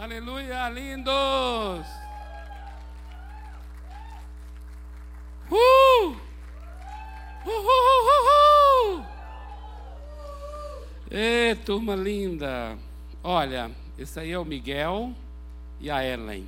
Aleluia, 0.00 0.66
lindos! 0.70 1.86
Uh! 5.50 6.16
Uh, 7.44 7.50
uh, 7.50 8.96
uh, 8.96 9.00
uh, 9.00 9.06
Ê, 11.10 11.54
turma 11.66 11.94
linda! 11.94 12.78
Olha, 13.22 13.70
esse 13.98 14.18
aí 14.18 14.32
é 14.32 14.38
o 14.38 14.44
Miguel 14.44 15.14
e 15.78 15.90
a 15.90 16.02
Ellen. 16.02 16.46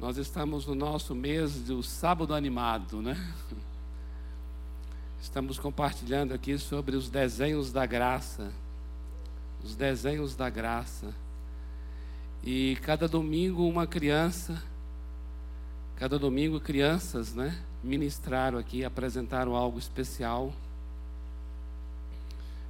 Nós 0.00 0.16
estamos 0.16 0.64
no 0.64 0.74
nosso 0.74 1.14
mês 1.14 1.52
do 1.64 1.82
sábado 1.82 2.34
animado, 2.34 3.02
né? 3.02 3.14
Estamos 5.20 5.58
compartilhando 5.58 6.32
aqui 6.32 6.56
sobre 6.56 6.96
os 6.96 7.10
desenhos 7.10 7.70
da 7.70 7.84
graça. 7.84 8.50
Os 9.62 9.76
desenhos 9.76 10.34
da 10.34 10.48
graça. 10.48 11.14
E 12.46 12.76
cada 12.82 13.08
domingo 13.08 13.66
uma 13.66 13.86
criança, 13.86 14.62
cada 15.96 16.18
domingo 16.18 16.60
crianças, 16.60 17.34
né, 17.34 17.58
ministraram 17.82 18.58
aqui, 18.58 18.84
apresentaram 18.84 19.56
algo 19.56 19.78
especial. 19.78 20.52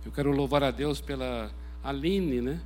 Eu 0.06 0.12
quero 0.12 0.30
louvar 0.30 0.62
a 0.62 0.70
Deus 0.70 1.00
pela 1.00 1.50
Aline, 1.82 2.40
né, 2.40 2.60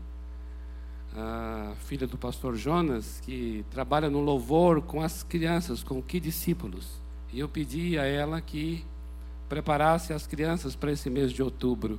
a 1.17 1.73
filha 1.87 2.07
do 2.07 2.19
pastor 2.19 2.55
Jonas, 2.57 3.23
que 3.25 3.65
trabalha 3.71 4.11
no 4.11 4.21
louvor 4.21 4.83
com 4.83 5.01
as 5.01 5.23
crianças, 5.23 5.83
com 5.83 6.03
que 6.03 6.21
discípulos. 6.21 7.01
E 7.33 7.41
eu 7.41 7.49
pedi 7.49 7.99
a 7.99 8.05
ela 8.05 8.39
que 8.43 8.85
preparasse 9.49 10.13
as 10.13 10.27
crianças 10.27 10.77
para 10.77 10.93
esse 10.93 11.09
mês 11.09 11.33
de 11.33 11.43
outubro. 11.43 11.99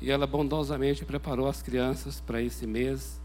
E 0.00 0.10
ela 0.10 0.26
bondosamente 0.26 1.04
preparou 1.04 1.46
as 1.46 1.62
crianças 1.62 2.20
para 2.20 2.42
esse 2.42 2.66
mês, 2.66 3.21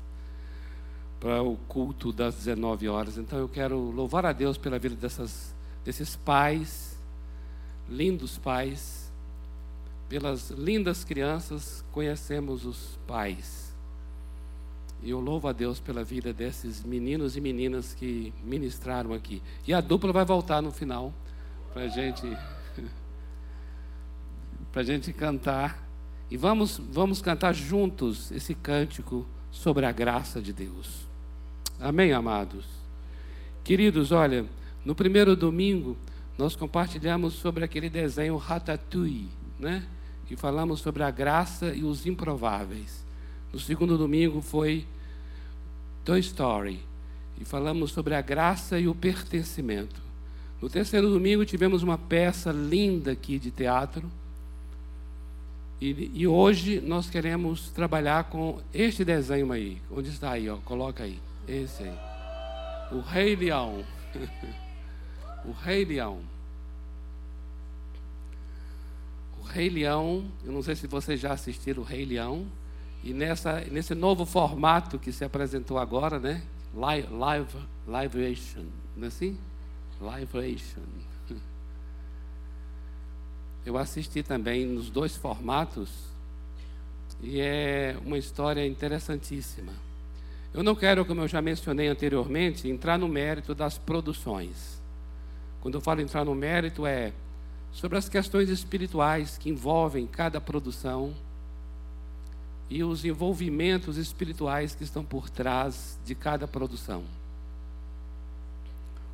para 1.20 1.42
o 1.42 1.58
culto 1.68 2.12
das 2.12 2.36
19 2.36 2.88
horas. 2.88 3.18
Então 3.18 3.40
eu 3.40 3.50
quero 3.50 3.78
louvar 3.92 4.26
a 4.26 4.32
Deus 4.32 4.58
pela 4.58 4.78
vida 4.78 4.96
dessas, 4.96 5.54
desses 5.84 6.16
pais, 6.16 6.98
lindos 7.90 8.38
pais, 8.38 9.12
pelas 10.08 10.52
lindas 10.52 11.04
crianças, 11.04 11.84
conhecemos 11.92 12.66
os 12.66 13.00
pais. 13.08 13.76
E 15.04 15.10
eu 15.10 15.20
louvo 15.20 15.48
a 15.48 15.52
Deus 15.52 15.80
pela 15.80 16.04
vida 16.04 16.34
desses 16.34 16.84
meninos 16.84 17.38
e 17.38 17.42
meninas 17.42 17.94
que 17.94 18.34
ministraram 18.44 19.14
aqui. 19.14 19.42
E 19.68 19.74
a 19.74 19.82
dupla 19.82 20.12
vai 20.12 20.26
voltar 20.26 20.62
no 20.62 20.72
final 20.72 21.14
para 21.74 21.88
gente 21.88 22.26
a 24.74 24.84
gente 24.84 25.12
cantar. 25.12 25.88
E 26.30 26.38
vamos, 26.38 26.78
vamos 26.78 27.22
cantar 27.22 27.54
juntos 27.54 28.32
esse 28.32 28.54
cântico 28.54 29.26
sobre 29.58 29.86
a 29.86 29.92
graça 29.92 30.40
de 30.40 30.54
Deus. 30.54 31.08
Amém, 31.80 32.14
amados? 32.14 32.66
Queridos, 33.64 34.12
olha, 34.12 34.46
no 34.86 34.94
primeiro 34.94 35.36
domingo 35.36 35.98
nós 36.38 36.56
compartilhamos 36.56 37.34
sobre 37.34 37.66
aquele 37.66 37.90
desenho 37.90 38.38
Ratatouille, 38.38 39.30
né? 39.60 39.84
Que 40.28 40.36
falamos 40.36 40.80
sobre 40.80 41.02
a 41.02 41.10
graça 41.10 41.74
e 41.74 41.84
os 41.84 42.06
improváveis. 42.06 43.04
No 43.52 43.60
segundo 43.60 43.98
domingo 43.98 44.42
foi 44.42 44.86
Toy 46.06 46.20
Story 46.20 46.80
e 47.42 47.44
falamos 47.44 47.92
sobre 47.92 48.14
a 48.14 48.22
graça 48.22 48.80
e 48.80 48.88
o 48.88 48.94
pertencimento. 48.94 50.00
No 50.62 50.70
terceiro 50.70 51.10
domingo 51.10 51.44
tivemos 51.46 51.82
uma 51.82 51.98
peça 51.98 52.52
linda 52.52 53.12
aqui 53.12 53.40
de 53.40 53.50
teatro 53.50 54.10
e, 55.80 56.12
e, 56.14 56.28
hoje 56.28 56.82
nós 56.82 57.08
queremos 57.08 57.70
trabalhar 57.70 58.24
com 58.26 58.60
este 58.74 59.06
desenho 59.06 59.52
aí. 59.52 59.80
Onde 59.92 60.10
está 60.10 60.32
aí? 60.32 60.50
Ó, 60.50 60.58
coloca 60.58 61.04
aí. 61.04 61.20
Esse 61.48 61.84
aí. 61.84 61.98
O 62.92 63.00
Rei 63.00 63.36
Leão. 63.36 63.86
o 65.46 65.52
Rei 65.52 65.86
Leão. 65.86 66.20
O 69.40 69.44
Rei 69.44 69.70
Leão, 69.70 70.26
eu 70.44 70.52
não 70.52 70.64
sei 70.64 70.76
se 70.76 70.88
vocês 70.88 71.20
já 71.20 71.34
assistiram 71.34 71.84
o 71.84 71.86
Rei 71.86 72.06
Leão. 72.06 72.48
E 73.04 73.14
nessa, 73.14 73.62
nesse 73.72 73.94
novo 73.94 74.26
formato 74.26 74.98
que 74.98 75.12
se 75.12 75.24
apresentou 75.24 75.78
agora, 75.78 76.20
né? 76.20 76.42
Live, 76.74 77.14
live, 77.14 77.58
live 77.88 78.26
action. 78.26 78.66
Não 78.96 79.06
é 79.06 79.08
assim? 79.08 79.38
Live 80.02 80.40
action. 80.40 80.82
Eu 83.68 83.78
assisti 83.78 84.24
também 84.24 84.66
nos 84.66 84.90
dois 84.90 85.18
formatos 85.18 85.90
e 87.22 87.42
é 87.42 87.98
uma 88.06 88.18
história 88.18 88.66
interessantíssima. 88.66 89.74
Eu 90.54 90.64
não 90.64 90.74
quero, 90.74 91.04
como 91.04 91.20
eu 91.20 91.28
já 91.28 91.42
mencionei 91.42 91.90
anteriormente, 91.90 92.70
entrar 92.70 92.98
no 92.98 93.10
mérito 93.10 93.54
das 93.54 93.78
produções. 93.78 94.82
Quando 95.60 95.74
eu 95.74 95.82
falo 95.82 96.00
entrar 96.00 96.24
no 96.24 96.34
mérito, 96.34 96.86
é 96.86 97.12
sobre 97.74 97.98
as 97.98 98.08
questões 98.08 98.48
espirituais 98.48 99.38
que 99.38 99.50
envolvem 99.50 100.08
cada 100.08 100.40
produção 100.40 101.14
e 102.70 102.86
os 102.86 103.04
envolvimentos 103.04 103.98
espirituais 103.98 104.76
que 104.76 104.86
estão 104.86 105.04
por 105.04 105.30
trás 105.30 106.00
de 106.06 106.16
cada 106.16 106.48
produção. 106.48 107.04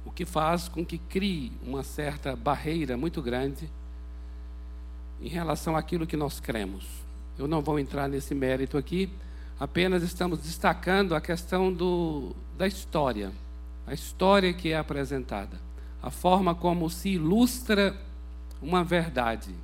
O 0.06 0.12
que 0.12 0.26
faz 0.26 0.68
com 0.68 0.86
que 0.86 1.00
crie 1.00 1.52
uma 1.64 1.82
certa 1.82 2.36
barreira 2.36 2.96
muito 2.96 3.20
grande 3.20 3.68
em 5.24 5.30
relação 5.30 5.78
àquilo 5.78 6.06
que 6.06 6.18
nós 6.18 6.42
cremos. 6.42 6.86
Eu 7.40 7.48
não 7.48 7.62
vou 7.62 7.80
entrar 7.80 8.10
nesse 8.10 8.36
mérito 8.36 8.78
aqui, 8.78 9.10
apenas 9.58 10.04
estamos 10.04 10.40
destacando 10.40 11.16
a 11.16 11.22
questão 11.22 11.72
do, 11.72 12.36
da 12.58 12.68
história, 12.68 13.32
a 13.88 13.94
história 13.94 14.54
que 14.54 14.74
é 14.74 14.78
apresentada, 14.78 15.58
a 16.02 16.12
forma 16.12 16.54
como 16.54 16.90
se 16.90 17.12
ilustra 17.12 17.96
uma 18.62 18.84
verdade. 18.84 19.56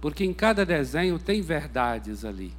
Porque 0.00 0.24
em 0.24 0.32
cada 0.32 0.64
desenho 0.64 1.18
tem 1.18 1.42
verdades 1.42 2.24
ali. 2.24 2.52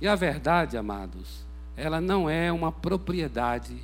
E 0.00 0.08
a 0.08 0.14
verdade, 0.14 0.78
amados, 0.78 1.44
ela 1.76 2.00
não 2.00 2.28
é 2.28 2.50
uma 2.50 2.72
propriedade 2.72 3.76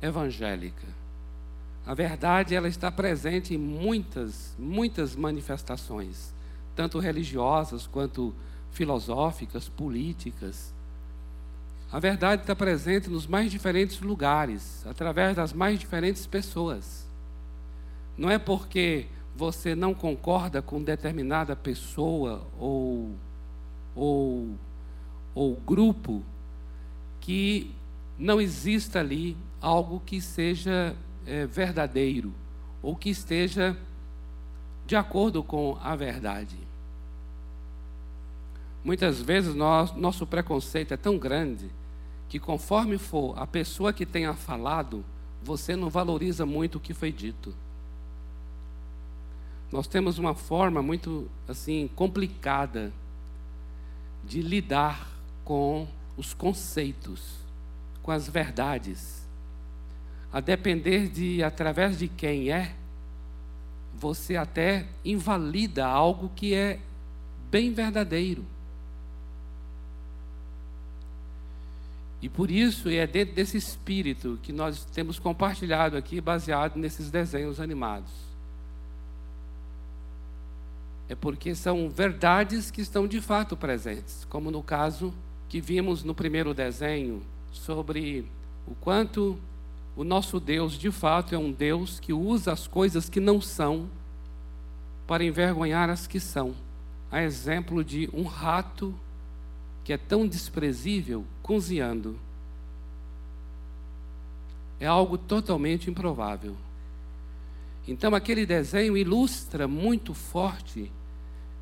evangélica. 0.00 0.91
A 1.86 1.94
verdade 1.94 2.54
ela 2.54 2.68
está 2.68 2.92
presente 2.92 3.54
em 3.54 3.58
muitas, 3.58 4.54
muitas 4.58 5.16
manifestações, 5.16 6.32
tanto 6.76 6.98
religiosas 7.00 7.86
quanto 7.86 8.32
filosóficas, 8.70 9.68
políticas. 9.68 10.72
A 11.90 11.98
verdade 11.98 12.42
está 12.42 12.54
presente 12.54 13.10
nos 13.10 13.26
mais 13.26 13.50
diferentes 13.50 14.00
lugares, 14.00 14.86
através 14.86 15.36
das 15.36 15.52
mais 15.52 15.78
diferentes 15.78 16.26
pessoas. 16.26 17.06
Não 18.16 18.30
é 18.30 18.38
porque 18.38 19.06
você 19.36 19.74
não 19.74 19.92
concorda 19.92 20.62
com 20.62 20.82
determinada 20.82 21.56
pessoa 21.56 22.46
ou, 22.58 23.10
ou, 23.94 24.50
ou 25.34 25.56
grupo 25.56 26.22
que 27.20 27.70
não 28.18 28.40
exista 28.40 29.00
ali 29.00 29.36
algo 29.60 30.00
que 30.04 30.20
seja 30.20 30.94
é, 31.26 31.46
verdadeiro 31.46 32.32
ou 32.82 32.96
que 32.96 33.10
esteja 33.10 33.76
de 34.86 34.96
acordo 34.96 35.42
com 35.42 35.78
a 35.80 35.94
verdade. 35.94 36.56
Muitas 38.84 39.20
vezes 39.20 39.54
nós, 39.54 39.92
nosso 39.92 40.26
preconceito 40.26 40.92
é 40.92 40.96
tão 40.96 41.16
grande 41.16 41.70
que, 42.28 42.38
conforme 42.38 42.98
for 42.98 43.38
a 43.38 43.46
pessoa 43.46 43.92
que 43.92 44.04
tenha 44.04 44.34
falado, 44.34 45.04
você 45.42 45.76
não 45.76 45.88
valoriza 45.88 46.44
muito 46.44 46.76
o 46.76 46.80
que 46.80 46.92
foi 46.92 47.12
dito. 47.12 47.54
Nós 49.70 49.86
temos 49.86 50.18
uma 50.18 50.34
forma 50.34 50.82
muito 50.82 51.30
assim 51.48 51.88
complicada 51.94 52.92
de 54.24 54.42
lidar 54.42 55.08
com 55.44 55.86
os 56.16 56.34
conceitos, 56.34 57.36
com 58.02 58.10
as 58.10 58.28
verdades 58.28 59.21
a 60.32 60.40
depender 60.40 61.08
de 61.08 61.42
através 61.42 61.98
de 61.98 62.08
quem 62.08 62.50
é, 62.50 62.74
você 63.94 64.36
até 64.36 64.86
invalida 65.04 65.86
algo 65.86 66.30
que 66.34 66.54
é 66.54 66.80
bem 67.50 67.72
verdadeiro. 67.72 68.44
E 72.22 72.28
por 72.28 72.50
isso 72.50 72.88
é 72.88 73.06
dentro 73.06 73.34
desse 73.34 73.56
espírito 73.56 74.38
que 74.42 74.52
nós 74.52 74.84
temos 74.86 75.18
compartilhado 75.18 75.96
aqui, 75.96 76.20
baseado 76.20 76.76
nesses 76.76 77.10
desenhos 77.10 77.60
animados. 77.60 78.10
É 81.08 81.16
porque 81.16 81.54
são 81.54 81.90
verdades 81.90 82.70
que 82.70 82.80
estão 82.80 83.06
de 83.06 83.20
fato 83.20 83.56
presentes, 83.56 84.24
como 84.30 84.50
no 84.50 84.62
caso 84.62 85.12
que 85.48 85.60
vimos 85.60 86.02
no 86.04 86.14
primeiro 86.14 86.54
desenho 86.54 87.22
sobre 87.52 88.24
o 88.66 88.74
quanto 88.76 89.38
o 89.94 90.04
nosso 90.04 90.40
Deus, 90.40 90.78
de 90.78 90.90
fato, 90.90 91.34
é 91.34 91.38
um 91.38 91.52
Deus 91.52 92.00
que 92.00 92.12
usa 92.12 92.52
as 92.52 92.66
coisas 92.66 93.08
que 93.08 93.20
não 93.20 93.40
são 93.40 93.88
para 95.06 95.24
envergonhar 95.24 95.90
as 95.90 96.06
que 96.06 96.18
são. 96.18 96.54
A 97.10 97.22
exemplo 97.22 97.84
de 97.84 98.08
um 98.12 98.22
rato 98.22 98.94
que 99.84 99.92
é 99.92 99.98
tão 99.98 100.26
desprezível 100.26 101.26
cozinhando. 101.42 102.18
É 104.80 104.86
algo 104.86 105.18
totalmente 105.18 105.90
improvável. 105.90 106.56
Então, 107.86 108.14
aquele 108.14 108.46
desenho 108.46 108.96
ilustra 108.96 109.68
muito 109.68 110.14
forte 110.14 110.90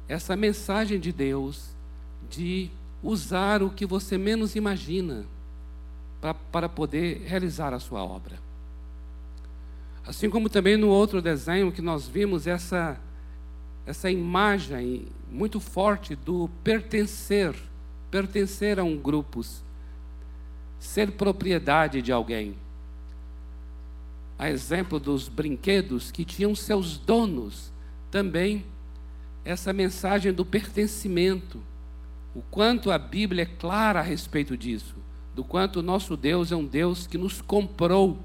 essa 0.07 0.37
mensagem 0.37 1.01
de 1.01 1.13
Deus 1.13 1.71
de 2.29 2.71
usar 3.03 3.63
o 3.63 3.71
que 3.71 3.87
você 3.87 4.17
menos 4.17 4.55
imagina 4.55 5.27
para 6.53 6.69
poder 6.69 7.23
realizar 7.27 7.73
a 7.73 7.81
sua 7.81 8.05
obra. 8.05 8.39
Assim 10.07 10.29
como 10.29 10.49
também 10.49 10.77
no 10.77 10.89
outro 10.89 11.23
desenho 11.23 11.73
que 11.73 11.81
nós 11.83 12.07
vimos 12.07 12.47
essa, 12.47 13.01
essa 13.87 14.11
imagem 14.11 15.07
muito 15.31 15.61
forte 15.61 16.15
do 16.15 16.51
pertencer, 16.65 17.55
pertencer 18.11 18.79
a 18.79 18.85
um 18.85 18.97
grupo, 18.97 19.41
ser 20.79 21.13
propriedade 21.13 22.03
de 22.03 22.13
alguém 22.13 22.57
a 24.41 24.49
exemplo 24.49 24.99
dos 24.99 25.29
brinquedos 25.29 26.11
que 26.11 26.25
tinham 26.25 26.55
seus 26.55 26.97
donos, 26.97 27.71
também 28.11 28.65
essa 29.45 29.71
mensagem 29.71 30.33
do 30.33 30.47
pertencimento. 30.47 31.61
O 32.35 32.41
quanto 32.51 32.91
a 32.91 32.97
Bíblia 32.97 33.43
é 33.43 33.45
clara 33.45 33.99
a 33.99 34.03
respeito 34.03 34.57
disso, 34.57 34.95
do 35.35 35.45
quanto 35.45 35.81
o 35.81 35.83
nosso 35.83 36.17
Deus 36.17 36.53
é 36.53 36.57
um 36.57 36.67
Deus 36.67 37.07
que 37.07 37.19
nos 37.19 37.41
comprou 37.41 38.19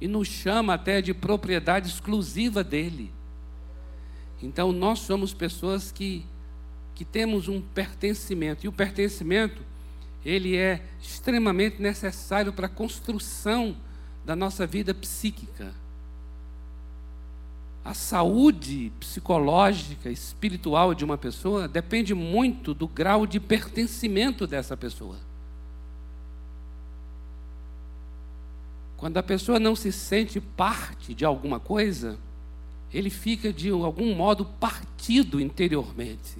e 0.00 0.08
nos 0.08 0.28
chama 0.28 0.74
até 0.74 1.00
de 1.00 1.14
propriedade 1.14 1.88
exclusiva 1.88 2.62
dele. 2.62 3.10
Então 4.42 4.72
nós 4.72 4.98
somos 5.00 5.32
pessoas 5.32 5.90
que 5.90 6.26
que 6.94 7.04
temos 7.04 7.48
um 7.48 7.60
pertencimento, 7.60 8.64
e 8.64 8.68
o 8.68 8.72
pertencimento 8.72 9.62
ele 10.24 10.56
é 10.56 10.82
extremamente 11.02 11.82
necessário 11.82 12.52
para 12.52 12.66
a 12.66 12.70
construção 12.70 13.76
da 14.24 14.34
nossa 14.34 14.66
vida 14.66 14.94
psíquica. 14.94 15.74
A 17.84 17.92
saúde 17.92 18.90
psicológica, 18.98 20.10
espiritual 20.10 20.94
de 20.94 21.04
uma 21.04 21.18
pessoa 21.18 21.68
depende 21.68 22.14
muito 22.14 22.72
do 22.72 22.88
grau 22.88 23.26
de 23.26 23.38
pertencimento 23.38 24.46
dessa 24.46 24.74
pessoa. 24.74 25.18
Quando 28.96 29.18
a 29.18 29.22
pessoa 29.22 29.60
não 29.60 29.76
se 29.76 29.92
sente 29.92 30.40
parte 30.40 31.12
de 31.12 31.26
alguma 31.26 31.60
coisa, 31.60 32.18
ele 32.90 33.10
fica 33.10 33.52
de 33.52 33.68
algum 33.68 34.14
modo 34.14 34.46
partido 34.46 35.38
interiormente. 35.38 36.38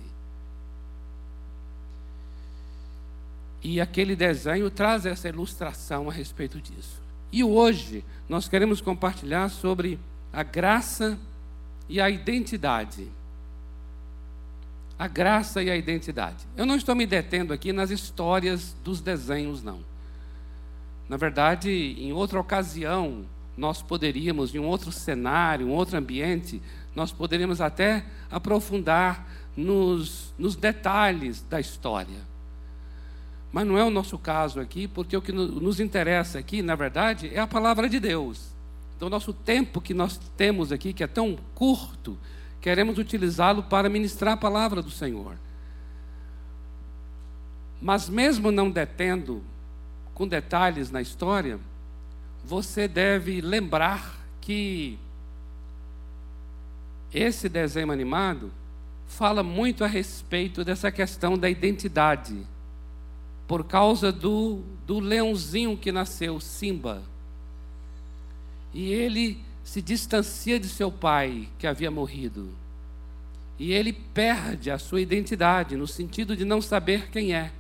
E 3.63 3.83
aquele 3.83 4.17
desenho 4.17 4.71
traz 4.71 5.05
essa 5.05 5.29
ilustração 5.29 6.09
a 6.09 6.13
respeito 6.13 6.59
disso. 6.59 7.03
E 7.31 7.45
hoje 7.45 8.03
nós 8.29 8.49
queremos 8.49 8.81
compartilhar 8.81 9.51
sobre 9.51 9.99
a 10.33 10.43
graça 10.43 11.19
e 11.89 12.01
a 12.01 12.09
identidade. 12.09 13.09
A 14.99 15.09
graça 15.09 15.63
e 15.63 15.71
a 15.71 15.77
identidade. 15.77 16.47
Eu 16.57 16.65
não 16.65 16.77
estou 16.77 16.95
me 16.95 17.07
detendo 17.07 17.53
aqui 17.53 17.73
nas 17.73 17.91
histórias 17.91 18.77
dos 18.85 19.01
desenhos, 19.01 19.63
não. 19.63 19.81
Na 21.09 21.17
verdade, 21.17 21.71
em 21.71 22.13
outra 22.13 22.41
ocasião, 22.41 23.25
nós 23.57 23.83
poderíamos, 23.83 24.55
em 24.55 24.59
um 24.59 24.67
outro 24.67 24.91
cenário, 24.91 25.67
um 25.67 25.73
outro 25.73 25.97
ambiente, 25.97 26.63
nós 26.95 27.13
poderíamos 27.13 27.61
até 27.61 28.05
aprofundar 28.31 29.27
nos, 29.57 30.33
nos 30.39 30.57
detalhes 30.57 31.43
da 31.43 31.61
história. 31.61 32.35
Mas 33.53 33.67
não 33.67 33.79
é 33.79 33.85
o 33.85 33.91
nosso 33.91 34.19
caso 34.19 34.61
aqui, 34.61 34.89
porque 34.89 35.17
o 35.17 35.23
que 35.23 35.33
nos 35.33 35.79
interessa 35.79 36.39
aqui, 36.39 36.63
na 36.63 36.75
verdade, 36.75 37.31
é 37.33 37.39
a 37.39 37.47
palavra 37.47 37.89
de 37.89 38.01
Deus. 38.01 38.54
Então, 38.97 39.09
nosso 39.09 39.33
tempo 39.33 39.81
que 39.81 39.93
nós 39.93 40.19
temos 40.37 40.73
aqui, 40.73 40.93
que 40.93 41.03
é 41.03 41.07
tão 41.07 41.37
curto, 41.55 42.17
queremos 42.61 42.99
utilizá-lo 42.99 43.63
para 43.63 43.89
ministrar 43.89 44.35
a 44.35 44.37
palavra 44.37 44.81
do 44.81 44.91
Senhor. 44.91 45.37
Mas, 47.81 48.09
mesmo 48.09 48.51
não 48.51 48.71
detendo 48.71 49.43
com 50.15 50.27
detalhes 50.27 50.91
na 50.91 51.03
história, 51.03 51.59
você 52.45 52.87
deve 52.87 53.41
lembrar 53.41 54.19
que 54.41 54.99
esse 57.13 57.49
desenho 57.49 57.91
animado 57.91 58.51
fala 59.07 59.43
muito 59.43 59.85
a 59.85 59.87
respeito 59.87 60.65
dessa 60.65 60.91
questão 60.91 61.37
da 61.39 61.49
identidade 61.49 62.47
por 63.47 63.65
causa 63.65 64.11
do, 64.11 64.63
do 64.87 64.99
leãozinho 64.99 65.77
que 65.77 65.93
nasceu, 65.93 66.41
Simba. 66.41 67.03
E 68.75 68.93
ele 68.93 69.39
se 69.63 69.81
distancia 69.81 70.61
de 70.61 70.69
seu 70.69 70.91
pai, 70.93 71.49
que 71.59 71.67
havia 71.67 71.91
morrido. 71.91 72.51
E 73.59 73.73
ele 73.73 73.93
perde 73.93 74.71
a 74.71 74.79
sua 74.79 75.01
identidade, 75.01 75.77
no 75.77 75.87
sentido 75.87 76.37
de 76.37 76.45
não 76.45 76.61
saber 76.61 77.09
quem 77.11 77.35
é. 77.35 77.53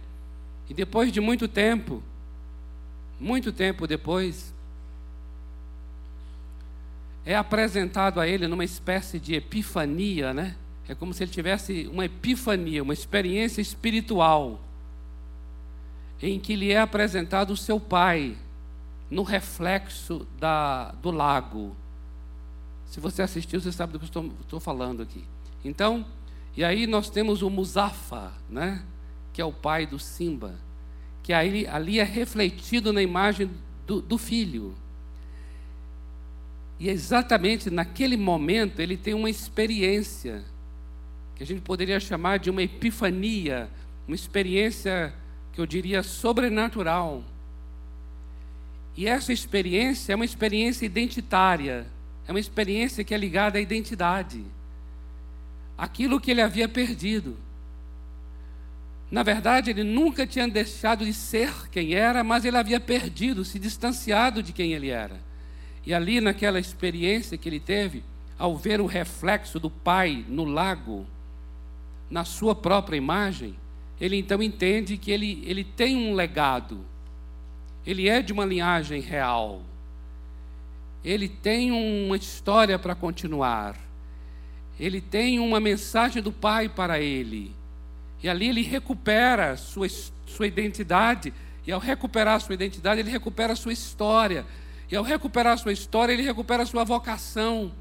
E 0.69 0.75
depois 0.75 1.13
de 1.13 1.21
muito 1.21 1.47
tempo, 1.47 2.03
muito 3.19 3.53
tempo 3.53 3.87
depois, 3.87 4.53
é 7.25 7.35
apresentado 7.35 8.21
a 8.21 8.27
ele 8.27 8.47
numa 8.49 8.65
espécie 8.65 9.19
de 9.19 9.35
epifania, 9.35 10.35
né? 10.35 10.57
É 10.89 10.95
como 10.95 11.15
se 11.15 11.23
ele 11.23 11.31
tivesse 11.31 11.89
uma 11.91 12.05
epifania, 12.05 12.83
uma 12.83 12.93
experiência 12.93 13.63
espiritual 13.63 14.61
em 16.21 16.39
que 16.39 16.57
lhe 16.57 16.73
é 16.73 16.79
apresentado 16.79 17.53
o 17.53 17.57
seu 17.57 17.79
pai 17.79 18.37
no 19.11 19.23
reflexo 19.23 20.27
da, 20.39 20.93
do 20.93 21.11
lago. 21.11 21.77
Se 22.87 23.01
você 23.01 23.23
assistiu, 23.23 23.61
você 23.61 23.73
sabe 23.73 23.93
do 23.93 23.99
que 23.99 24.05
estou, 24.05 24.33
estou 24.41 24.61
falando 24.61 25.03
aqui. 25.03 25.25
Então, 25.65 26.07
e 26.57 26.63
aí 26.65 26.87
nós 26.87 27.11
temos 27.11 27.43
o 27.43 27.51
Musafa, 27.51 28.33
né? 28.49 28.85
que 29.33 29.43
é 29.43 29.45
o 29.45 29.53
pai 29.53 29.85
do 29.85 29.99
Simba, 29.99 30.55
que 31.23 31.33
aí, 31.33 31.67
ali 31.67 31.99
é 31.99 32.05
refletido 32.05 32.93
na 32.93 33.03
imagem 33.03 33.51
do, 33.85 34.01
do 34.01 34.17
filho. 34.17 34.75
E 36.79 36.89
exatamente 36.89 37.71
naquele 37.71 38.17
momento 38.17 38.81
ele 38.81 38.97
tem 38.97 39.13
uma 39.13 39.29
experiência 39.29 40.45
que 41.35 41.43
a 41.43 41.47
gente 41.47 41.63
poderia 41.63 41.99
chamar 41.99 42.39
de 42.39 42.49
uma 42.49 42.63
epifania, 42.63 43.69
uma 44.07 44.15
experiência 44.15 45.13
que 45.53 45.61
eu 45.61 45.67
diria 45.67 46.03
sobrenatural. 46.03 47.25
E 48.97 49.07
essa 49.07 49.33
experiência 49.33 50.13
é 50.13 50.17
uma 50.17 50.25
experiência 50.25 50.87
identitária, 50.87 51.87
é 52.27 52.31
uma 52.31 52.41
experiência 52.41 53.03
que 53.03 53.13
é 53.13 53.17
ligada 53.17 53.59
à 53.59 53.61
identidade. 53.61 54.45
Aquilo 55.77 56.21
que 56.21 56.31
ele 56.31 56.41
havia 56.41 56.69
perdido. 56.69 57.37
Na 59.11 59.23
verdade, 59.23 59.71
ele 59.71 59.83
nunca 59.83 60.27
tinha 60.27 60.49
deixado 60.49 61.05
de 61.05 61.13
ser 61.13 61.69
quem 61.71 61.95
era, 61.95 62.25
mas 62.25 62.45
ele 62.45 62.57
havia 62.57 62.81
perdido, 62.81 63.45
se 63.45 63.59
distanciado 63.59 64.43
de 64.43 64.53
quem 64.53 64.73
ele 64.73 64.89
era. 64.89 65.21
E 65.85 65.93
ali, 65.93 66.21
naquela 66.21 66.59
experiência 66.59 67.37
que 67.37 67.49
ele 67.49 67.61
teve, 67.61 68.03
ao 68.39 68.57
ver 68.57 68.81
o 68.81 68.87
reflexo 68.87 69.61
do 69.61 69.71
pai 69.71 70.25
no 70.29 70.45
lago, 70.45 71.07
na 72.11 72.25
sua 72.25 72.55
própria 72.55 72.97
imagem, 72.97 73.55
ele 74.01 74.17
então 74.17 74.43
entende 74.43 74.97
que 74.97 75.11
ele, 75.11 75.43
ele 75.47 75.65
tem 75.65 75.97
um 75.97 76.15
legado, 76.15 76.85
ele 77.87 78.09
é 78.09 78.23
de 78.23 78.33
uma 78.33 78.45
linhagem 78.45 79.01
real, 79.01 79.63
ele 81.05 81.29
tem 81.29 81.71
uma 81.71 82.17
história 82.17 82.79
para 82.79 82.95
continuar, 82.95 83.77
ele 84.79 85.01
tem 85.01 85.39
uma 85.39 85.61
mensagem 85.61 86.23
do 86.23 86.33
Pai 86.33 86.69
para 86.69 86.99
ele, 87.01 87.55
e 88.23 88.29
ali 88.29 88.49
ele 88.49 88.63
recupera 88.63 89.57
sua, 89.57 89.87
sua 90.27 90.47
identidade, 90.47 91.33
e 91.67 91.73
ao 91.73 91.81
recuperar 91.81 92.41
sua 92.41 92.55
identidade, 92.55 93.01
ele 93.01 93.11
recupera 93.11 93.55
sua 93.55 93.73
história, 93.73 94.47
e 94.91 94.97
ao 94.97 95.05
recuperar 95.05 95.59
sua 95.59 95.73
história, 95.73 96.13
ele 96.13 96.23
recupera 96.23 96.65
sua 96.67 96.85
vocação, 96.85 97.73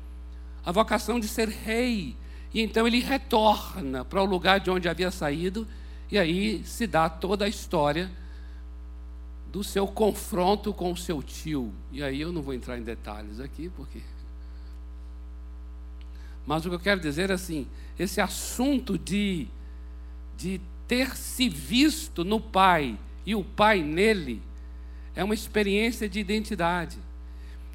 a 0.66 0.72
vocação 0.72 1.20
de 1.20 1.28
ser 1.28 1.50
rei, 1.50 2.16
e 2.54 2.62
então 2.62 2.86
ele 2.86 3.00
retorna 3.00 4.06
para 4.06 4.22
o 4.22 4.26
lugar 4.26 4.60
de 4.60 4.70
onde 4.70 4.88
havia 4.88 5.10
saído. 5.10 5.68
E 6.12 6.18
aí 6.20 6.62
se 6.64 6.86
dá 6.86 7.10
toda 7.10 7.46
a 7.46 7.50
história 7.50 8.12
do 9.54 9.64
seu 9.64 9.88
confronto 9.88 10.74
com 10.74 10.92
o 10.92 10.98
seu 10.98 11.22
tio. 11.22 11.72
E 11.92 12.02
aí 12.02 12.20
eu 12.20 12.34
não 12.34 12.42
vou 12.42 12.56
entrar 12.56 12.78
em 12.78 12.82
detalhes 12.82 13.40
aqui, 13.40 13.70
porque. 13.70 14.02
Mas 16.46 16.66
o 16.66 16.70
que 16.70 16.76
eu 16.76 16.80
quero 16.80 17.00
dizer 17.00 17.30
é 17.30 17.34
assim: 17.34 17.68
esse 17.98 18.20
assunto 18.20 18.98
de, 18.98 19.48
de 20.36 20.60
ter 20.88 21.16
se 21.16 21.48
visto 21.48 22.26
no 22.26 22.42
pai 22.42 22.98
e 23.26 23.36
o 23.36 23.44
pai 23.44 23.82
nele 23.82 24.42
é 25.16 25.24
uma 25.24 25.36
experiência 25.36 26.10
de 26.10 26.20
identidade. 26.20 26.98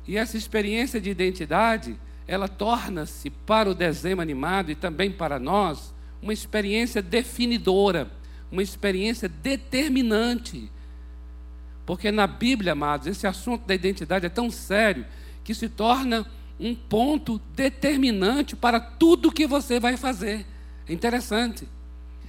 E 0.07 0.17
essa 0.17 0.37
experiência 0.37 1.01
de 1.01 1.09
identidade, 1.09 1.97
ela 2.27 2.49
torna-se 2.49 3.31
para 3.31 3.71
o 3.71 3.75
desenho 3.75 4.21
animado 4.21 4.71
e 4.71 4.75
também 4.75 5.13
para 5.13 5.39
nós 5.39 5.95
uma 6.21 6.33
experiência 6.33 7.01
definidora 7.01 8.11
uma 8.51 8.63
experiência 8.63 9.29
determinante. 9.29 10.71
Porque 11.89 12.13
na 12.13 12.27
Bíblia, 12.27 12.73
amados, 12.73 13.07
esse 13.07 13.27
assunto 13.27 13.67
da 13.67 13.75
identidade 13.75 14.27
é 14.27 14.29
tão 14.29 14.51
sério 14.51 15.07
que 15.43 15.55
se 15.55 15.71
torna 15.71 16.27
um 16.61 16.75
ponto 16.75 17.41
determinante 17.57 18.55
para 18.55 18.79
tudo 18.79 19.33
que 19.33 19.47
você 19.47 19.81
vai 19.81 19.97
fazer. 19.97 20.45
É 20.87 20.93
interessante. 20.93 21.67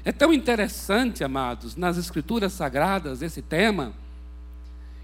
É 0.06 0.14
tão 0.14 0.34
interessante, 0.34 1.26
amados, 1.26 1.76
nas 1.76 1.98
Escrituras 1.98 2.54
Sagradas, 2.54 3.22
esse 3.22 3.42
tema, 3.42 3.92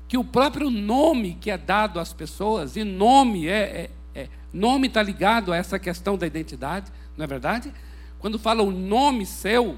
que 0.08 0.18
o 0.18 0.24
próprio 0.24 0.70
nome 0.70 1.34
que 1.34 1.52
é 1.52 1.58
dado 1.58 2.00
às 2.00 2.14
pessoas, 2.14 2.78
e 2.78 2.86
nome 2.86 3.50
é, 3.50 3.90
é, 4.16 4.22
é 4.22 4.30
nome 4.54 4.88
está 4.88 5.04
ligado 5.04 5.52
a 5.52 5.58
essa 5.58 5.78
questão 5.78 6.18
da 6.18 6.26
identidade, 6.26 6.90
não 7.18 7.26
é 7.26 7.28
verdade? 7.28 7.74
Quando 8.20 8.40
fala 8.40 8.64
o 8.64 8.72
nome 8.72 9.26
seu, 9.26 9.78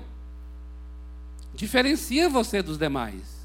diferencia 1.56 2.30
você 2.30 2.62
dos 2.62 2.78
demais, 2.78 3.37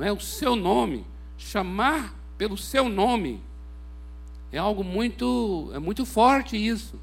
não 0.00 0.06
é? 0.06 0.12
O 0.12 0.18
seu 0.18 0.56
nome, 0.56 1.04
chamar 1.36 2.14
pelo 2.38 2.56
seu 2.56 2.88
nome, 2.88 3.42
é 4.50 4.56
algo 4.56 4.82
muito, 4.82 5.70
é 5.74 5.78
muito 5.78 6.06
forte 6.06 6.56
isso, 6.56 6.98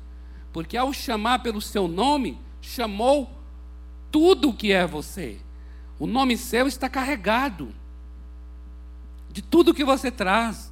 porque 0.52 0.76
ao 0.76 0.92
chamar 0.92 1.44
pelo 1.44 1.62
seu 1.62 1.88
nome, 1.88 2.40
chamou 2.60 3.30
tudo 4.10 4.50
o 4.50 4.54
que 4.54 4.72
é 4.72 4.88
você. 4.88 5.40
O 6.00 6.08
nome 6.08 6.36
seu 6.38 6.68
está 6.68 6.90
carregado 6.90 7.72
de 9.30 9.44
tudo 9.44 9.76
que 9.76 9.86
você 9.86 10.10
traz, 10.10 10.72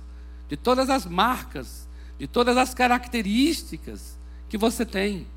de 0.49 0.57
todas 0.57 0.89
as 0.89 1.05
marcas, 1.05 1.87
de 2.17 2.25
todas 2.25 2.57
as 2.57 2.73
características 2.73 4.17
que 4.49 4.57
você 4.57 4.83
tem. 4.83 5.27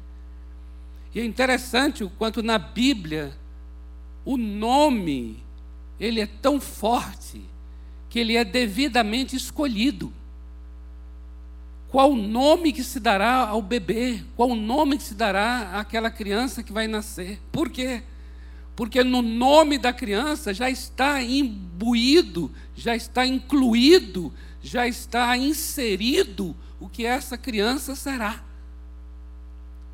E 1.15 1.21
é 1.21 1.25
interessante 1.25 2.03
o 2.03 2.09
quanto 2.09 2.43
na 2.43 2.57
Bíblia 2.57 3.37
o 4.25 4.39
nome 4.39 5.47
ele 5.99 6.21
é 6.21 6.27
tão 6.27 6.61
forte 6.61 7.43
que 8.09 8.19
ele 8.19 8.37
é 8.37 8.45
devidamente 8.45 9.37
escolhido. 9.37 10.13
Qual 11.89 12.13
o 12.13 12.17
nome 12.17 12.73
que 12.73 12.85
se 12.85 13.01
dará 13.01 13.49
ao 13.49 13.63
bebê? 13.63 14.23
Qual 14.37 14.51
o 14.51 14.55
nome 14.55 14.99
que 14.99 15.03
se 15.03 15.15
dará 15.15 15.79
àquela 15.79 16.11
criança 16.11 16.63
que 16.63 16.73
vai 16.73 16.87
nascer? 16.87 17.41
Por 17.51 17.71
quê? 17.71 18.03
Porque 18.77 19.03
no 19.03 19.23
nome 19.23 19.79
da 19.79 19.93
criança 19.93 20.55
já 20.55 20.71
está 20.71 21.23
imbuído, 21.23 22.53
já 22.77 22.95
está 22.95 23.27
incluído, 23.27 24.33
já 24.63 24.87
está 24.87 25.37
inserido 25.37 26.55
o 26.79 26.89
que 26.89 27.05
essa 27.05 27.37
criança 27.37 27.97
será. 27.97 28.45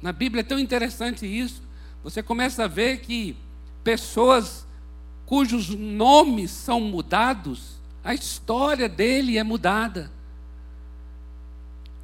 Na 0.02 0.12
Bíblia 0.12 0.40
é 0.40 0.44
tão 0.44 0.58
interessante 0.58 1.24
isso. 1.24 1.62
Você 2.02 2.22
começa 2.22 2.64
a 2.64 2.68
ver 2.68 3.00
que 3.00 3.34
pessoas 3.82 4.66
cujos 5.26 5.68
nomes 5.70 6.50
são 6.50 6.80
mudados, 6.80 7.80
a 8.02 8.14
história 8.14 8.88
dele 8.88 9.38
é 9.38 9.42
mudada 9.42 10.10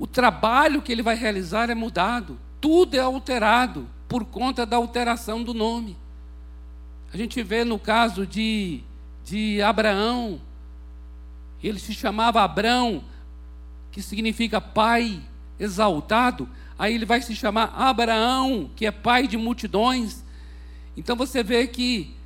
o 0.01 0.07
trabalho 0.07 0.81
que 0.81 0.91
ele 0.91 1.03
vai 1.03 1.15
realizar 1.15 1.69
é 1.69 1.75
mudado, 1.75 2.41
tudo 2.59 2.97
é 2.97 3.01
alterado 3.01 3.87
por 4.09 4.25
conta 4.25 4.65
da 4.65 4.79
alteração 4.79 5.43
do 5.43 5.53
nome. 5.53 5.95
A 7.13 7.19
gente 7.19 7.43
vê 7.43 7.65
no 7.65 7.79
caso 7.79 8.27
de, 8.27 8.81
de 9.23 9.61
Abraão, 9.61 10.41
ele 11.63 11.79
se 11.79 11.93
chamava 11.93 12.41
Abrão, 12.41 13.05
que 13.93 14.01
significa 14.01 14.59
pai 14.59 15.21
exaltado, 15.59 16.49
aí 16.79 16.95
ele 16.95 17.05
vai 17.05 17.21
se 17.21 17.37
chamar 17.37 17.75
Abraão, 17.77 18.71
que 18.75 18.87
é 18.87 18.91
pai 18.91 19.29
de 19.29 19.37
multidões. 19.37 20.25
Então 20.97 21.15
você 21.15 21.43
vê 21.43 21.67
que 21.67 22.17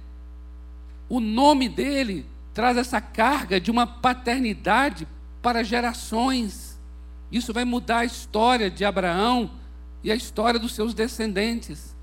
o 1.09 1.21
nome 1.21 1.69
dele 1.69 2.27
traz 2.53 2.77
essa 2.77 3.01
carga 3.01 3.61
de 3.61 3.71
uma 3.71 3.87
paternidade 3.87 5.07
para 5.43 5.63
gerações. 5.63 6.81
Isso 7.31 7.53
vai 7.53 7.65
mudar 7.65 7.99
a 7.99 8.05
história 8.05 8.71
de 8.71 8.85
Abraão 8.85 9.51
e 10.03 10.11
a 10.11 10.15
história 10.15 10.59
dos 10.59 10.75
seus 10.75 10.95
descendentes. 10.95 11.95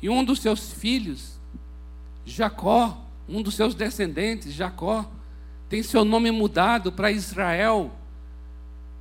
E 0.00 0.08
um 0.08 0.24
dos 0.24 0.40
seus 0.40 0.72
filhos, 0.72 1.38
Jacó, 2.24 3.04
um 3.28 3.42
dos 3.42 3.54
seus 3.54 3.74
descendentes, 3.74 4.52
Jacó, 4.52 5.10
tem 5.68 5.82
seu 5.82 6.04
nome 6.04 6.30
mudado 6.30 6.90
para 6.90 7.10
Israel. 7.12 7.92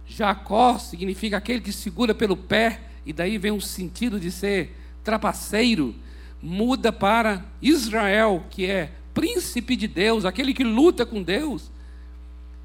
Jacó 0.06 0.78
significa 0.78 1.38
aquele 1.38 1.62
que 1.62 1.72
segura 1.72 2.14
pelo 2.14 2.36
pé, 2.36 2.82
e 3.06 3.14
daí 3.14 3.38
vem 3.38 3.52
o 3.52 3.62
sentido 3.62 4.20
de 4.20 4.32
ser 4.32 4.76
trapaceiro. 5.04 5.96
Muda 6.42 6.92
para 6.92 7.46
Israel, 7.62 8.46
que 8.50 8.66
é 8.66 8.94
príncipe 9.14 9.76
de 9.76 9.88
Deus, 9.88 10.26
aquele 10.26 10.54
que 10.54 10.64
luta 10.64 11.06
com 11.06 11.22
Deus. 11.22 11.72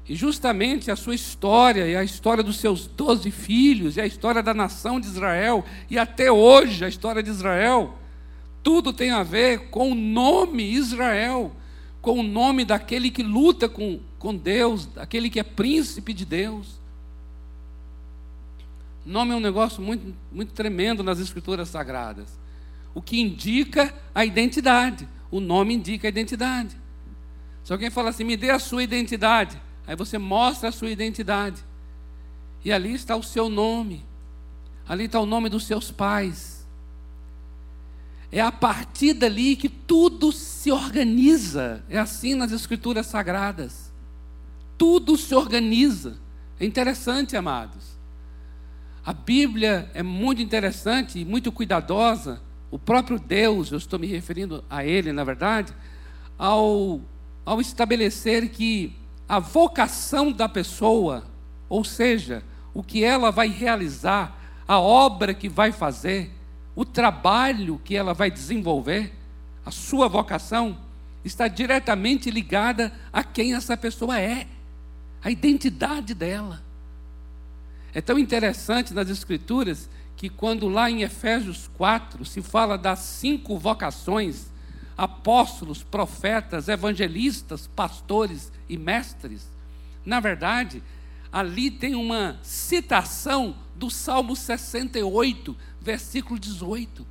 E 0.07 0.15
justamente 0.15 0.91
a 0.91 0.95
sua 0.95 1.15
história, 1.15 1.87
e 1.87 1.95
a 1.95 2.03
história 2.03 2.43
dos 2.43 2.57
seus 2.57 2.85
doze 2.85 3.31
filhos, 3.31 3.97
e 3.97 4.01
a 4.01 4.05
história 4.05 4.43
da 4.43 4.53
nação 4.53 4.99
de 4.99 5.07
Israel, 5.07 5.65
e 5.89 5.97
até 5.97 6.31
hoje 6.31 6.85
a 6.85 6.87
história 6.87 7.23
de 7.23 7.29
Israel, 7.29 7.97
tudo 8.61 8.93
tem 8.93 9.11
a 9.11 9.23
ver 9.23 9.69
com 9.69 9.91
o 9.91 9.95
nome 9.95 10.63
Israel, 10.63 11.51
com 12.01 12.19
o 12.19 12.23
nome 12.23 12.63
daquele 12.63 13.09
que 13.09 13.23
luta 13.23 13.67
com, 13.67 13.99
com 14.19 14.35
Deus, 14.35 14.85
daquele 14.85 15.29
que 15.29 15.39
é 15.39 15.43
príncipe 15.43 16.13
de 16.13 16.23
Deus. 16.23 16.79
Nome 19.05 19.33
é 19.33 19.35
um 19.35 19.39
negócio 19.39 19.81
muito, 19.81 20.15
muito 20.31 20.53
tremendo 20.53 21.03
nas 21.03 21.19
escrituras 21.19 21.69
sagradas. 21.69 22.27
O 22.93 23.01
que 23.01 23.19
indica 23.19 23.93
a 24.13 24.25
identidade. 24.25 25.07
O 25.31 25.39
nome 25.39 25.73
indica 25.73 26.07
a 26.07 26.09
identidade. 26.09 26.75
Se 27.63 27.71
alguém 27.71 27.89
fala 27.89 28.09
assim, 28.09 28.23
me 28.23 28.37
dê 28.37 28.51
a 28.51 28.59
sua 28.59 28.83
identidade. 28.83 29.59
Aí 29.87 29.95
você 29.95 30.17
mostra 30.17 30.69
a 30.69 30.71
sua 30.71 30.89
identidade. 30.89 31.63
E 32.63 32.71
ali 32.71 32.93
está 32.93 33.15
o 33.15 33.23
seu 33.23 33.49
nome. 33.49 34.05
Ali 34.87 35.05
está 35.05 35.19
o 35.19 35.25
nome 35.25 35.49
dos 35.49 35.65
seus 35.65 35.91
pais. 35.91 36.65
É 38.31 38.41
a 38.41 38.51
partir 38.51 39.13
dali 39.13 39.55
que 39.55 39.69
tudo 39.69 40.31
se 40.31 40.71
organiza. 40.71 41.83
É 41.89 41.97
assim 41.97 42.35
nas 42.35 42.51
Escrituras 42.51 43.07
Sagradas. 43.07 43.91
Tudo 44.77 45.17
se 45.17 45.33
organiza. 45.33 46.17
É 46.59 46.65
interessante, 46.65 47.37
amados. 47.37 47.95
A 49.05 49.13
Bíblia 49.13 49.89
é 49.93 50.01
muito 50.01 50.41
interessante 50.41 51.19
e 51.19 51.25
muito 51.25 51.51
cuidadosa. 51.51 52.41
O 52.75 52.77
próprio 52.77 53.17
Deus, 53.17 53.71
eu 53.71 53.77
estou 53.77 53.97
me 53.97 54.05
referindo 54.05 54.61
a 54.69 54.83
Ele, 54.83 55.13
na 55.13 55.23
verdade, 55.23 55.73
ao, 56.37 56.99
ao 57.45 57.61
estabelecer 57.61 58.49
que 58.49 58.93
a 59.29 59.39
vocação 59.39 60.29
da 60.29 60.49
pessoa, 60.49 61.23
ou 61.69 61.85
seja, 61.85 62.43
o 62.73 62.83
que 62.83 63.01
ela 63.01 63.31
vai 63.31 63.47
realizar, 63.47 64.37
a 64.67 64.77
obra 64.77 65.33
que 65.33 65.47
vai 65.47 65.71
fazer, 65.71 66.29
o 66.75 66.83
trabalho 66.83 67.79
que 67.81 67.95
ela 67.95 68.13
vai 68.13 68.29
desenvolver, 68.29 69.13
a 69.65 69.71
sua 69.71 70.09
vocação, 70.09 70.77
está 71.23 71.47
diretamente 71.47 72.29
ligada 72.29 72.91
a 73.13 73.23
quem 73.23 73.53
essa 73.53 73.77
pessoa 73.77 74.19
é, 74.19 74.47
a 75.23 75.31
identidade 75.31 76.13
dela. 76.13 76.61
É 77.93 78.01
tão 78.01 78.19
interessante 78.19 78.93
nas 78.93 79.09
Escrituras 79.09 79.89
que, 80.25 80.29
quando 80.29 80.67
lá 80.67 80.89
em 80.89 81.03
Efésios 81.03 81.69
4 81.77 82.25
se 82.25 82.41
fala 82.41 82.77
das 82.77 82.99
cinco 82.99 83.59
vocações 83.59 84.47
apóstolos, 84.97 85.83
profetas, 85.83 86.67
evangelistas, 86.67 87.67
pastores 87.67 88.51
e 88.67 88.75
mestres. 88.75 89.47
Na 90.03 90.19
verdade, 90.19 90.81
ali 91.31 91.69
tem 91.69 91.93
uma 91.93 92.39
citação 92.41 93.55
do 93.75 93.91
Salmo 93.91 94.35
68, 94.35 95.55
versículo 95.79 96.39
18. 96.39 97.05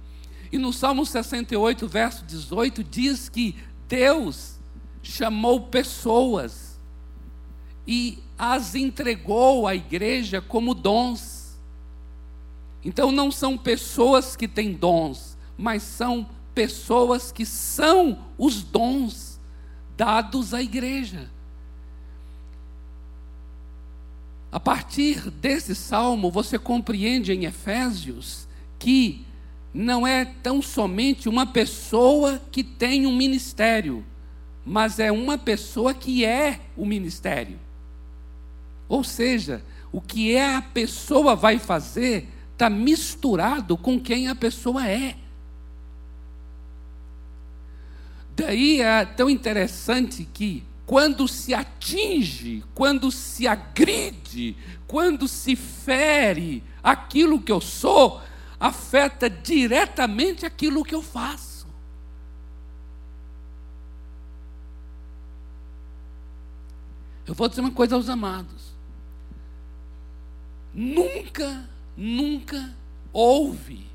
E 0.51 0.59
no 0.59 0.73
Salmo 0.73 1.07
68, 1.07 1.87
verso 1.87 2.25
18, 2.25 2.83
diz 2.83 3.29
que 3.29 3.55
Deus 3.87 4.59
chamou 5.03 5.69
pessoas 5.69 6.81
e 7.87 8.19
as 8.37 8.75
entregou 8.75 9.69
à 9.69 9.75
igreja 9.75 10.41
como 10.41 10.75
dons. 10.75 11.34
Então 12.85 13.11
não 13.11 13.31
são 13.31 13.57
pessoas 13.57 14.37
que 14.37 14.47
têm 14.47 14.73
dons, 14.73 15.39
mas 15.57 15.83
são 15.83 16.29
pessoas 16.55 17.33
que 17.33 17.47
são 17.47 18.19
os 18.37 18.63
dons 18.63 19.41
dados 19.97 20.53
à 20.53 20.63
igreja. 20.63 21.31
A 24.53 24.61
partir 24.61 25.31
desse 25.31 25.75
salmo, 25.75 26.31
você 26.31 26.59
compreende 26.59 27.33
em 27.33 27.45
Efésios 27.45 28.47
que 28.79 29.25
não 29.73 30.07
é 30.07 30.25
tão 30.25 30.63
somente 30.63 31.29
uma 31.29 31.45
pessoa 31.45 32.41
que 32.53 32.63
tem 32.63 33.07
um 33.07 33.17
ministério, 33.17 34.05
mas 34.65 35.01
é 35.01 35.11
uma 35.11 35.37
pessoa 35.37 35.93
que 35.93 36.25
é 36.25 36.61
o 36.77 36.87
ministério. 36.87 37.59
Ou 38.89 39.03
seja, 39.03 39.65
o 39.91 40.01
que 40.01 40.33
é 40.33 40.55
a 40.55 40.63
pessoa 40.63 41.35
vai 41.35 41.59
fazer 41.59 42.29
está 42.55 42.71
misturado 42.71 43.77
com 43.77 44.01
quem 44.01 44.29
a 44.29 44.35
pessoa 44.35 44.89
é. 44.89 45.17
Daí 48.37 48.81
é 48.81 49.05
tão 49.05 49.29
interessante 49.29 50.25
que 50.33 50.65
quando 50.87 51.29
se 51.29 51.53
atinge, 51.53 52.65
quando 52.75 53.11
se 53.11 53.47
agride, 53.47 54.57
quando 54.87 55.29
se 55.29 55.57
fere 55.57 56.63
aquilo 56.83 57.41
que 57.41 57.53
eu 57.53 57.61
sou, 57.61 58.21
afeta 58.59 59.29
diretamente 59.29 60.47
aquilo 60.47 60.85
que 60.85 60.95
eu 60.95 61.03
faço. 61.03 61.67
Eu 67.27 67.35
vou 67.35 67.49
dizer 67.49 67.63
uma 67.63 67.71
coisa 67.71 67.95
aos 67.95 68.09
amados. 68.09 68.75
Nunca, 70.75 71.69
nunca 71.97 72.75
houve 73.13 73.87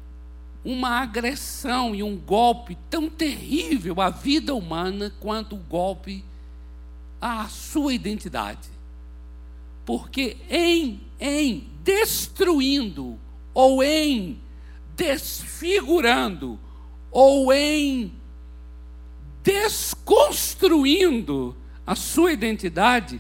uma 0.64 1.02
agressão 1.02 1.96
e 1.96 2.04
um 2.04 2.18
golpe 2.18 2.78
tão 2.90 3.10
terrível 3.10 4.02
à 4.02 4.10
vida 4.10 4.54
humana 4.54 5.14
quanto 5.20 5.56
o 5.56 5.60
golpe 5.60 6.24
à 7.20 7.48
sua 7.48 7.94
identidade. 7.94 8.70
Porque 9.86 10.38
em, 10.50 11.02
em 11.20 11.68
destruindo 11.84 13.18
ou 13.54 13.84
em 13.84 14.40
desfigurando 14.96 16.60
ou 17.12 17.54
em 17.54 18.12
desconstruindo 19.44 21.56
a 21.88 21.96
sua 21.96 22.34
identidade, 22.34 23.20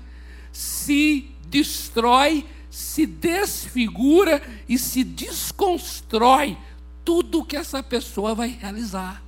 se 0.51 1.31
destrói, 1.47 2.45
se 2.69 3.05
desfigura 3.05 4.41
e 4.67 4.77
se 4.77 5.03
desconstrói 5.03 6.57
tudo 7.03 7.45
que 7.45 7.57
essa 7.57 7.81
pessoa 7.81 8.35
vai 8.35 8.49
realizar. 8.49 9.23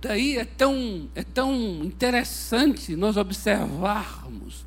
Daí 0.00 0.36
é 0.36 0.44
tão, 0.44 1.08
é 1.14 1.22
tão 1.22 1.54
interessante 1.84 2.96
nós 2.96 3.16
observarmos 3.16 4.64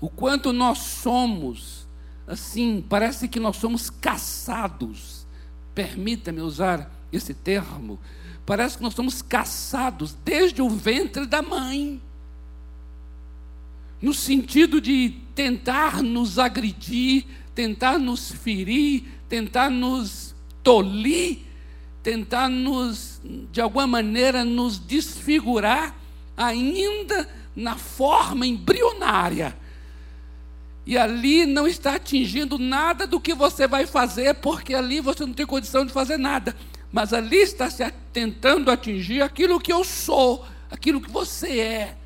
o 0.00 0.08
quanto 0.08 0.52
nós 0.52 0.78
somos, 0.78 1.86
assim, 2.26 2.82
parece 2.88 3.28
que 3.28 3.40
nós 3.40 3.56
somos 3.56 3.90
caçados. 3.90 5.26
Permita-me 5.74 6.40
usar 6.40 6.90
esse 7.12 7.34
termo. 7.34 7.98
Parece 8.46 8.78
que 8.78 8.82
nós 8.82 8.94
somos 8.94 9.20
caçados 9.20 10.16
desde 10.24 10.62
o 10.62 10.70
ventre 10.70 11.26
da 11.26 11.42
mãe. 11.42 12.00
No 14.00 14.14
sentido 14.14 14.80
de 14.80 15.14
tentar 15.34 16.02
nos 16.02 16.38
agredir, 16.38 17.24
tentar 17.54 17.98
nos 17.98 18.30
ferir, 18.30 19.04
tentar 19.28 19.70
nos 19.70 20.34
tolir, 20.62 21.38
tentar 22.02 22.48
nos, 22.48 23.20
de 23.52 23.60
alguma 23.60 23.86
maneira, 23.86 24.44
nos 24.44 24.78
desfigurar, 24.78 25.94
ainda 26.36 27.28
na 27.54 27.76
forma 27.76 28.46
embrionária. 28.46 29.56
E 30.86 30.96
ali 30.96 31.44
não 31.44 31.66
está 31.66 31.96
atingindo 31.96 32.58
nada 32.58 33.06
do 33.06 33.20
que 33.20 33.34
você 33.34 33.66
vai 33.66 33.84
fazer, 33.86 34.34
porque 34.36 34.72
ali 34.72 35.00
você 35.00 35.26
não 35.26 35.34
tem 35.34 35.44
condição 35.44 35.84
de 35.84 35.92
fazer 35.92 36.16
nada. 36.16 36.56
Mas 36.90 37.12
ali 37.12 37.36
está 37.36 37.68
se 37.68 37.84
tentando 38.12 38.70
atingir 38.70 39.20
aquilo 39.20 39.60
que 39.60 39.72
eu 39.72 39.84
sou, 39.84 40.46
aquilo 40.70 41.00
que 41.00 41.10
você 41.10 41.60
é. 41.60 41.96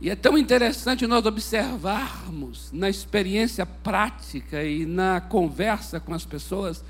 E 0.00 0.10
é 0.10 0.16
tão 0.16 0.36
interessante 0.36 1.06
nós 1.06 1.24
observarmos 1.24 2.70
na 2.72 2.88
experiência 2.90 3.64
prática 3.64 4.62
e 4.62 4.84
na 4.84 5.20
conversa 5.20 5.98
com 5.98 6.12
as 6.12 6.24
pessoas 6.24 6.84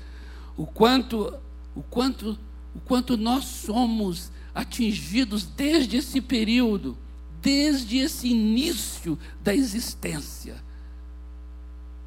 o 0.57 0.65
quanto 0.65 1.33
o 1.73 1.81
quanto 1.83 2.37
o 2.75 2.79
quanto 2.81 3.17
nós 3.17 3.45
somos 3.45 4.31
atingidos 4.53 5.45
desde 5.45 5.97
esse 5.97 6.21
período, 6.21 6.97
desde 7.41 7.97
esse 7.97 8.27
início 8.27 9.17
da 9.41 9.55
existência. 9.55 10.61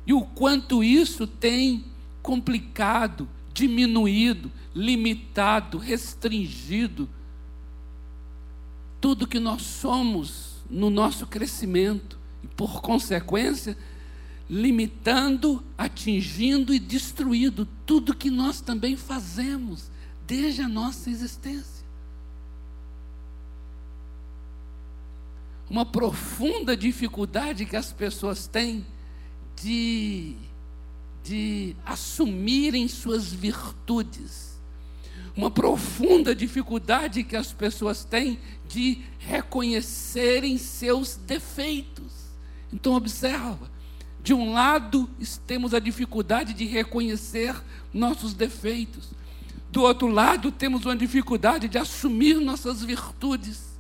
E 0.07 0.12
o 0.12 0.22
quanto 0.22 0.85
isso 0.85 1.27
tem 1.27 1.85
complicado, 2.22 3.29
diminuído, 3.53 4.51
limitado, 4.75 5.79
restringido 5.79 7.09
tudo 9.01 9.27
que 9.27 9.40
nós 9.40 9.62
somos 9.62 10.50
no 10.70 10.88
nosso 10.88 11.26
crescimento 11.26 12.18
e, 12.42 12.46
por 12.46 12.80
consequência, 12.80 13.76
limitando, 14.48 15.62
atingindo 15.76 16.72
e 16.72 16.78
destruindo 16.78 17.66
tudo 17.85 18.14
que 18.14 18.30
nós 18.30 18.61
também 18.61 18.96
fazemos 18.96 19.90
desde 20.26 20.62
a 20.62 20.68
nossa 20.68 21.11
existência. 21.11 21.85
Uma 25.68 25.87
profunda 25.87 26.76
dificuldade 26.76 27.64
que 27.64 27.76
as 27.76 27.92
pessoas 27.92 28.46
têm 28.46 28.85
de, 29.62 30.35
de 31.22 31.76
assumirem 31.85 32.88
suas 32.88 33.33
virtudes 33.33 34.50
uma 35.37 35.51
profunda 35.51 36.35
dificuldade 36.35 37.23
que 37.23 37.37
as 37.37 37.53
pessoas 37.53 38.05
têm 38.05 38.38
de 38.69 39.03
reconhecerem 39.19 40.59
seus 40.59 41.16
defeitos. 41.16 42.12
Então, 42.73 42.95
observa: 42.95 43.71
de 44.23 44.35
um 44.35 44.53
lado, 44.53 45.09
temos 45.47 45.75
a 45.75 45.79
dificuldade 45.79 46.53
de 46.53 46.64
reconhecer 46.64 47.55
nossos 47.93 48.35
defeitos, 48.35 49.11
do 49.71 49.83
outro 49.83 50.09
lado, 50.09 50.51
temos 50.51 50.85
uma 50.85 50.97
dificuldade 50.97 51.69
de 51.69 51.79
assumir 51.79 52.35
nossas 52.40 52.83
virtudes. 52.83 53.71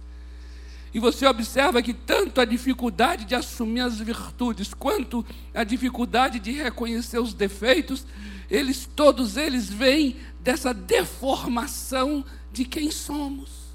E 0.94 1.00
você 1.00 1.26
observa 1.26 1.82
que 1.82 1.92
tanto 1.92 2.40
a 2.40 2.44
dificuldade 2.44 3.24
de 3.24 3.34
assumir 3.34 3.80
as 3.80 3.98
virtudes, 3.98 4.72
quanto 4.72 5.24
a 5.52 5.64
dificuldade 5.64 6.38
de 6.38 6.52
reconhecer 6.52 7.18
os 7.18 7.34
defeitos, 7.34 8.06
eles 8.48 8.88
todos 8.94 9.36
eles 9.36 9.68
vêm 9.68 10.16
dessa 10.42 10.72
deformação 10.72 12.24
de 12.52 12.64
quem 12.64 12.90
somos. 12.90 13.70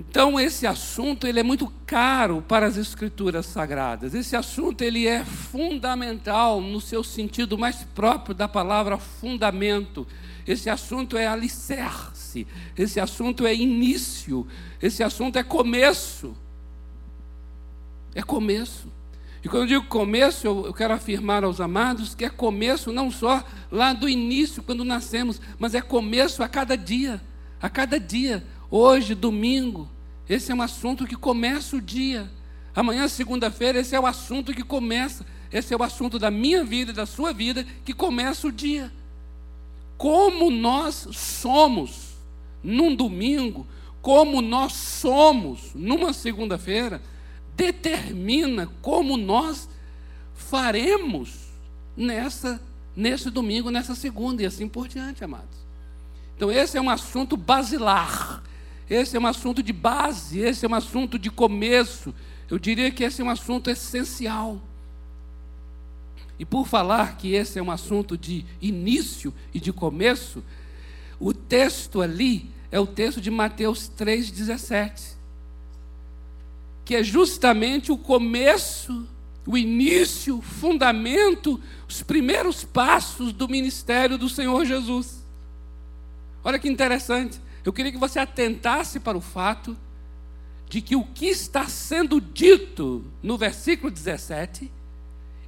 Então 0.00 0.40
esse 0.40 0.66
assunto 0.66 1.26
ele 1.26 1.40
é 1.40 1.42
muito 1.42 1.70
caro 1.84 2.42
para 2.48 2.66
as 2.66 2.78
escrituras 2.78 3.44
sagradas. 3.44 4.14
Esse 4.14 4.34
assunto 4.34 4.82
ele 4.82 5.06
é 5.06 5.22
fundamental 5.24 6.58
no 6.60 6.80
seu 6.80 7.04
sentido 7.04 7.58
mais 7.58 7.84
próprio 7.94 8.34
da 8.34 8.48
palavra 8.48 8.96
fundamento. 8.96 10.06
Esse 10.46 10.70
assunto 10.70 11.18
é 11.18 11.26
alicerce. 11.26 12.46
Esse 12.76 12.98
assunto 12.98 13.46
é 13.46 13.54
início. 13.54 14.46
Esse 14.80 15.02
assunto 15.02 15.36
é 15.36 15.42
começo. 15.42 16.34
É 18.14 18.22
começo. 18.22 18.88
E 19.42 19.48
quando 19.48 19.62
eu 19.62 19.68
digo 19.68 19.86
começo, 19.86 20.46
eu, 20.46 20.74
quero 20.74 20.92
afirmar 20.92 21.44
aos 21.44 21.60
amados 21.60 22.14
que 22.14 22.24
é 22.24 22.28
começo 22.28 22.92
não 22.92 23.10
só 23.10 23.42
lá 23.70 23.92
do 23.92 24.08
início, 24.08 24.62
quando 24.62 24.84
nascemos, 24.84 25.40
mas 25.58 25.74
é 25.74 25.80
começo 25.80 26.42
a 26.42 26.48
cada 26.48 26.76
dia. 26.76 27.20
A 27.60 27.68
cada 27.68 27.98
dia. 27.98 28.44
Hoje, 28.70 29.14
domingo, 29.14 29.88
esse 30.28 30.52
é 30.52 30.54
um 30.54 30.62
assunto 30.62 31.06
que 31.06 31.16
começa 31.16 31.76
o 31.76 31.80
dia. 31.80 32.30
Amanhã, 32.74 33.08
segunda-feira, 33.08 33.80
esse 33.80 33.96
é 33.96 34.00
o 34.00 34.06
assunto 34.06 34.52
que 34.52 34.62
começa. 34.62 35.24
Esse 35.50 35.74
é 35.74 35.76
o 35.76 35.82
assunto 35.82 36.18
da 36.18 36.30
minha 36.30 36.62
vida 36.62 36.92
e 36.92 36.94
da 36.94 37.06
sua 37.06 37.32
vida 37.32 37.66
que 37.84 37.94
começa 37.94 38.46
o 38.46 38.52
dia. 38.52 38.92
Como 39.96 40.50
nós 40.50 41.08
somos 41.12 42.10
num 42.62 42.94
domingo, 42.94 43.66
como 44.00 44.40
nós 44.40 44.72
somos 44.72 45.72
numa 45.74 46.12
segunda-feira, 46.12 47.02
determina 47.60 48.66
como 48.80 49.18
nós 49.18 49.68
faremos 50.34 51.50
nessa 51.94 52.58
nesse 52.96 53.30
domingo, 53.30 53.70
nessa 53.70 53.94
segunda 53.94 54.42
e 54.42 54.46
assim 54.46 54.66
por 54.68 54.88
diante, 54.88 55.22
amados. 55.22 55.60
Então 56.36 56.50
esse 56.50 56.76
é 56.76 56.80
um 56.80 56.90
assunto 56.90 57.36
basilar. 57.36 58.42
Esse 58.88 59.16
é 59.16 59.20
um 59.20 59.26
assunto 59.26 59.62
de 59.62 59.72
base, 59.72 60.40
esse 60.40 60.66
é 60.66 60.68
um 60.68 60.74
assunto 60.74 61.18
de 61.18 61.30
começo. 61.30 62.12
Eu 62.50 62.58
diria 62.58 62.90
que 62.90 63.04
esse 63.04 63.22
é 63.22 63.24
um 63.24 63.30
assunto 63.30 63.70
essencial. 63.70 64.60
E 66.38 66.44
por 66.44 66.66
falar 66.66 67.16
que 67.16 67.34
esse 67.34 67.58
é 67.58 67.62
um 67.62 67.70
assunto 67.70 68.16
de 68.18 68.44
início 68.60 69.32
e 69.54 69.60
de 69.60 69.72
começo, 69.72 70.42
o 71.20 71.32
texto 71.32 72.02
ali 72.02 72.50
é 72.72 72.80
o 72.80 72.86
texto 72.86 73.20
de 73.20 73.30
Mateus 73.30 73.90
3,17 73.96 75.19
que 76.90 76.96
é 76.96 77.04
justamente 77.04 77.92
o 77.92 77.96
começo, 77.96 79.06
o 79.46 79.56
início, 79.56 80.38
o 80.38 80.42
fundamento, 80.42 81.60
os 81.88 82.02
primeiros 82.02 82.64
passos 82.64 83.32
do 83.32 83.48
ministério 83.48 84.18
do 84.18 84.28
Senhor 84.28 84.64
Jesus. 84.64 85.24
Olha 86.42 86.58
que 86.58 86.68
interessante. 86.68 87.40
Eu 87.64 87.72
queria 87.72 87.92
que 87.92 87.96
você 87.96 88.18
atentasse 88.18 88.98
para 88.98 89.16
o 89.16 89.20
fato 89.20 89.76
de 90.68 90.80
que 90.80 90.96
o 90.96 91.04
que 91.04 91.26
está 91.26 91.68
sendo 91.68 92.20
dito 92.20 93.04
no 93.22 93.38
versículo 93.38 93.88
17 93.88 94.68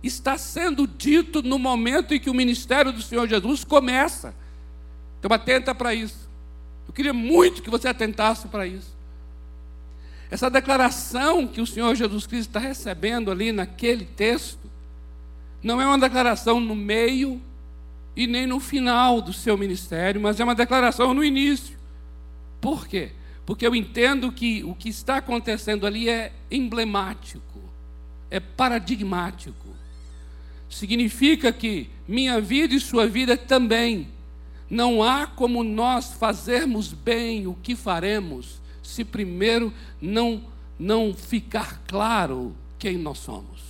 está 0.00 0.38
sendo 0.38 0.86
dito 0.86 1.42
no 1.42 1.58
momento 1.58 2.14
em 2.14 2.20
que 2.20 2.30
o 2.30 2.34
ministério 2.34 2.92
do 2.92 3.02
Senhor 3.02 3.28
Jesus 3.28 3.64
começa. 3.64 4.32
Então 5.18 5.32
atenta 5.32 5.74
para 5.74 5.92
isso. 5.92 6.30
Eu 6.86 6.94
queria 6.94 7.12
muito 7.12 7.62
que 7.62 7.68
você 7.68 7.88
atentasse 7.88 8.46
para 8.46 8.64
isso. 8.64 9.01
Essa 10.32 10.48
declaração 10.48 11.46
que 11.46 11.60
o 11.60 11.66
Senhor 11.66 11.94
Jesus 11.94 12.26
Cristo 12.26 12.48
está 12.48 12.58
recebendo 12.58 13.30
ali 13.30 13.52
naquele 13.52 14.06
texto, 14.06 14.66
não 15.62 15.78
é 15.78 15.86
uma 15.86 15.98
declaração 15.98 16.58
no 16.58 16.74
meio 16.74 17.38
e 18.16 18.26
nem 18.26 18.46
no 18.46 18.58
final 18.58 19.20
do 19.20 19.30
seu 19.30 19.58
ministério, 19.58 20.18
mas 20.18 20.40
é 20.40 20.44
uma 20.44 20.54
declaração 20.54 21.12
no 21.12 21.22
início. 21.22 21.76
Por 22.62 22.88
quê? 22.88 23.10
Porque 23.44 23.66
eu 23.66 23.74
entendo 23.74 24.32
que 24.32 24.64
o 24.64 24.74
que 24.74 24.88
está 24.88 25.18
acontecendo 25.18 25.86
ali 25.86 26.08
é 26.08 26.32
emblemático, 26.50 27.60
é 28.30 28.40
paradigmático. 28.40 29.68
Significa 30.70 31.52
que 31.52 31.90
minha 32.08 32.40
vida 32.40 32.74
e 32.74 32.80
sua 32.80 33.06
vida 33.06 33.36
também. 33.36 34.08
Não 34.70 35.02
há 35.02 35.26
como 35.26 35.62
nós 35.62 36.14
fazermos 36.14 36.90
bem 36.94 37.46
o 37.46 37.52
que 37.52 37.76
faremos 37.76 38.61
se 38.92 39.04
primeiro 39.04 39.72
não 40.00 40.44
não 40.78 41.14
ficar 41.14 41.80
claro 41.86 42.54
quem 42.78 42.96
nós 42.98 43.18
somos. 43.18 43.62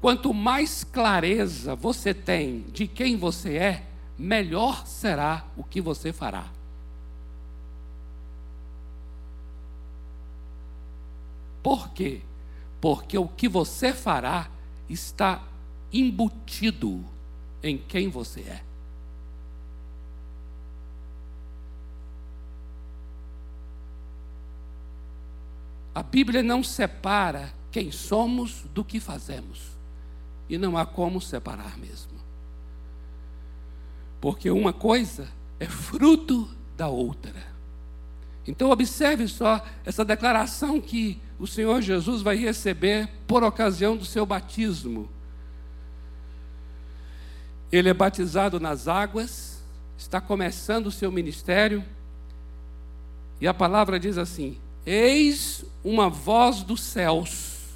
Quanto 0.00 0.32
mais 0.32 0.84
clareza 0.84 1.74
você 1.74 2.14
tem 2.14 2.62
de 2.72 2.86
quem 2.86 3.16
você 3.16 3.56
é, 3.56 3.86
melhor 4.18 4.86
será 4.86 5.44
o 5.56 5.62
que 5.62 5.80
você 5.80 6.12
fará. 6.12 6.46
Por 11.62 11.90
quê? 11.90 12.22
Porque 12.80 13.18
o 13.18 13.28
que 13.28 13.48
você 13.48 13.92
fará 13.92 14.48
está 14.88 15.42
embutido 15.92 17.04
em 17.62 17.76
quem 17.76 18.08
você 18.08 18.40
é. 18.40 18.65
A 25.96 26.02
Bíblia 26.02 26.42
não 26.42 26.62
separa 26.62 27.54
quem 27.70 27.90
somos 27.90 28.66
do 28.74 28.84
que 28.84 29.00
fazemos. 29.00 29.78
E 30.46 30.58
não 30.58 30.76
há 30.76 30.84
como 30.84 31.22
separar 31.22 31.78
mesmo. 31.78 32.12
Porque 34.20 34.50
uma 34.50 34.74
coisa 34.74 35.26
é 35.58 35.64
fruto 35.64 36.50
da 36.76 36.86
outra. 36.86 37.42
Então, 38.46 38.68
observe 38.70 39.26
só 39.26 39.64
essa 39.86 40.04
declaração 40.04 40.82
que 40.82 41.18
o 41.38 41.46
Senhor 41.46 41.80
Jesus 41.80 42.20
vai 42.20 42.36
receber 42.36 43.08
por 43.26 43.42
ocasião 43.42 43.96
do 43.96 44.04
seu 44.04 44.26
batismo. 44.26 45.08
Ele 47.72 47.88
é 47.88 47.94
batizado 47.94 48.60
nas 48.60 48.86
águas, 48.86 49.64
está 49.96 50.20
começando 50.20 50.88
o 50.88 50.92
seu 50.92 51.10
ministério, 51.10 51.82
e 53.40 53.48
a 53.48 53.54
palavra 53.54 53.98
diz 53.98 54.18
assim: 54.18 54.58
Eis 54.86 55.64
uma 55.82 56.08
voz 56.08 56.62
dos 56.62 56.80
céus 56.80 57.74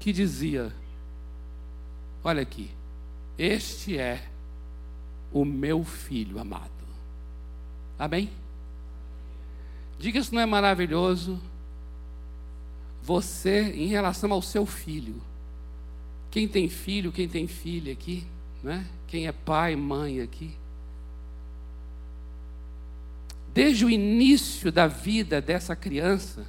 que 0.00 0.12
dizia: 0.12 0.72
Olha 2.24 2.40
aqui, 2.40 2.70
este 3.36 3.98
é 3.98 4.26
o 5.30 5.44
meu 5.44 5.84
filho 5.84 6.38
amado. 6.38 6.70
Amém? 7.98 8.30
Diga 9.98 10.22
se 10.22 10.32
não 10.32 10.40
é 10.40 10.46
maravilhoso 10.46 11.38
você 13.02 13.72
em 13.72 13.88
relação 13.88 14.32
ao 14.32 14.40
seu 14.40 14.64
filho. 14.64 15.20
Quem 16.30 16.48
tem 16.48 16.68
filho, 16.68 17.12
quem 17.12 17.28
tem 17.28 17.46
filha 17.46 17.92
aqui, 17.92 18.26
né? 18.62 18.86
Quem 19.06 19.26
é 19.26 19.32
pai, 19.32 19.76
mãe 19.76 20.20
aqui. 20.20 20.54
Desde 23.58 23.84
o 23.84 23.90
início 23.90 24.70
da 24.70 24.86
vida 24.86 25.40
dessa 25.40 25.74
criança, 25.74 26.46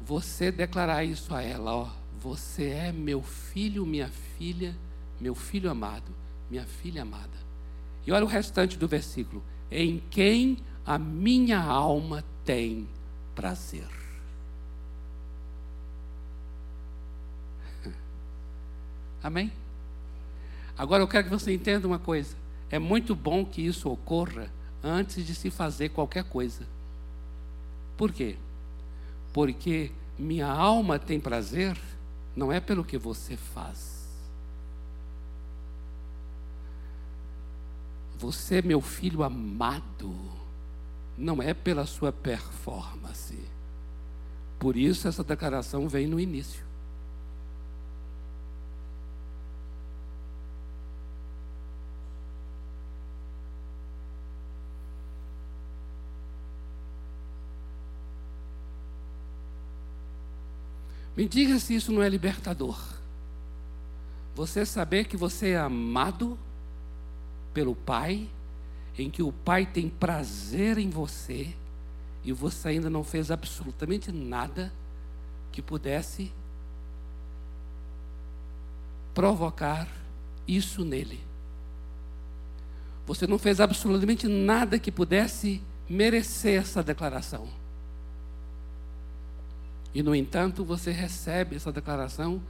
você 0.00 0.52
declarar 0.52 1.02
isso 1.02 1.34
a 1.34 1.42
ela, 1.42 1.74
ó, 1.74 1.90
você 2.20 2.66
é 2.66 2.92
meu 2.92 3.20
filho, 3.24 3.84
minha 3.84 4.08
filha, 4.38 4.72
meu 5.20 5.34
filho 5.34 5.68
amado, 5.68 6.12
minha 6.48 6.64
filha 6.64 7.02
amada. 7.02 7.36
E 8.06 8.12
olha 8.12 8.24
o 8.24 8.28
restante 8.28 8.78
do 8.78 8.86
versículo: 8.86 9.42
em 9.68 10.00
quem 10.12 10.58
a 10.86 10.96
minha 10.96 11.60
alma 11.60 12.22
tem 12.44 12.86
prazer. 13.34 13.88
Amém? 19.20 19.50
Agora 20.78 21.02
eu 21.02 21.08
quero 21.08 21.24
que 21.24 21.30
você 21.30 21.52
entenda 21.52 21.88
uma 21.88 21.98
coisa. 21.98 22.36
É 22.70 22.78
muito 22.78 23.16
bom 23.16 23.44
que 23.44 23.60
isso 23.60 23.90
ocorra 23.90 24.48
antes 24.82 25.26
de 25.26 25.34
se 25.34 25.50
fazer 25.50 25.90
qualquer 25.90 26.24
coisa. 26.24 26.66
Por 27.96 28.12
quê? 28.12 28.36
Porque 29.32 29.90
minha 30.18 30.46
alma 30.46 30.98
tem 30.98 31.20
prazer 31.20 31.78
não 32.34 32.50
é 32.50 32.60
pelo 32.60 32.84
que 32.84 32.98
você 32.98 33.36
faz. 33.36 34.02
Você, 38.18 38.62
meu 38.62 38.80
filho 38.80 39.22
amado, 39.22 40.14
não 41.18 41.42
é 41.42 41.52
pela 41.52 41.86
sua 41.86 42.12
performance. 42.12 43.38
Por 44.58 44.76
isso 44.76 45.08
essa 45.08 45.24
declaração 45.24 45.88
vem 45.88 46.06
no 46.06 46.20
início. 46.20 46.64
Me 61.16 61.28
diga 61.28 61.58
se 61.58 61.74
isso 61.74 61.92
não 61.92 62.02
é 62.02 62.08
libertador. 62.08 62.78
Você 64.34 64.64
saber 64.64 65.04
que 65.04 65.16
você 65.16 65.50
é 65.50 65.58
amado 65.58 66.38
pelo 67.52 67.74
Pai 67.74 68.28
em 68.98 69.10
que 69.10 69.22
o 69.22 69.32
Pai 69.32 69.66
tem 69.66 69.88
prazer 69.88 70.78
em 70.78 70.88
você 70.88 71.54
e 72.24 72.32
você 72.32 72.68
ainda 72.68 72.88
não 72.88 73.02
fez 73.02 73.30
absolutamente 73.30 74.10
nada 74.12 74.72
que 75.50 75.60
pudesse 75.60 76.32
provocar 79.14 79.88
isso 80.46 80.84
nele. 80.84 81.20
Você 83.06 83.26
não 83.26 83.38
fez 83.38 83.60
absolutamente 83.60 84.28
nada 84.28 84.78
que 84.78 84.90
pudesse 84.90 85.60
merecer 85.88 86.60
essa 86.60 86.82
declaração. 86.82 87.48
E, 89.94 90.02
no 90.02 90.14
entanto, 90.14 90.64
você 90.64 90.90
recebe 90.90 91.56
essa 91.56 91.72
declaração 91.72 92.40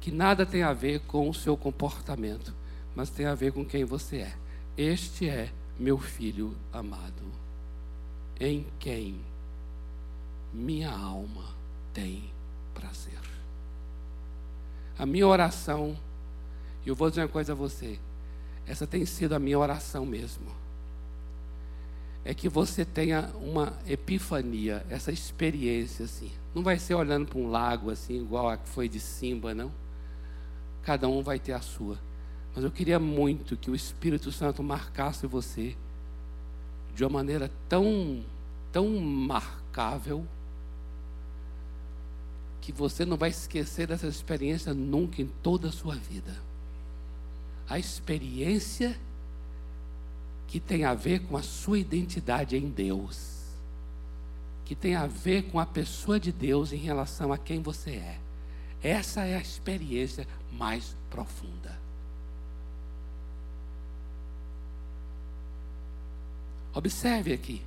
que 0.00 0.10
nada 0.10 0.46
tem 0.46 0.62
a 0.62 0.72
ver 0.72 1.00
com 1.00 1.28
o 1.28 1.34
seu 1.34 1.56
comportamento, 1.56 2.54
mas 2.94 3.10
tem 3.10 3.26
a 3.26 3.34
ver 3.34 3.52
com 3.52 3.64
quem 3.64 3.84
você 3.84 4.18
é. 4.18 4.34
Este 4.76 5.28
é 5.28 5.50
meu 5.78 5.98
filho 5.98 6.56
amado, 6.72 7.22
em 8.38 8.66
quem 8.78 9.20
minha 10.52 10.90
alma 10.90 11.44
tem 11.92 12.24
prazer. 12.74 13.20
A 14.98 15.04
minha 15.04 15.26
oração, 15.26 15.96
e 16.84 16.88
eu 16.88 16.94
vou 16.94 17.10
dizer 17.10 17.22
uma 17.22 17.28
coisa 17.28 17.52
a 17.52 17.56
você, 17.56 17.98
essa 18.66 18.86
tem 18.86 19.04
sido 19.04 19.34
a 19.34 19.38
minha 19.38 19.58
oração 19.58 20.06
mesmo. 20.06 20.50
É 22.24 22.34
que 22.34 22.48
você 22.48 22.84
tenha 22.84 23.30
uma 23.40 23.72
epifania, 23.86 24.84
essa 24.90 25.10
experiência 25.10 26.04
assim. 26.04 26.30
Não 26.54 26.62
vai 26.62 26.78
ser 26.78 26.94
olhando 26.94 27.26
para 27.26 27.38
um 27.38 27.50
lago 27.50 27.90
assim, 27.90 28.20
igual 28.20 28.48
a 28.48 28.56
que 28.56 28.68
foi 28.68 28.88
de 28.88 29.00
Simba, 29.00 29.54
não. 29.54 29.72
Cada 30.82 31.08
um 31.08 31.22
vai 31.22 31.38
ter 31.38 31.52
a 31.52 31.60
sua 31.60 31.98
mas 32.54 32.64
eu 32.64 32.70
queria 32.70 32.98
muito 32.98 33.56
que 33.56 33.70
o 33.70 33.74
Espírito 33.74 34.32
Santo 34.32 34.62
marcasse 34.62 35.26
você 35.26 35.76
de 36.94 37.04
uma 37.04 37.10
maneira 37.10 37.50
tão, 37.68 38.24
tão 38.72 38.88
marcável, 38.98 40.26
que 42.60 42.72
você 42.72 43.06
não 43.06 43.16
vai 43.16 43.30
esquecer 43.30 43.86
dessa 43.86 44.06
experiência 44.06 44.74
nunca 44.74 45.22
em 45.22 45.26
toda 45.42 45.68
a 45.68 45.72
sua 45.72 45.94
vida. 45.94 46.36
A 47.68 47.78
experiência 47.78 48.98
que 50.50 50.58
tem 50.58 50.84
a 50.84 50.94
ver 50.94 51.20
com 51.20 51.36
a 51.36 51.42
sua 51.42 51.78
identidade 51.78 52.56
em 52.56 52.68
Deus, 52.68 53.44
que 54.64 54.74
tem 54.74 54.96
a 54.96 55.06
ver 55.06 55.44
com 55.44 55.60
a 55.60 55.64
pessoa 55.64 56.18
de 56.18 56.32
Deus 56.32 56.72
em 56.72 56.76
relação 56.76 57.32
a 57.32 57.38
quem 57.38 57.62
você 57.62 57.92
é. 57.92 58.18
Essa 58.82 59.22
é 59.22 59.36
a 59.36 59.40
experiência 59.40 60.26
mais 60.50 60.96
profunda. 61.08 61.78
Observe 66.74 67.32
aqui. 67.32 67.62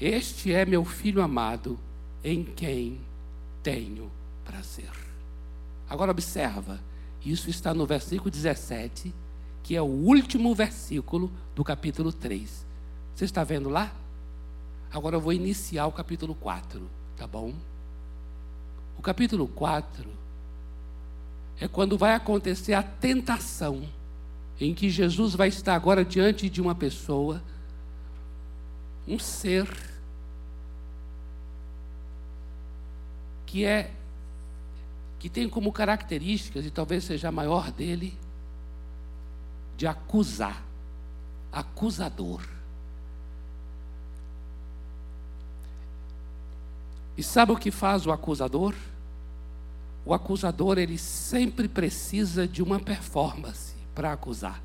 Este 0.00 0.52
é 0.52 0.66
meu 0.66 0.84
filho 0.84 1.22
amado, 1.22 1.78
em 2.24 2.42
quem 2.42 3.00
tenho 3.62 4.10
prazer. 4.44 4.90
Agora 5.88 6.10
observa, 6.10 6.80
isso 7.24 7.48
está 7.48 7.72
no 7.72 7.86
versículo 7.86 8.28
17, 8.28 9.14
que 9.62 9.76
é 9.76 9.82
o 9.82 9.86
último 9.86 10.54
versículo 10.54 11.30
do 11.54 11.62
capítulo 11.62 12.12
3. 12.12 12.66
Você 13.14 13.24
está 13.24 13.44
vendo 13.44 13.68
lá? 13.68 13.92
Agora 14.92 15.16
eu 15.16 15.20
vou 15.20 15.32
iniciar 15.32 15.86
o 15.86 15.92
capítulo 15.92 16.34
4, 16.34 16.82
tá 17.16 17.26
bom? 17.26 17.54
O 18.98 19.02
capítulo 19.02 19.48
4 19.48 20.08
é 21.60 21.68
quando 21.68 21.96
vai 21.96 22.14
acontecer 22.14 22.74
a 22.74 22.82
tentação, 22.82 23.82
em 24.60 24.74
que 24.74 24.90
Jesus 24.90 25.34
vai 25.34 25.48
estar 25.48 25.74
agora 25.74 26.04
diante 26.04 26.48
de 26.48 26.60
uma 26.60 26.74
pessoa, 26.74 27.42
um 29.06 29.18
ser, 29.18 29.68
que 33.46 33.64
é 33.64 33.90
que 35.18 35.28
tem 35.28 35.48
como 35.48 35.72
características, 35.72 36.66
e 36.66 36.70
talvez 36.70 37.04
seja 37.04 37.28
a 37.28 37.32
maior 37.32 37.70
dele, 37.70 38.18
de 39.76 39.86
acusar, 39.86 40.62
acusador. 41.52 42.42
E 47.16 47.22
sabe 47.22 47.52
o 47.52 47.56
que 47.56 47.70
faz 47.70 48.06
o 48.06 48.12
acusador? 48.12 48.74
O 50.04 50.12
acusador, 50.12 50.78
ele 50.78 50.98
sempre 50.98 51.68
precisa 51.68 52.46
de 52.46 52.62
uma 52.62 52.80
performance 52.80 53.74
para 53.94 54.12
acusar. 54.12 54.60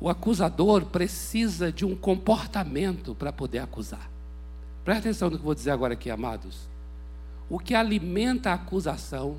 O 0.00 0.08
acusador 0.08 0.84
precisa 0.86 1.72
de 1.72 1.84
um 1.84 1.96
comportamento 1.96 3.14
para 3.14 3.32
poder 3.32 3.58
acusar. 3.58 4.08
Presta 4.84 5.08
atenção 5.08 5.30
no 5.30 5.36
que 5.36 5.42
eu 5.42 5.46
vou 5.46 5.54
dizer 5.54 5.70
agora 5.70 5.94
aqui, 5.94 6.10
amados. 6.10 6.68
O 7.50 7.58
que 7.58 7.74
alimenta 7.74 8.50
a 8.50 8.54
acusação 8.54 9.36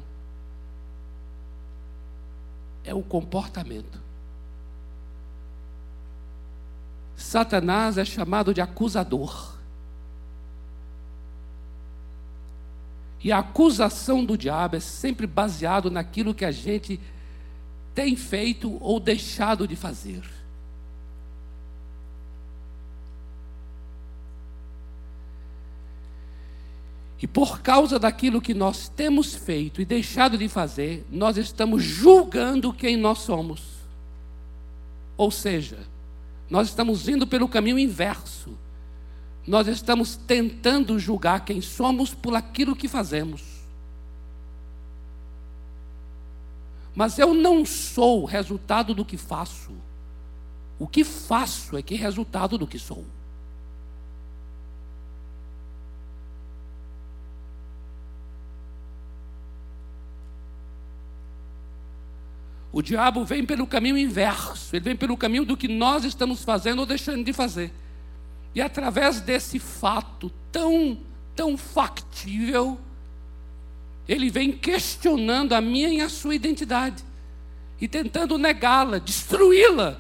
é 2.89 2.93
o 2.93 3.04
comportamento. 3.04 3.99
Satanás 7.15 7.97
é 7.99 8.04
chamado 8.04 8.52
de 8.52 8.62
acusador. 8.62 9.56
E 13.23 13.32
a 13.32 13.39
acusação 13.39 14.25
do 14.25 14.38
diabo 14.38 14.78
é 14.78 14.80
sempre 14.80 15.28
baseado 15.28 15.91
naquilo 15.91 16.34
que 16.34 16.45
a 16.45 16.52
gente 16.52 16.99
tem 17.93 18.15
feito 18.15 18.78
ou 18.82 18.99
deixado 18.99 19.67
de 19.67 19.75
fazer. 19.75 20.23
E 27.21 27.27
por 27.27 27.62
causa 27.62 27.99
daquilo 27.99 28.41
que 28.41 28.53
nós 28.53 28.88
temos 28.88 29.34
feito 29.34 29.82
e 29.82 29.86
deixado 29.86 30.38
de 30.38 30.47
fazer, 30.47 31.05
nós 31.12 31.38
estamos 31.38 31.84
julgando 31.84 32.71
quem 32.71 32.95
nós 32.95 33.19
somos. 33.19 33.62
Ou 35.17 35.29
seja, 35.29 35.79
nós 36.49 36.69
estamos 36.69 37.10
indo 37.10 37.27
pelo 37.27 37.49
caminho 37.49 37.77
inverso. 37.77 38.58
Nós 39.45 39.67
estamos 39.67 40.15
tentando 40.15 40.97
julgar 40.97 41.43
quem 41.43 41.62
somos 41.62 42.13
por 42.13 42.34
aquilo 42.36 42.75
que 42.75 42.88
fazemos. 42.88 43.43
Mas 46.95 47.19
eu 47.19 47.34
não 47.34 47.65
sou 47.65 48.23
resultado 48.23 48.93
do 48.93 49.03
que 49.03 49.17
faço. 49.17 49.71
O 50.77 50.88
que 50.88 51.03
faço 51.03 51.75
é 51.75 51.82
que 51.82 51.95
é 51.95 51.97
resultado 51.97 52.58
do 52.58 52.65
que 52.65 52.79
sou. 52.79 53.03
O 62.71 62.82
diabo 62.82 63.25
vem 63.25 63.45
pelo 63.45 63.65
caminho 63.65 63.97
inverso, 63.97 64.75
ele 64.75 64.86
vem 64.86 64.95
pelo 64.95 65.17
caminho 65.17 65.43
do 65.43 65.58
que 65.58 65.67
nós 65.67 66.03
estamos 66.03 66.43
fazendo 66.43 66.79
ou 66.79 66.86
deixando 66.86 67.23
de 67.23 67.34
fazer. 67.34 67.73
E 68.53 68.62
através 68.62 69.21
desse 69.21 69.58
fato 69.58 70.32
tão, 70.51 70.97
tão 71.36 71.58
factível, 71.58 72.79
ele 74.08 74.29
vem 74.29 74.51
questionando 74.51 75.53
a 75.53 75.62
minha 75.62 75.89
e 75.89 76.01
a 76.01 76.10
sua 76.10 76.36
identidade 76.36 77.03
e 77.82 77.88
tentando 77.88 78.38
negá-la, 78.38 78.99
destruí-la. 78.99 79.99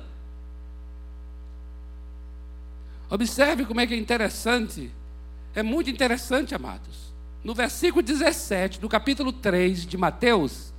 Observe 3.09 3.65
como 3.65 3.79
é 3.79 3.87
que 3.87 3.93
é 3.93 3.97
interessante, 3.97 4.91
é 5.55 5.63
muito 5.63 5.89
interessante, 5.89 6.53
amados. 6.53 7.13
No 7.43 7.55
versículo 7.55 8.03
17 8.03 8.79
do 8.79 8.89
capítulo 8.89 9.31
3 9.31 9.85
de 9.85 9.97
Mateus, 9.97 10.73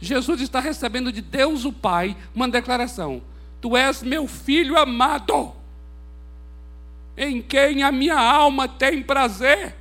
Jesus 0.00 0.40
está 0.40 0.60
recebendo 0.60 1.12
de 1.12 1.20
Deus 1.20 1.64
o 1.64 1.72
Pai 1.72 2.16
uma 2.34 2.48
declaração: 2.48 3.22
Tu 3.60 3.76
és 3.76 4.02
meu 4.02 4.26
filho 4.26 4.78
amado, 4.78 5.52
em 7.16 7.42
quem 7.42 7.82
a 7.82 7.92
minha 7.92 8.18
alma 8.18 8.66
tem 8.66 9.02
prazer. 9.02 9.76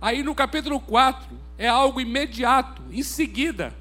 Aí 0.00 0.22
no 0.22 0.34
capítulo 0.34 0.80
4 0.80 1.28
é 1.58 1.68
algo 1.68 2.00
imediato, 2.00 2.82
em 2.90 3.02
seguida. 3.02 3.74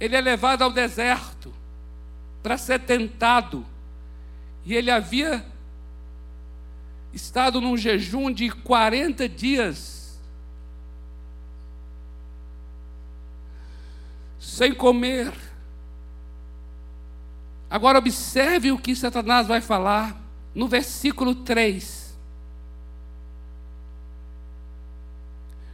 Ele 0.00 0.16
é 0.16 0.20
levado 0.20 0.62
ao 0.62 0.72
deserto 0.72 1.52
para 2.42 2.56
ser 2.56 2.80
tentado. 2.80 3.66
E 4.64 4.74
ele 4.74 4.90
havia 4.90 5.44
estado 7.12 7.60
num 7.60 7.76
jejum 7.76 8.30
de 8.30 8.50
40 8.50 9.28
dias 9.28 9.97
sem 14.48 14.72
comer. 14.72 15.30
Agora 17.68 17.98
observe 17.98 18.72
o 18.72 18.78
que 18.78 18.96
Satanás 18.96 19.46
vai 19.46 19.60
falar 19.60 20.18
no 20.54 20.66
versículo 20.66 21.34
3. 21.34 22.16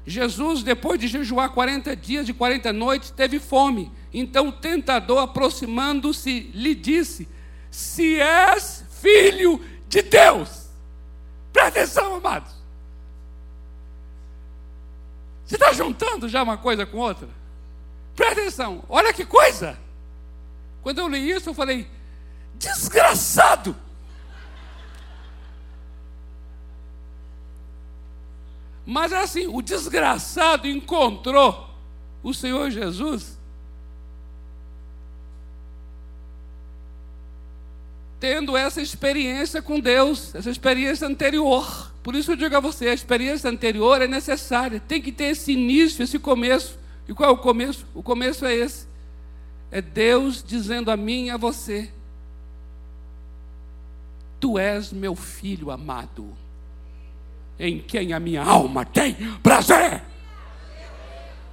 Jesus, 0.06 0.62
depois 0.62 1.00
de 1.00 1.06
jejuar 1.06 1.50
40 1.50 1.94
dias 1.96 2.28
e 2.28 2.34
40 2.34 2.72
noites, 2.72 3.10
teve 3.10 3.38
fome. 3.38 3.90
Então 4.12 4.48
o 4.48 4.52
tentador, 4.52 5.22
aproximando-se, 5.22 6.50
lhe 6.52 6.74
disse: 6.74 7.28
Se 7.70 8.20
és 8.20 8.84
filho 9.00 9.64
de 9.88 10.02
Deus, 10.02 10.68
presta 11.52 11.80
atenção, 11.80 12.16
amados. 12.16 12.52
Você 15.46 15.54
está 15.54 15.72
juntando 15.72 16.28
já 16.28 16.42
uma 16.42 16.58
coisa 16.58 16.84
com 16.84 16.98
outra? 16.98 17.43
Presta 18.14 18.40
atenção, 18.40 18.84
olha 18.88 19.12
que 19.12 19.24
coisa. 19.24 19.78
Quando 20.82 20.98
eu 20.98 21.08
li 21.08 21.30
isso, 21.30 21.50
eu 21.50 21.54
falei: 21.54 21.88
desgraçado. 22.54 23.76
Mas 28.86 29.12
é 29.12 29.22
assim, 29.22 29.46
o 29.46 29.62
desgraçado 29.62 30.68
encontrou 30.68 31.70
o 32.22 32.34
Senhor 32.34 32.70
Jesus 32.70 33.38
tendo 38.24 38.56
essa 38.56 38.80
experiência 38.80 39.60
com 39.60 39.78
Deus, 39.78 40.34
essa 40.34 40.48
experiência 40.48 41.06
anterior. 41.06 41.92
Por 42.02 42.14
isso 42.14 42.32
eu 42.32 42.36
digo 42.36 42.56
a 42.56 42.60
você, 42.60 42.88
a 42.88 42.94
experiência 42.94 43.50
anterior 43.50 44.00
é 44.00 44.08
necessária, 44.08 44.80
tem 44.80 45.02
que 45.02 45.12
ter 45.12 45.24
esse 45.24 45.52
início, 45.52 46.02
esse 46.02 46.18
começo. 46.18 46.78
E 47.08 47.14
qual 47.14 47.30
é 47.30 47.32
o 47.32 47.38
começo? 47.38 47.86
O 47.94 48.02
começo 48.02 48.44
é 48.44 48.54
esse. 48.54 48.86
É 49.70 49.82
Deus 49.82 50.42
dizendo 50.42 50.90
a 50.90 50.96
mim 50.96 51.26
e 51.26 51.30
a 51.30 51.36
você: 51.36 51.90
Tu 54.40 54.58
és 54.58 54.92
meu 54.92 55.14
filho 55.14 55.70
amado, 55.70 56.32
em 57.58 57.80
quem 57.80 58.12
a 58.12 58.20
minha 58.20 58.42
alma 58.42 58.84
tem 58.84 59.14
prazer. 59.42 60.02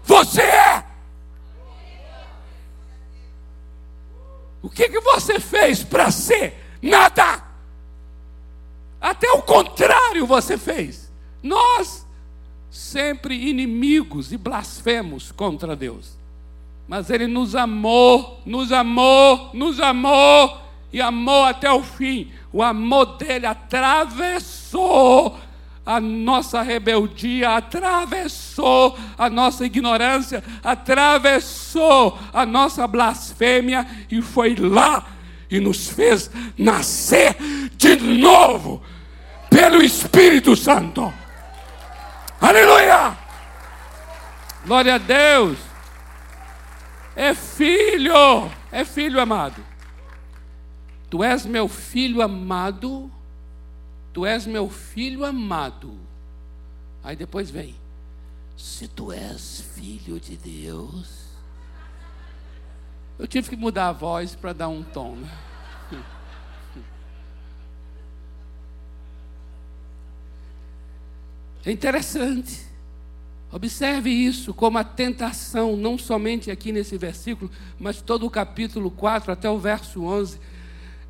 Você 0.04 0.42
é. 0.42 0.86
O 4.62 4.70
que, 4.70 4.88
que 4.90 5.00
você 5.00 5.40
fez 5.40 5.84
para 5.84 6.12
ser? 6.12 6.78
Nada. 6.82 7.44
Até 9.00 9.32
o 9.32 9.42
contrário 9.42 10.28
você 10.28 10.58
fez. 10.58 11.12
Nós 11.42 12.06
sempre 12.72 13.36
inimigos 13.50 14.32
e 14.32 14.38
blasfemos 14.38 15.32
contra 15.34 15.76
Deus. 15.76 16.18
Mas 16.88 17.10
Ele 17.10 17.28
nos 17.28 17.54
amou, 17.56 18.42
nos 18.46 18.72
amou, 18.72 19.52
nos 19.54 19.80
amou 19.80 20.58
e 20.92 21.02
amou 21.02 21.44
até 21.44 21.70
o 21.72 21.84
fim. 21.84 22.32
O 22.52 22.64
amor 22.64 23.18
dele 23.18 23.46
atravessou 23.46 25.38
a 25.86 26.00
nossa 26.00 26.62
rebeldia, 26.62 27.58
atravessou 27.58 28.98
a 29.18 29.30
nossa 29.30 29.66
ignorância, 29.66 30.44
atravessou 30.64 32.18
a 32.34 32.46
nossa 32.46 32.88
blasfêmia 32.88 33.86
e 34.10 34.22
foi 34.22 34.56
lá 34.56 35.06
e 35.50 35.60
nos 35.60 35.90
fez 35.90 36.32
nascer 36.58 37.36
de 37.76 37.98
novo 37.98 38.82
pelo 39.50 39.84
Espírito 39.84 40.56
Santo. 40.56 41.21
Aleluia! 42.41 43.15
Glória 44.65 44.95
a 44.95 44.97
Deus! 44.97 45.60
É 47.15 47.36
filho, 47.36 48.51
é 48.71 48.84
filho 48.84 49.21
amado. 49.21 49.63
Tu 51.08 51.23
és 51.23 51.45
meu 51.45 51.67
filho 51.67 52.19
amado, 52.19 53.12
tu 54.12 54.25
és 54.25 54.47
meu 54.47 54.69
filho 54.69 55.23
amado. 55.23 55.93
Aí 57.04 57.15
depois 57.15 57.51
vem, 57.51 57.75
se 58.58 58.88
tu 58.88 59.12
és 59.12 59.62
filho 59.75 60.19
de 60.19 60.36
Deus. 60.36 61.27
Eu 63.19 63.27
tive 63.27 63.49
que 63.49 63.56
mudar 63.56 63.89
a 63.89 63.93
voz 63.93 64.34
para 64.34 64.51
dar 64.51 64.67
um 64.67 64.82
tom. 64.82 65.15
Né? 65.15 65.30
É 71.65 71.71
interessante. 71.71 72.71
Observe 73.52 74.10
isso 74.10 74.54
como 74.54 74.78
a 74.78 74.84
tentação, 74.84 75.76
não 75.76 75.97
somente 75.97 76.50
aqui 76.50 76.71
nesse 76.71 76.97
versículo, 76.97 77.52
mas 77.78 78.02
todo 78.02 78.26
o 78.26 78.30
capítulo 78.30 78.89
4 78.89 79.32
até 79.32 79.50
o 79.50 79.60
verso 79.60 80.04
11. 80.04 80.39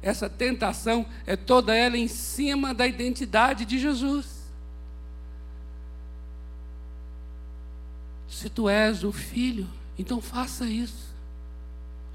Essa 0.01 0.27
tentação 0.27 1.05
é 1.27 1.35
toda 1.35 1.75
ela 1.75 1.97
em 1.97 2.07
cima 2.07 2.73
da 2.73 2.87
identidade 2.87 3.63
de 3.63 3.77
Jesus. 3.77 4.41
Se 8.27 8.49
tu 8.49 8.67
és 8.67 9.03
o 9.03 9.11
filho, 9.11 9.67
então 9.99 10.19
faça 10.19 10.65
isso. 10.65 11.11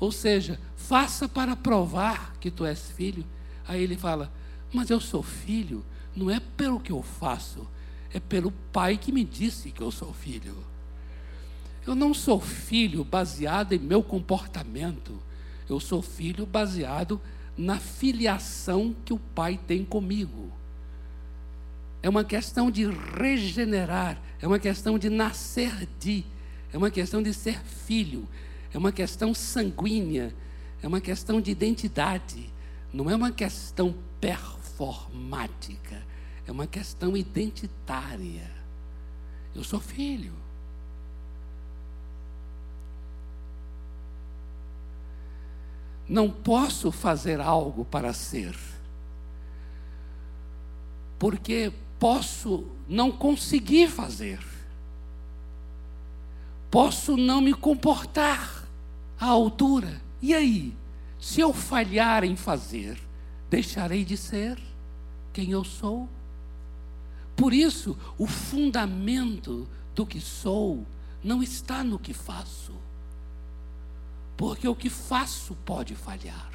Ou 0.00 0.10
seja, 0.10 0.58
faça 0.76 1.28
para 1.28 1.54
provar 1.54 2.34
que 2.40 2.50
tu 2.50 2.66
és 2.66 2.90
filho. 2.90 3.24
Aí 3.68 3.80
ele 3.80 3.96
fala: 3.96 4.32
Mas 4.72 4.90
eu 4.90 4.98
sou 4.98 5.22
filho, 5.22 5.84
não 6.16 6.28
é 6.28 6.40
pelo 6.56 6.80
que 6.80 6.90
eu 6.90 7.02
faço, 7.02 7.66
é 8.12 8.20
pelo 8.20 8.52
Pai 8.72 8.96
que 8.96 9.12
me 9.12 9.24
disse 9.24 9.70
que 9.70 9.80
eu 9.80 9.90
sou 9.90 10.12
filho. 10.12 10.56
Eu 11.86 11.94
não 11.94 12.12
sou 12.12 12.40
filho 12.40 13.04
baseado 13.04 13.72
em 13.72 13.78
meu 13.78 14.02
comportamento, 14.02 15.20
eu 15.68 15.78
sou 15.78 16.02
filho 16.02 16.44
baseado 16.44 17.20
na 17.56 17.78
filiação 17.78 18.94
que 19.04 19.12
o 19.12 19.18
Pai 19.18 19.58
tem 19.66 19.84
comigo. 19.84 20.52
É 22.02 22.08
uma 22.08 22.24
questão 22.24 22.70
de 22.70 22.86
regenerar, 22.86 24.20
é 24.40 24.46
uma 24.46 24.58
questão 24.58 24.98
de 24.98 25.08
nascer 25.08 25.88
de, 25.98 26.24
é 26.72 26.76
uma 26.76 26.90
questão 26.90 27.22
de 27.22 27.32
ser 27.32 27.60
filho, 27.62 28.28
é 28.72 28.78
uma 28.78 28.92
questão 28.92 29.32
sanguínea, 29.32 30.34
é 30.82 30.88
uma 30.88 31.00
questão 31.00 31.40
de 31.40 31.50
identidade, 31.50 32.52
não 32.92 33.10
é 33.10 33.16
uma 33.16 33.30
questão 33.30 33.94
performática 34.20 36.05
é 36.46 36.52
uma 36.52 36.66
questão 36.66 37.16
identitária. 37.16 38.50
Eu 39.54 39.64
sou 39.64 39.80
filho. 39.80 40.32
Não 46.08 46.30
posso 46.30 46.92
fazer 46.92 47.40
algo 47.40 47.84
para 47.84 48.12
ser, 48.12 48.56
porque 51.18 51.72
posso 51.98 52.64
não 52.88 53.10
conseguir 53.10 53.88
fazer, 53.88 54.38
posso 56.70 57.16
não 57.16 57.40
me 57.40 57.52
comportar 57.52 58.68
à 59.18 59.26
altura. 59.26 60.00
E 60.22 60.32
aí, 60.32 60.76
se 61.18 61.40
eu 61.40 61.52
falhar 61.52 62.22
em 62.22 62.36
fazer, 62.36 62.96
deixarei 63.50 64.04
de 64.04 64.16
ser 64.16 64.62
quem 65.32 65.50
eu 65.50 65.64
sou? 65.64 66.08
Por 67.36 67.52
isso, 67.52 67.96
o 68.16 68.26
fundamento 68.26 69.68
do 69.94 70.06
que 70.06 70.20
sou 70.20 70.86
não 71.22 71.42
está 71.42 71.84
no 71.84 71.98
que 71.98 72.14
faço. 72.14 72.72
Porque 74.36 74.66
o 74.66 74.74
que 74.74 74.88
faço 74.88 75.54
pode 75.64 75.94
falhar. 75.94 76.50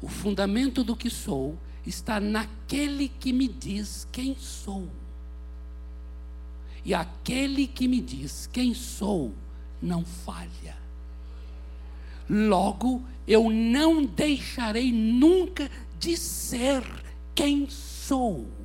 O 0.00 0.08
fundamento 0.08 0.84
do 0.84 0.96
que 0.96 1.10
sou 1.10 1.58
está 1.86 2.20
naquele 2.20 3.08
que 3.08 3.32
me 3.32 3.48
diz 3.48 4.06
quem 4.12 4.36
sou. 4.36 4.88
E 6.84 6.94
aquele 6.94 7.66
que 7.66 7.86
me 7.86 8.00
diz 8.00 8.48
quem 8.52 8.74
sou 8.74 9.32
não 9.80 10.04
falha. 10.04 10.76
Logo, 12.28 13.02
eu 13.26 13.50
não 13.50 14.04
deixarei 14.04 14.92
nunca 14.92 15.70
de 15.98 16.16
ser 16.16 16.82
quem 17.34 17.68
sou. 17.68 18.61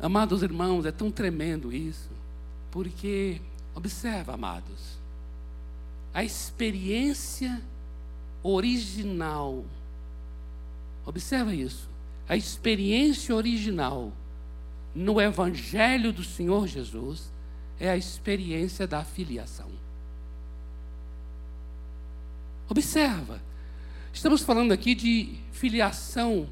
Amados 0.00 0.42
irmãos, 0.42 0.86
é 0.86 0.92
tão 0.92 1.10
tremendo 1.10 1.72
isso, 1.72 2.10
porque, 2.70 3.40
observa, 3.74 4.34
amados, 4.34 4.98
a 6.14 6.22
experiência 6.22 7.60
original, 8.42 9.64
observa 11.04 11.52
isso, 11.52 11.88
a 12.28 12.36
experiência 12.36 13.34
original 13.34 14.12
no 14.94 15.20
Evangelho 15.20 16.12
do 16.12 16.22
Senhor 16.22 16.66
Jesus 16.66 17.30
é 17.80 17.88
a 17.90 17.96
experiência 17.96 18.86
da 18.86 19.04
filiação. 19.04 19.68
Observa, 22.68 23.40
estamos 24.12 24.42
falando 24.42 24.72
aqui 24.72 24.94
de 24.94 25.34
filiação, 25.52 26.48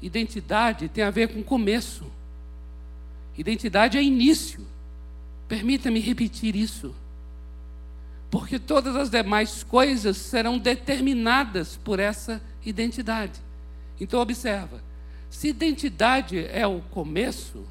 identidade, 0.00 0.88
tem 0.88 1.04
a 1.04 1.10
ver 1.10 1.28
com 1.32 1.42
começo. 1.42 2.06
Identidade 3.36 3.96
é 3.96 4.02
início. 4.02 4.66
Permita-me 5.48 6.00
repetir 6.00 6.54
isso. 6.54 6.94
Porque 8.30 8.58
todas 8.58 8.96
as 8.96 9.10
demais 9.10 9.62
coisas 9.62 10.16
serão 10.16 10.58
determinadas 10.58 11.76
por 11.76 12.00
essa 12.00 12.42
identidade. 12.64 13.40
Então, 14.00 14.20
observa: 14.20 14.82
se 15.30 15.48
identidade 15.48 16.38
é 16.46 16.66
o 16.66 16.80
começo, 16.80 17.64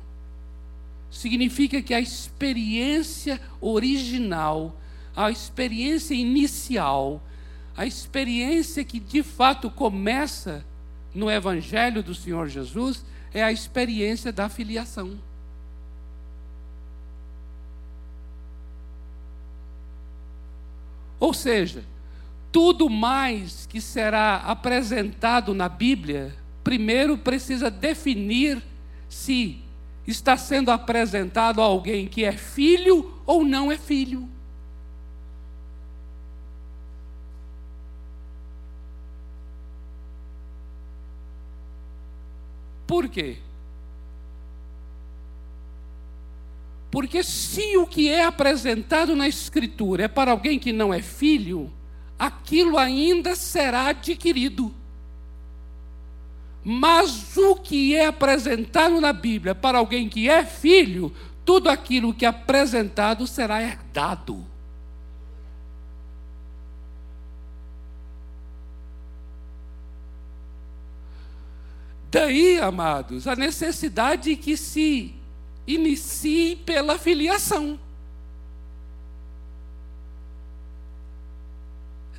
significa 1.09 1.81
que 1.81 1.93
a 1.93 1.99
experiência 1.99 3.41
original, 3.59 4.75
a 5.15 5.29
experiência 5.29 6.13
inicial, 6.13 7.21
a 7.75 7.85
experiência 7.85 8.83
que 8.83 8.99
de 8.99 9.23
fato 9.23 9.69
começa 9.69 10.65
no 11.13 11.29
Evangelho 11.29 12.01
do 12.01 12.15
Senhor 12.15 12.47
Jesus, 12.47 13.03
é 13.33 13.43
a 13.43 13.51
experiência 13.51 14.31
da 14.31 14.47
filiação. 14.47 15.17
Ou 21.21 21.35
seja, 21.35 21.85
tudo 22.51 22.89
mais 22.89 23.67
que 23.67 23.79
será 23.79 24.37
apresentado 24.37 25.53
na 25.53 25.69
Bíblia, 25.69 26.35
primeiro 26.63 27.15
precisa 27.15 27.69
definir 27.69 28.59
se 29.07 29.61
está 30.07 30.35
sendo 30.35 30.71
apresentado 30.71 31.61
a 31.61 31.65
alguém 31.65 32.07
que 32.07 32.25
é 32.25 32.31
filho 32.31 33.13
ou 33.23 33.45
não 33.45 33.71
é 33.71 33.77
filho. 33.77 34.27
Por 42.87 43.07
quê? 43.07 43.37
Porque 46.91 47.23
se 47.23 47.77
o 47.77 47.87
que 47.87 48.09
é 48.09 48.25
apresentado 48.25 49.15
na 49.15 49.25
Escritura 49.25 50.03
é 50.03 50.07
para 50.09 50.31
alguém 50.31 50.59
que 50.59 50.73
não 50.73 50.93
é 50.93 51.01
filho, 51.01 51.71
aquilo 52.19 52.77
ainda 52.77 53.33
será 53.33 53.87
adquirido. 53.87 54.75
Mas 56.63 57.35
o 57.37 57.55
que 57.55 57.95
é 57.95 58.05
apresentado 58.05 58.99
na 58.99 59.13
Bíblia 59.13 59.55
para 59.55 59.77
alguém 59.77 60.09
que 60.09 60.29
é 60.29 60.45
filho, 60.45 61.13
tudo 61.45 61.69
aquilo 61.69 62.13
que 62.13 62.25
é 62.25 62.27
apresentado 62.27 63.25
será 63.25 63.63
herdado. 63.63 64.45
Daí, 72.11 72.59
amados, 72.59 73.25
a 73.25 73.37
necessidade 73.37 74.35
que 74.35 74.57
se 74.57 75.20
inicie 75.67 76.55
pela 76.55 76.97
filiação. 76.97 77.79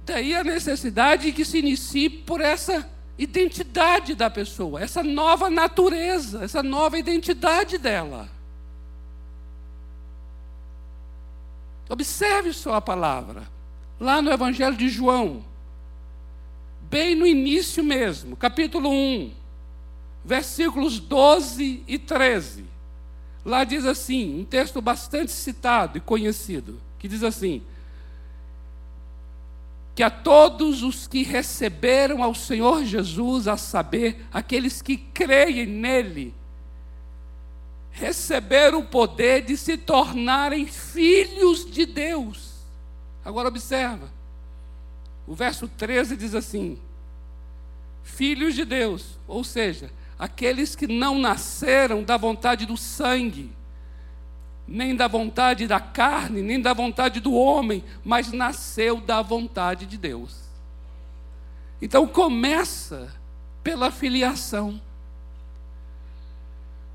Daí 0.04 0.34
a 0.34 0.42
necessidade 0.42 1.32
que 1.32 1.44
se 1.44 1.58
inicie 1.58 2.08
por 2.08 2.40
essa 2.40 2.88
identidade 3.16 4.14
da 4.14 4.28
pessoa, 4.28 4.80
essa 4.80 5.02
nova 5.02 5.48
natureza, 5.48 6.42
essa 6.42 6.62
nova 6.62 6.98
identidade 6.98 7.78
dela. 7.78 8.28
Observe 11.88 12.52
só 12.52 12.74
a 12.74 12.80
palavra, 12.80 13.48
lá 14.00 14.20
no 14.20 14.32
Evangelho 14.32 14.76
de 14.76 14.88
João, 14.88 15.44
bem 16.80 17.14
no 17.14 17.26
início 17.26 17.84
mesmo, 17.84 18.34
capítulo 18.34 18.90
1, 18.90 19.32
versículos 20.24 20.98
12 20.98 21.84
e 21.86 21.98
13. 21.98 22.71
Lá 23.44 23.64
diz 23.64 23.84
assim, 23.84 24.40
um 24.40 24.44
texto 24.44 24.80
bastante 24.80 25.32
citado 25.32 25.98
e 25.98 26.00
conhecido, 26.00 26.80
que 26.98 27.08
diz 27.08 27.22
assim: 27.22 27.62
que 29.94 30.02
a 30.02 30.10
todos 30.10 30.82
os 30.82 31.06
que 31.06 31.22
receberam 31.22 32.22
ao 32.22 32.34
Senhor 32.34 32.84
Jesus, 32.84 33.46
a 33.46 33.56
saber, 33.56 34.24
aqueles 34.32 34.80
que 34.80 34.96
creem 34.96 35.66
nele, 35.66 36.34
receberam 37.90 38.80
o 38.80 38.86
poder 38.86 39.42
de 39.42 39.56
se 39.56 39.76
tornarem 39.76 40.66
filhos 40.66 41.70
de 41.70 41.84
Deus. 41.84 42.52
Agora 43.24 43.48
observa. 43.48 44.10
O 45.26 45.34
verso 45.34 45.68
13 45.68 46.16
diz 46.16 46.34
assim: 46.34 46.78
Filhos 48.02 48.54
de 48.54 48.64
Deus, 48.64 49.18
ou 49.28 49.44
seja, 49.44 49.90
aqueles 50.22 50.76
que 50.76 50.86
não 50.86 51.18
nasceram 51.18 52.04
da 52.04 52.16
vontade 52.16 52.64
do 52.64 52.76
sangue, 52.76 53.50
nem 54.68 54.94
da 54.94 55.08
vontade 55.08 55.66
da 55.66 55.80
carne, 55.80 56.42
nem 56.42 56.60
da 56.60 56.72
vontade 56.72 57.18
do 57.18 57.34
homem, 57.34 57.82
mas 58.04 58.30
nasceu 58.30 59.00
da 59.00 59.20
vontade 59.20 59.84
de 59.84 59.98
Deus. 59.98 60.36
Então 61.82 62.06
começa 62.06 63.12
pela 63.64 63.90
filiação. 63.90 64.80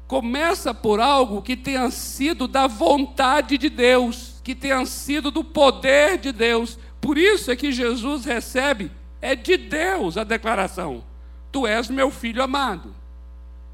Começa 0.07 0.73
por 0.73 1.01
algo 1.01 1.41
que 1.41 1.57
tenha 1.57 1.91
sido 1.91 2.47
da 2.47 2.65
vontade 2.65 3.57
de 3.57 3.69
Deus, 3.69 4.39
que 4.41 4.55
tenha 4.55 4.85
sido 4.85 5.29
do 5.31 5.43
poder 5.43 6.17
de 6.17 6.31
Deus. 6.31 6.79
Por 7.01 7.17
isso 7.17 7.51
é 7.51 7.57
que 7.57 7.73
Jesus 7.73 8.23
recebe, 8.23 8.89
é 9.21 9.35
de 9.35 9.57
Deus 9.57 10.15
a 10.15 10.23
declaração: 10.23 11.03
Tu 11.51 11.67
és 11.67 11.89
meu 11.89 12.09
filho 12.09 12.41
amado, 12.41 12.95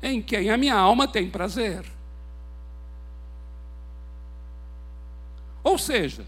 em 0.04 0.22
quem 0.22 0.50
a 0.50 0.58
minha 0.58 0.76
alma 0.76 1.08
tem 1.08 1.30
prazer. 1.30 1.86
Ou 5.64 5.78
seja, 5.78 6.26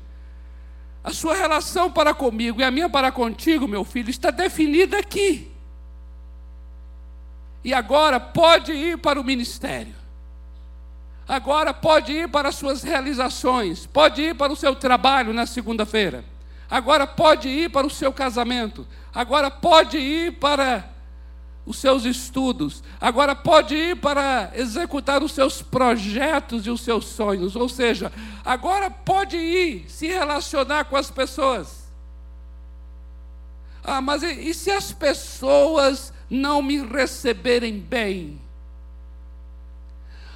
a 1.04 1.12
sua 1.12 1.36
relação 1.36 1.92
para 1.92 2.14
comigo 2.14 2.62
e 2.62 2.64
a 2.64 2.72
minha 2.72 2.90
para 2.90 3.12
contigo, 3.12 3.68
meu 3.68 3.84
filho, 3.84 4.10
está 4.10 4.32
definida 4.32 4.98
aqui. 4.98 5.52
E 7.64 7.74
agora 7.74 8.18
pode 8.18 8.72
ir 8.72 8.98
para 8.98 9.20
o 9.20 9.24
ministério. 9.24 9.94
Agora 11.28 11.74
pode 11.74 12.14
ir 12.14 12.30
para 12.30 12.50
as 12.50 12.56
suas 12.56 12.82
realizações, 12.82 13.86
pode 13.86 14.22
ir 14.22 14.36
para 14.36 14.54
o 14.54 14.56
seu 14.56 14.74
trabalho 14.76 15.34
na 15.34 15.46
segunda-feira. 15.46 16.24
Agora 16.70 17.06
pode 17.06 17.50
ir 17.50 17.70
para 17.72 17.86
o 17.86 17.90
seu 17.90 18.14
casamento. 18.14 18.88
Agora 19.14 19.52
pode 19.52 19.98
ir 19.98 20.34
para 20.34 20.95
os 21.66 21.78
seus 21.78 22.06
estudos, 22.06 22.84
agora 23.02 23.36
pode 23.36 23.76
ir 23.76 23.96
para 23.96 24.52
executar 24.54 25.24
os 25.24 25.32
seus 25.32 25.62
projetos 25.62 26.68
e 26.68 26.70
os 26.70 26.82
seus 26.82 27.06
sonhos, 27.06 27.56
ou 27.56 27.68
seja, 27.68 28.12
agora 28.44 28.92
pode 28.92 29.36
ir 29.36 29.86
se 29.90 30.08
relacionar 30.08 30.86
com 30.86 30.96
as 30.96 31.10
pessoas. 31.10 31.86
Ah, 33.84 34.02
mas 34.02 34.22
e, 34.24 34.50
e 34.50 34.54
se 34.54 34.72
as 34.72 34.92
pessoas 34.92 36.14
não 36.30 36.62
me 36.62 36.84
receberem 36.86 37.80
bem? 37.80 38.40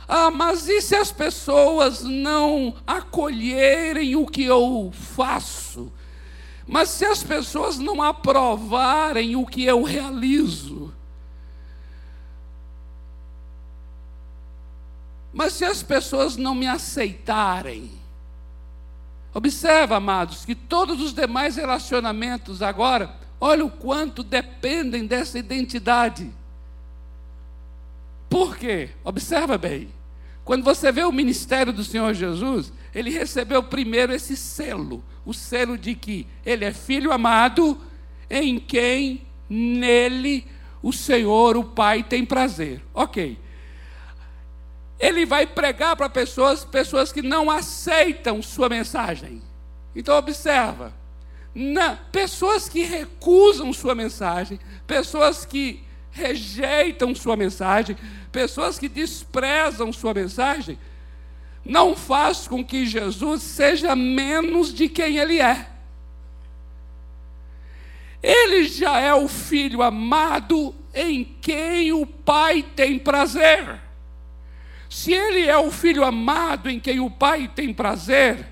Ah, 0.07 0.32
mas 0.32 0.67
e 0.67 0.82
se 0.82 0.95
as 0.95 1.11
pessoas 1.11 2.03
não 2.03 2.75
acolherem 2.88 4.15
o 4.15 4.25
que 4.25 4.43
eu 4.43 4.91
faço? 4.91 5.91
Mas 6.67 6.89
se 6.89 7.05
as 7.05 7.23
pessoas 7.23 7.77
não 7.77 8.01
aprovarem 8.01 9.36
o 9.36 9.45
que 9.45 9.65
eu 9.65 9.84
realizo? 9.84 10.88
Mas 15.34 15.53
se 15.53 15.63
as 15.63 15.84
pessoas 15.84 16.36
não 16.36 16.55
me 16.55 16.67
aceitarem, 16.67 17.91
observa, 19.34 19.97
amados, 19.97 20.45
que 20.45 20.55
todos 20.55 21.01
os 21.01 21.13
demais 21.13 21.55
relacionamentos 21.55 22.61
agora, 22.61 23.15
olha 23.39 23.63
o 23.63 23.69
quanto 23.69 24.23
dependem 24.23 25.05
dessa 25.05 25.38
identidade. 25.38 26.30
Por 28.30 28.57
quê? 28.57 28.89
Observa 29.03 29.57
bem. 29.57 29.89
Quando 30.43 30.63
você 30.63 30.91
vê 30.91 31.03
o 31.03 31.11
ministério 31.11 31.71
do 31.71 31.84
Senhor 31.84 32.13
Jesus, 32.13 32.73
ele 32.93 33.11
recebeu 33.11 33.61
primeiro 33.61 34.11
esse 34.11 34.36
selo, 34.36 35.03
o 35.25 35.34
selo 35.34 35.77
de 35.77 35.93
que 35.93 36.25
ele 36.43 36.65
é 36.65 36.73
filho 36.73 37.11
amado, 37.11 37.80
em 38.30 38.59
quem 38.59 39.21
nele 39.47 40.45
o 40.82 40.91
Senhor, 40.91 41.57
o 41.57 41.63
Pai, 41.63 42.03
tem 42.03 42.25
prazer. 42.25 42.82
Ok. 42.93 43.38
Ele 45.00 45.26
vai 45.26 45.47
pregar 45.47 45.95
para 45.95 46.10
pessoas, 46.10 46.66
pessoas 46.66 47.12
que 47.12 47.22
não 47.22 47.50
aceitam 47.50 48.41
sua 48.41 48.68
mensagem. 48.68 49.41
Então 49.95 50.18
observa, 50.18 50.93
na, 51.56 51.95
pessoas 51.95 52.68
que 52.68 52.84
recusam 52.84 53.72
sua 53.72 53.95
mensagem, 53.95 54.60
pessoas 54.86 55.45
que 55.45 55.84
rejeitam 56.12 57.16
sua 57.16 57.38
mensagem, 57.38 57.97
pessoas 58.32 58.78
que 58.78 58.89
desprezam 58.89 59.93
sua 59.93 60.14
mensagem, 60.14 60.78
não 61.64 61.95
faz 61.95 62.47
com 62.47 62.64
que 62.64 62.86
Jesus 62.86 63.41
seja 63.41 63.95
menos 63.95 64.74
de 64.74 64.89
quem 64.89 65.18
ele 65.18 65.39
é. 65.39 65.68
Ele 68.22 68.68
já 68.68 69.00
é 69.00 69.14
o 69.14 69.28
filho 69.28 69.82
amado 69.82 70.76
em 70.93 71.24
quem 71.24 71.93
o 71.93 72.06
Pai 72.06 72.64
tem 72.76 73.00
prazer. 73.00 73.80
Se 74.89 75.13
ele 75.13 75.45
é 75.45 75.55
o 75.55 75.69
filho 75.69 76.03
amado 76.03 76.67
em 76.67 76.79
quem 76.79 76.99
o 76.99 77.11
pai 77.11 77.47
tem 77.47 77.71
prazer, 77.71 78.47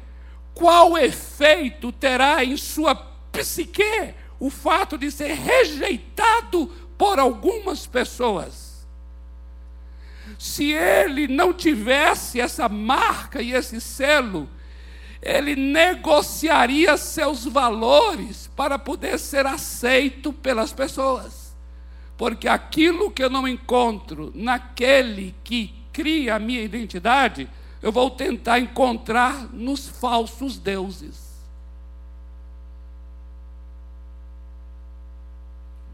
qual 0.54 0.96
efeito 0.96 1.92
terá 1.92 2.44
em 2.44 2.56
sua 2.56 2.94
psique 3.32 4.14
o 4.40 4.52
fato 4.52 4.98
de 4.98 5.10
ser 5.10 5.34
rejeitado 5.34 6.68
por 6.96 7.18
algumas 7.18 7.88
pessoas? 7.88 8.86
Se 10.38 10.72
ele 10.72 11.28
não 11.28 11.52
tivesse 11.52 12.40
essa 12.40 12.70
marca 12.70 13.42
e 13.42 13.54
esse 13.54 13.82
selo, 13.82 14.48
ele 15.22 15.56
negociaria 15.56 16.96
seus 16.98 17.46
valores 17.46 18.48
para 18.56 18.78
poder 18.78 19.18
ser 19.18 19.48
aceito 19.48 20.32
pelas 20.32 20.72
pessoas. 20.72 21.56
Porque 22.16 22.48
aquilo 22.48 23.10
que 23.10 23.24
eu 23.24 23.30
não 23.30 23.48
encontro 23.48 24.32
naquele 24.36 25.34
que 25.44 25.74
cria 25.98 26.36
a 26.36 26.40
minha 26.40 26.62
identidade, 26.62 27.50
eu 27.82 27.92
vou 27.92 28.12
tentar 28.12 28.60
encontrar 28.60 29.52
nos 29.52 29.88
falsos 29.88 30.56
deuses. 30.60 31.36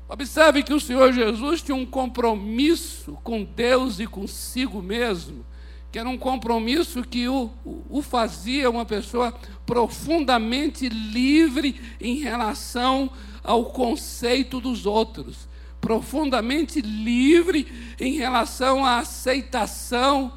Observe 0.09 0.61
que 0.61 0.73
o 0.73 0.79
Senhor 0.79 1.13
Jesus 1.13 1.61
tinha 1.61 1.73
um 1.73 1.85
compromisso 1.85 3.17
com 3.23 3.45
Deus 3.45 4.01
e 4.01 4.05
consigo 4.05 4.81
mesmo, 4.81 5.45
que 5.89 5.97
era 5.97 6.09
um 6.09 6.17
compromisso 6.17 7.01
que 7.03 7.29
o, 7.29 7.49
o 7.89 8.01
fazia 8.01 8.69
uma 8.69 8.83
pessoa 8.83 9.33
profundamente 9.65 10.89
livre 10.89 11.79
em 12.01 12.15
relação 12.15 13.09
ao 13.41 13.67
conceito 13.67 14.59
dos 14.59 14.85
outros 14.85 15.52
profundamente 15.83 16.79
livre 16.79 17.67
em 17.99 18.13
relação 18.13 18.85
à 18.85 18.99
aceitação 18.99 20.31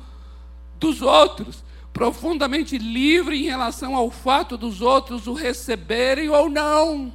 dos 0.74 1.02
outros, 1.02 1.62
profundamente 1.92 2.76
livre 2.76 3.38
em 3.38 3.44
relação 3.44 3.94
ao 3.94 4.10
fato 4.10 4.56
dos 4.56 4.82
outros 4.82 5.28
o 5.28 5.34
receberem 5.34 6.28
ou 6.28 6.50
não. 6.50 7.12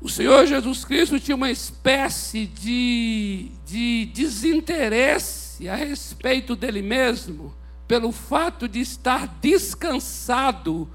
O 0.00 0.08
Senhor 0.08 0.46
Jesus 0.46 0.84
Cristo 0.84 1.18
tinha 1.18 1.34
uma 1.34 1.50
espécie 1.50 2.46
de, 2.46 3.50
de 3.66 4.06
desinteresse 4.14 5.68
a 5.68 5.74
respeito 5.74 6.54
dele 6.54 6.82
mesmo, 6.82 7.52
pelo 7.88 8.12
fato 8.12 8.68
de 8.68 8.78
estar 8.78 9.26
descansado 9.40 10.88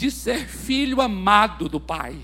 de 0.00 0.10
ser 0.10 0.48
filho 0.48 0.98
amado 0.98 1.68
do 1.68 1.78
Pai. 1.78 2.16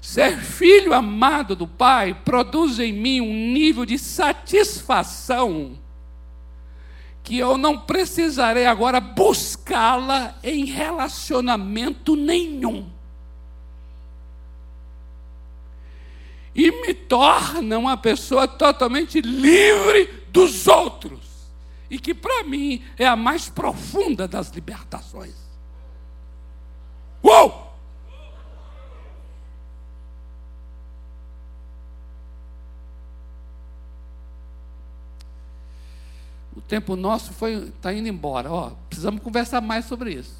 Ser 0.00 0.38
filho 0.38 0.94
amado 0.94 1.54
do 1.54 1.68
Pai 1.68 2.14
produz 2.14 2.78
em 2.78 2.94
mim 2.94 3.20
um 3.20 3.52
nível 3.52 3.84
de 3.84 3.98
satisfação 3.98 5.78
que 7.22 7.36
eu 7.36 7.58
não 7.58 7.78
precisarei 7.78 8.64
agora 8.64 9.00
buscá-la 9.00 10.38
em 10.42 10.64
relacionamento 10.64 12.16
nenhum. 12.16 12.88
E 16.54 16.70
me 16.70 16.94
torna 16.94 17.76
uma 17.76 17.98
pessoa 17.98 18.48
totalmente 18.48 19.20
livre 19.20 20.24
dos 20.30 20.66
outros. 20.66 21.20
E 21.90 21.98
que 21.98 22.14
para 22.14 22.44
mim 22.44 22.82
é 22.96 23.06
a 23.06 23.14
mais 23.14 23.50
profunda 23.50 24.26
das 24.26 24.48
libertações. 24.52 25.45
Uou! 27.26 27.66
O 36.54 36.60
tempo 36.60 36.94
nosso 36.94 37.32
foi 37.32 37.54
está 37.64 37.92
indo 37.92 38.08
embora. 38.08 38.50
Ó, 38.50 38.70
precisamos 38.88 39.20
conversar 39.20 39.60
mais 39.60 39.86
sobre 39.86 40.12
isso. 40.12 40.36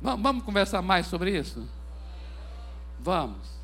Vamos, 0.00 0.22
vamos 0.22 0.44
conversar 0.44 0.80
mais 0.80 1.06
sobre 1.06 1.38
isso? 1.38 1.62
Vamos. 2.98 3.55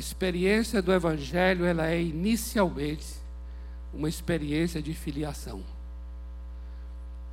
Experiência 0.00 0.82
do 0.82 0.92
Evangelho 0.92 1.64
ela 1.64 1.86
é 1.86 2.02
inicialmente 2.02 3.20
uma 3.94 4.08
experiência 4.08 4.82
de 4.82 4.92
filiação. 4.94 5.62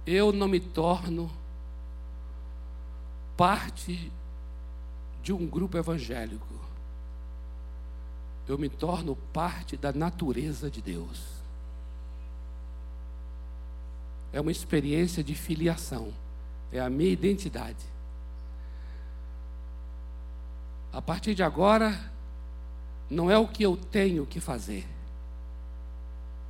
Eu 0.05 0.32
não 0.32 0.47
me 0.47 0.59
torno 0.59 1.32
parte 3.36 4.11
de 5.22 5.34
um 5.34 5.45
grupo 5.45 5.78
evangélico. 5.78 6.47
Eu 8.47 8.57
me 8.57 8.70
torno 8.70 9.15
parte 9.34 9.76
da 9.76 9.91
natureza 9.91 10.72
de 10.72 10.82
Deus. 10.82 11.38
É 14.32 14.39
uma 14.39 14.51
experiência 14.51 15.24
de 15.24 15.36
filiação. 15.36 16.13
É 16.72 16.80
a 16.80 16.89
minha 16.89 17.11
identidade. 17.11 17.86
A 20.91 21.01
partir 21.01 21.36
de 21.36 21.43
agora, 21.43 21.99
não 23.09 23.31
é 23.31 23.37
o 23.37 23.47
que 23.47 23.63
eu 23.63 23.77
tenho 23.77 24.25
que 24.25 24.39
fazer. 24.39 24.85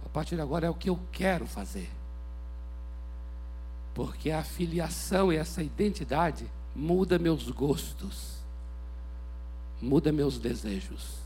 A 0.05 0.09
partir 0.09 0.35
de 0.35 0.41
agora 0.41 0.67
é 0.67 0.69
o 0.69 0.73
que 0.73 0.89
eu 0.89 0.99
quero 1.11 1.45
fazer. 1.45 1.89
Porque 3.93 4.31
a 4.31 4.43
filiação 4.43 5.31
e 5.31 5.35
essa 5.35 5.61
identidade 5.61 6.49
muda 6.75 7.19
meus 7.19 7.49
gostos, 7.49 8.37
muda 9.81 10.11
meus 10.11 10.39
desejos. 10.39 11.17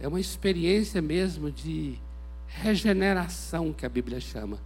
É 0.00 0.08
uma 0.08 0.20
experiência 0.20 1.00
mesmo 1.00 1.50
de 1.50 1.98
regeneração 2.48 3.72
que 3.72 3.86
a 3.86 3.88
Bíblia 3.88 4.20
chama, 4.20 4.58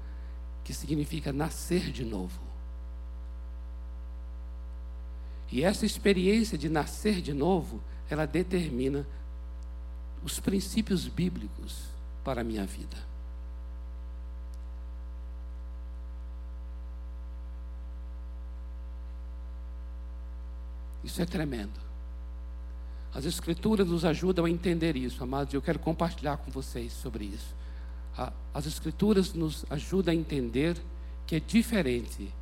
que 0.65 0.73
significa 0.73 1.33
nascer 1.33 1.93
de 1.93 2.05
novo. 2.05 2.46
E 5.51 5.63
essa 5.63 5.87
experiência 5.87 6.59
de 6.59 6.69
nascer 6.69 7.21
de 7.21 7.33
novo, 7.33 7.81
ela 8.11 8.27
determina 8.27 9.07
os 10.25 10.41
princípios 10.41 11.07
bíblicos 11.07 11.85
para 12.25 12.41
a 12.41 12.45
minha 12.45 12.67
vida. 12.67 12.97
Isso 21.05 21.23
é 21.23 21.25
tremendo. 21.25 21.87
As 23.15 23.25
Escrituras 23.25 23.87
nos 23.87 24.05
ajudam 24.05 24.45
a 24.45 24.51
entender 24.51 24.97
isso, 24.97 25.23
amados, 25.23 25.55
e 25.55 25.57
eu 25.57 25.63
quero 25.63 25.79
compartilhar 25.79 26.37
com 26.37 26.51
vocês 26.51 26.93
sobre 26.93 27.25
isso. 27.25 27.55
As 28.53 28.67
Escrituras 28.67 29.33
nos 29.33 29.65
ajudam 29.71 30.13
a 30.13 30.17
entender 30.17 30.77
que 31.27 31.37
é 31.37 31.41
diferente 31.41 32.33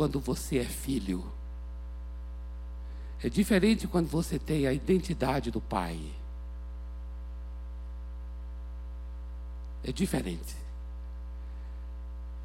quando 0.00 0.18
você 0.18 0.56
é 0.56 0.64
filho. 0.64 1.22
É 3.22 3.28
diferente 3.28 3.86
quando 3.86 4.08
você 4.08 4.38
tem 4.38 4.66
a 4.66 4.72
identidade 4.72 5.50
do 5.50 5.60
pai. 5.60 6.00
É 9.84 9.92
diferente. 9.92 10.56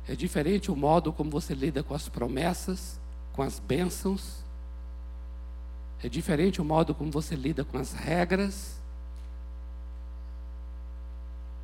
É 0.05 0.13
diferente 0.17 0.69
o 0.69 0.75
modo 0.75 1.13
como 1.13 1.29
você 1.29 1.53
lida 1.53 1.81
com 1.81 1.93
as 1.93 2.09
promessas 2.09 2.99
com 3.31 3.41
as 3.41 3.57
bênçãos, 3.57 4.43
é 6.01 6.07
diferente 6.07 6.61
o 6.61 6.65
modo 6.65 6.95
como 6.95 7.11
você 7.11 7.35
lida 7.35 7.65
com 7.65 7.77
as 7.77 7.91
regras, 7.91 8.77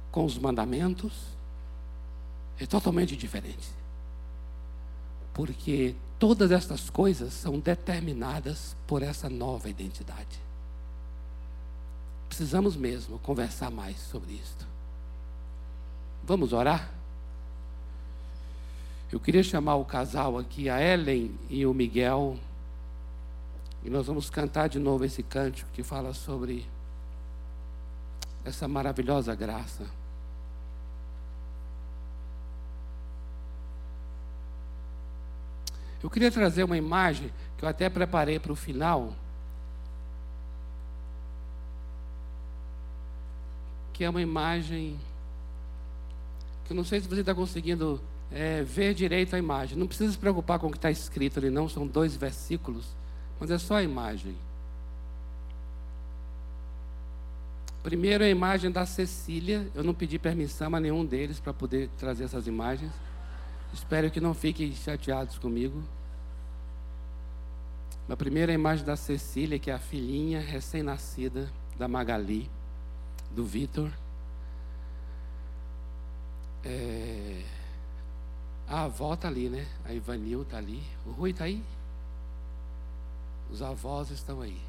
com 0.09 0.25
os 0.25 0.37
mandamentos, 0.37 1.13
é 2.59 2.65
totalmente 2.65 3.15
diferente. 3.15 3.80
Porque 5.33 5.95
todas 6.19 6.51
estas 6.51 6.89
coisas 6.89 7.33
são 7.33 7.59
determinadas 7.59 8.75
por 8.85 9.01
essa 9.01 9.29
nova 9.29 9.69
identidade. 9.69 10.39
Precisamos 12.27 12.75
mesmo 12.75 13.19
conversar 13.19 13.69
mais 13.71 13.97
sobre 13.97 14.33
isto. 14.33 14.67
Vamos 16.23 16.53
orar? 16.53 16.91
Eu 19.11 19.19
queria 19.19 19.43
chamar 19.43 19.75
o 19.75 19.83
casal 19.83 20.37
aqui, 20.37 20.69
a 20.69 20.81
Ellen 20.81 21.37
e 21.49 21.65
o 21.65 21.73
Miguel, 21.73 22.39
e 23.83 23.89
nós 23.89 24.07
vamos 24.07 24.29
cantar 24.29 24.69
de 24.69 24.79
novo 24.79 25.03
esse 25.03 25.23
cântico 25.23 25.69
que 25.73 25.83
fala 25.83 26.13
sobre 26.13 26.65
essa 28.45 28.67
maravilhosa 28.67 29.33
graça. 29.35 29.85
Eu 36.03 36.09
queria 36.09 36.31
trazer 36.31 36.63
uma 36.63 36.77
imagem 36.77 37.31
que 37.57 37.65
eu 37.65 37.69
até 37.69 37.89
preparei 37.89 38.39
para 38.39 38.51
o 38.51 38.55
final. 38.55 39.13
Que 43.93 44.03
é 44.03 44.09
uma 44.09 44.21
imagem 44.21 44.99
que 46.65 46.73
eu 46.73 46.75
não 46.75 46.83
sei 46.83 46.99
se 46.99 47.07
você 47.07 47.21
está 47.21 47.35
conseguindo 47.35 48.01
é, 48.31 48.63
ver 48.63 48.93
direito 48.93 49.35
a 49.35 49.39
imagem. 49.39 49.77
Não 49.77 49.87
precisa 49.87 50.11
se 50.11 50.17
preocupar 50.17 50.57
com 50.57 50.67
o 50.67 50.71
que 50.71 50.77
está 50.77 50.89
escrito 50.89 51.39
ali, 51.39 51.49
não, 51.49 51.69
são 51.69 51.85
dois 51.85 52.15
versículos, 52.15 52.85
mas 53.39 53.51
é 53.51 53.57
só 53.57 53.75
a 53.75 53.83
imagem. 53.83 54.35
Primeiro 57.83 58.23
a 58.23 58.29
imagem 58.29 58.71
da 58.71 58.85
Cecília. 58.85 59.67
Eu 59.73 59.83
não 59.83 59.93
pedi 59.93 60.19
permissão 60.19 60.73
a 60.75 60.79
nenhum 60.79 61.03
deles 61.03 61.39
para 61.39 61.53
poder 61.53 61.89
trazer 61.97 62.25
essas 62.25 62.45
imagens. 62.45 62.91
Espero 63.73 64.11
que 64.11 64.19
não 64.19 64.33
fiquem 64.33 64.73
chateados 64.73 65.37
comigo. 65.37 65.81
A 68.09 68.17
primeira 68.17 68.51
imagem 68.51 68.85
da 68.85 68.97
Cecília, 68.97 69.57
que 69.57 69.71
é 69.71 69.73
a 69.73 69.79
filhinha 69.79 70.41
recém-nascida 70.41 71.49
da 71.77 71.87
Magali, 71.87 72.49
do 73.31 73.45
Vitor. 73.45 73.89
É... 76.63 77.41
A 78.67 78.83
avó 78.83 79.13
está 79.13 79.27
ali, 79.27 79.49
né? 79.49 79.65
A 79.85 79.93
Ivanil 79.93 80.41
está 80.41 80.57
ali. 80.57 80.83
O 81.05 81.11
Rui 81.11 81.31
está 81.31 81.45
aí? 81.45 81.63
Os 83.49 83.61
avós 83.61 84.11
estão 84.11 84.41
aí. 84.41 84.59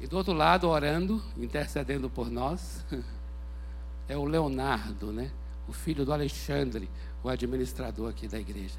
E 0.00 0.06
do 0.06 0.16
outro 0.16 0.32
lado, 0.32 0.68
orando, 0.68 1.22
intercedendo 1.36 2.08
por 2.08 2.30
nós, 2.30 2.84
é 4.08 4.16
o 4.16 4.24
Leonardo, 4.24 5.12
né? 5.12 5.30
O 5.68 5.72
filho 5.72 6.04
do 6.04 6.12
Alexandre, 6.12 6.88
o 7.22 7.28
administrador 7.28 8.10
aqui 8.10 8.26
da 8.26 8.38
igreja. 8.38 8.78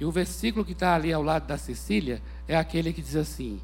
E 0.00 0.04
o 0.04 0.12
versículo 0.12 0.64
que 0.64 0.72
está 0.72 0.94
ali 0.94 1.12
ao 1.12 1.22
lado 1.22 1.46
da 1.46 1.58
Cecília 1.58 2.22
é 2.46 2.56
aquele 2.56 2.92
que 2.92 3.02
diz 3.02 3.16
assim: 3.16 3.60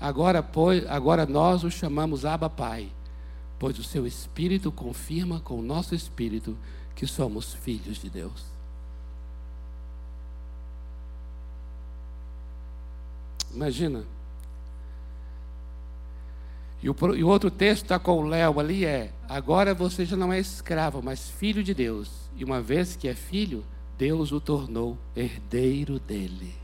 Agora, 0.00 0.42
pois, 0.42 0.86
agora 0.86 1.26
nós 1.26 1.64
o 1.64 1.70
chamamos 1.70 2.24
Abba 2.24 2.48
Pai 2.48 2.90
pois 3.58 3.78
o 3.78 3.84
seu 3.84 4.06
Espírito 4.06 4.70
confirma 4.70 5.40
com 5.40 5.58
o 5.58 5.62
nosso 5.62 5.94
Espírito 5.94 6.56
que 6.94 7.06
somos 7.06 7.54
filhos 7.54 7.98
de 7.98 8.10
Deus. 8.10 8.44
Imagina. 13.52 14.04
E 16.86 16.88
o, 16.88 17.16
e 17.16 17.24
o 17.24 17.26
outro 17.26 17.50
texto 17.50 17.82
está 17.82 17.98
com 17.98 18.12
o 18.12 18.28
Léo 18.28 18.60
ali 18.60 18.84
é: 18.84 19.10
agora 19.28 19.74
você 19.74 20.04
já 20.04 20.16
não 20.16 20.32
é 20.32 20.38
escravo, 20.38 21.02
mas 21.02 21.28
filho 21.28 21.60
de 21.60 21.74
Deus. 21.74 22.08
E 22.36 22.44
uma 22.44 22.62
vez 22.62 22.94
que 22.94 23.08
é 23.08 23.14
filho, 23.14 23.64
Deus 23.98 24.30
o 24.30 24.38
tornou 24.40 24.96
herdeiro 25.16 25.98
dele. 25.98 26.54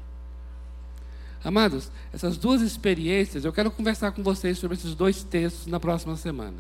Amados, 1.43 1.91
essas 2.13 2.37
duas 2.37 2.63
experiências, 2.63 3.45
eu 3.45 3.53
quero 3.53 3.69
conversar 3.69 4.13
com 4.13 4.23
vocês 4.23 4.59
sobre 4.59 4.77
esses 4.77 4.95
dois 4.95 5.25
textos 5.25 5.67
na 5.67 5.81
próxima 5.81 6.15
semana. 6.15 6.59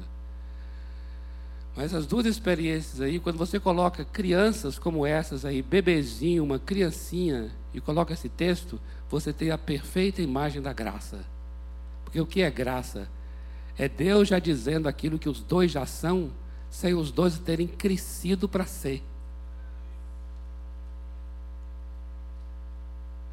Mas 1.76 1.94
as 1.94 2.04
duas 2.04 2.26
experiências 2.26 3.00
aí, 3.00 3.20
quando 3.20 3.38
você 3.38 3.60
coloca 3.60 4.04
crianças 4.04 4.76
como 4.76 5.06
essas 5.06 5.44
aí, 5.44 5.62
bebezinho, 5.62 6.42
uma 6.42 6.58
criancinha 6.58 7.52
e 7.72 7.80
coloca 7.80 8.12
esse 8.12 8.28
texto, 8.28 8.80
você 9.08 9.32
tem 9.32 9.52
a 9.52 9.56
perfeita 9.56 10.20
imagem 10.20 10.60
da 10.60 10.72
graça. 10.72 11.24
Porque 12.04 12.20
o 12.20 12.26
que 12.26 12.42
é 12.42 12.50
graça? 12.50 13.08
É 13.78 13.88
Deus 13.88 14.28
já 14.28 14.38
dizendo 14.38 14.88
aquilo 14.88 15.18
que 15.18 15.28
os 15.28 15.40
dois 15.40 15.70
já 15.70 15.86
são, 15.86 16.30
sem 16.70 16.94
os 16.94 17.10
dois 17.10 17.38
terem 17.38 17.66
crescido 17.66 18.48
para 18.48 18.64
ser. 18.66 19.02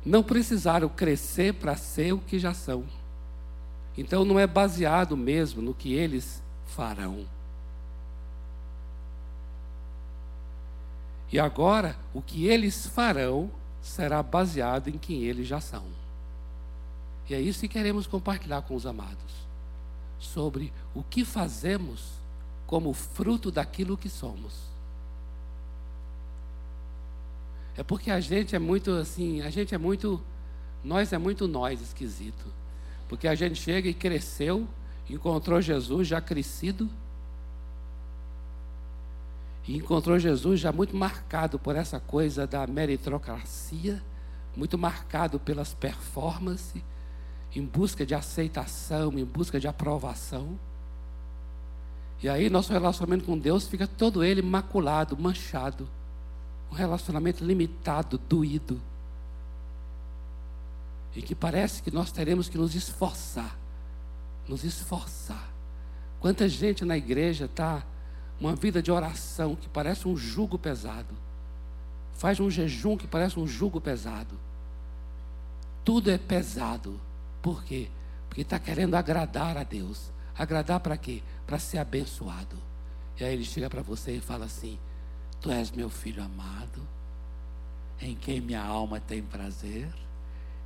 Não 0.06 0.24
precisaram 0.24 0.88
crescer 0.90 1.54
para 1.54 1.76
ser 1.76 2.14
o 2.14 2.20
que 2.20 2.40
já 2.40 2.54
são. 2.54 2.86
Então 3.98 4.24
não 4.24 4.40
é 4.40 4.48
baseado 4.48 5.18
mesmo 5.18 5.62
no 5.62 5.74
que 5.74 5.94
eles 5.94 6.42
farão. 6.66 7.26
E 11.32 11.40
agora, 11.40 11.96
o 12.14 12.22
que 12.22 12.48
eles 12.48 12.88
farão 12.88 13.52
será 13.82 14.24
baseado 14.24 14.88
em 14.88 14.98
quem 14.98 15.24
eles 15.24 15.48
já 15.48 15.62
são. 15.62 15.86
E 17.30 17.36
é 17.36 17.40
isso 17.40 17.60
que 17.60 17.68
queremos 17.68 18.08
compartilhar 18.08 18.64
com 18.64 18.76
os 18.76 18.86
amados. 18.86 19.49
Sobre 20.20 20.74
o 20.94 21.02
que 21.02 21.24
fazemos 21.24 22.20
como 22.68 22.94
fruto 22.94 23.50
daquilo 23.50 23.98
que 23.98 24.10
somos. 24.10 24.54
É 27.78 27.84
porque 27.84 28.12
a 28.12 28.20
gente 28.20 28.56
é 28.56 28.60
muito 28.60 28.92
assim, 28.92 29.42
a 29.42 29.50
gente 29.50 29.74
é 29.74 29.78
muito, 29.78 30.22
nós 30.84 31.14
é 31.14 31.18
muito 31.18 31.48
nós 31.48 31.82
esquisito. 31.82 32.46
Porque 33.08 33.28
a 33.28 33.34
gente 33.34 33.56
chega 33.56 33.88
e 33.88 33.94
cresceu, 33.94 34.68
encontrou 35.10 35.62
Jesus 35.62 36.08
já 36.08 36.20
crescido, 36.20 36.90
e 39.70 39.78
encontrou 39.78 40.18
Jesus 40.18 40.60
já 40.60 40.72
muito 40.72 40.96
marcado 40.96 41.60
por 41.60 41.76
essa 41.76 42.00
coisa 42.00 42.48
da 42.48 42.66
meritocracia, 42.66 44.04
muito 44.56 44.78
marcado 44.78 45.40
pelas 45.40 45.74
performances, 45.74 46.82
em 47.56 47.66
busca 47.66 48.06
de 48.06 48.14
aceitação, 48.14 49.18
em 49.18 49.26
busca 49.26 49.60
de 49.60 49.68
aprovação. 49.68 50.58
E 52.22 52.30
aí 52.30 52.50
nosso 52.50 52.72
relacionamento 52.72 53.26
com 53.26 53.38
Deus 53.38 53.68
fica 53.68 53.88
todo 53.88 54.24
ele 54.24 54.42
maculado, 54.42 55.18
manchado. 55.18 55.88
Um 56.72 56.76
relacionamento 56.76 57.44
limitado, 57.44 58.18
doído. 58.18 58.80
E 61.16 61.22
que 61.22 61.34
parece 61.34 61.82
que 61.82 61.92
nós 61.92 62.12
teremos 62.12 62.48
que 62.48 62.58
nos 62.58 62.76
esforçar. 62.76 63.58
Nos 64.48 64.64
esforçar. 64.64 65.50
Quanta 66.20 66.48
gente 66.48 66.86
na 66.86 66.98
igreja 66.98 67.46
está 67.46 67.84
uma 68.40 68.56
vida 68.56 68.82
de 68.82 68.92
oração 68.92 69.56
que 69.56 69.68
parece 69.68 70.08
um 70.08 70.16
jugo 70.16 70.58
pesado. 70.58 71.14
Faz 72.14 72.40
um 72.40 72.50
jejum 72.50 72.98
que 72.98 73.08
parece 73.08 73.40
um 73.40 73.48
jugo 73.48 73.82
pesado. 73.82 74.38
Tudo 75.84 76.12
é 76.12 76.18
pesado. 76.18 77.00
Por 77.42 77.64
quê? 77.64 77.90
Porque 78.28 78.42
está 78.42 78.60
querendo 78.60 78.96
agradar 78.96 79.58
a 79.58 79.64
Deus. 79.64 80.12
Agradar 80.38 80.80
para 80.80 80.98
quê? 80.98 81.22
Para 81.46 81.60
ser 81.60 81.78
abençoado. 81.78 82.58
E 83.20 83.24
aí 83.24 83.34
ele 83.34 83.44
chega 83.44 83.70
para 83.70 83.82
você 83.82 84.14
e 84.16 84.22
fala 84.22 84.46
assim: 84.46 84.80
Tu 85.42 85.52
és 85.52 85.72
meu 85.72 85.90
filho 85.90 86.24
amado, 86.24 86.82
em 88.00 88.16
quem 88.16 88.40
minha 88.40 88.64
alma 88.64 89.00
tem 89.00 89.22
prazer. 89.22 89.90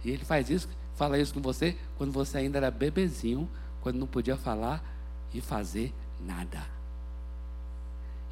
E 0.03 0.11
ele 0.11 0.25
faz 0.25 0.49
isso, 0.49 0.67
fala 0.95 1.17
isso 1.17 1.33
com 1.33 1.41
você 1.41 1.77
quando 1.97 2.11
você 2.11 2.39
ainda 2.39 2.57
era 2.57 2.69
bebezinho, 2.69 3.49
quando 3.81 3.97
não 3.97 4.07
podia 4.07 4.37
falar 4.37 4.83
e 5.33 5.41
fazer 5.41 5.93
nada. 6.19 6.63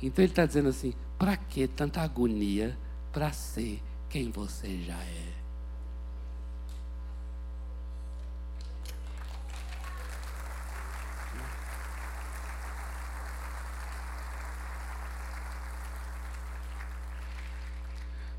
Então 0.01 0.23
ele 0.23 0.31
está 0.31 0.45
dizendo 0.45 0.69
assim: 0.69 0.93
para 1.17 1.37
que 1.37 1.67
tanta 1.67 2.01
agonia 2.01 2.77
para 3.11 3.31
ser 3.31 3.81
quem 4.09 4.29
você 4.29 4.81
já 4.81 4.97
é? 4.97 5.40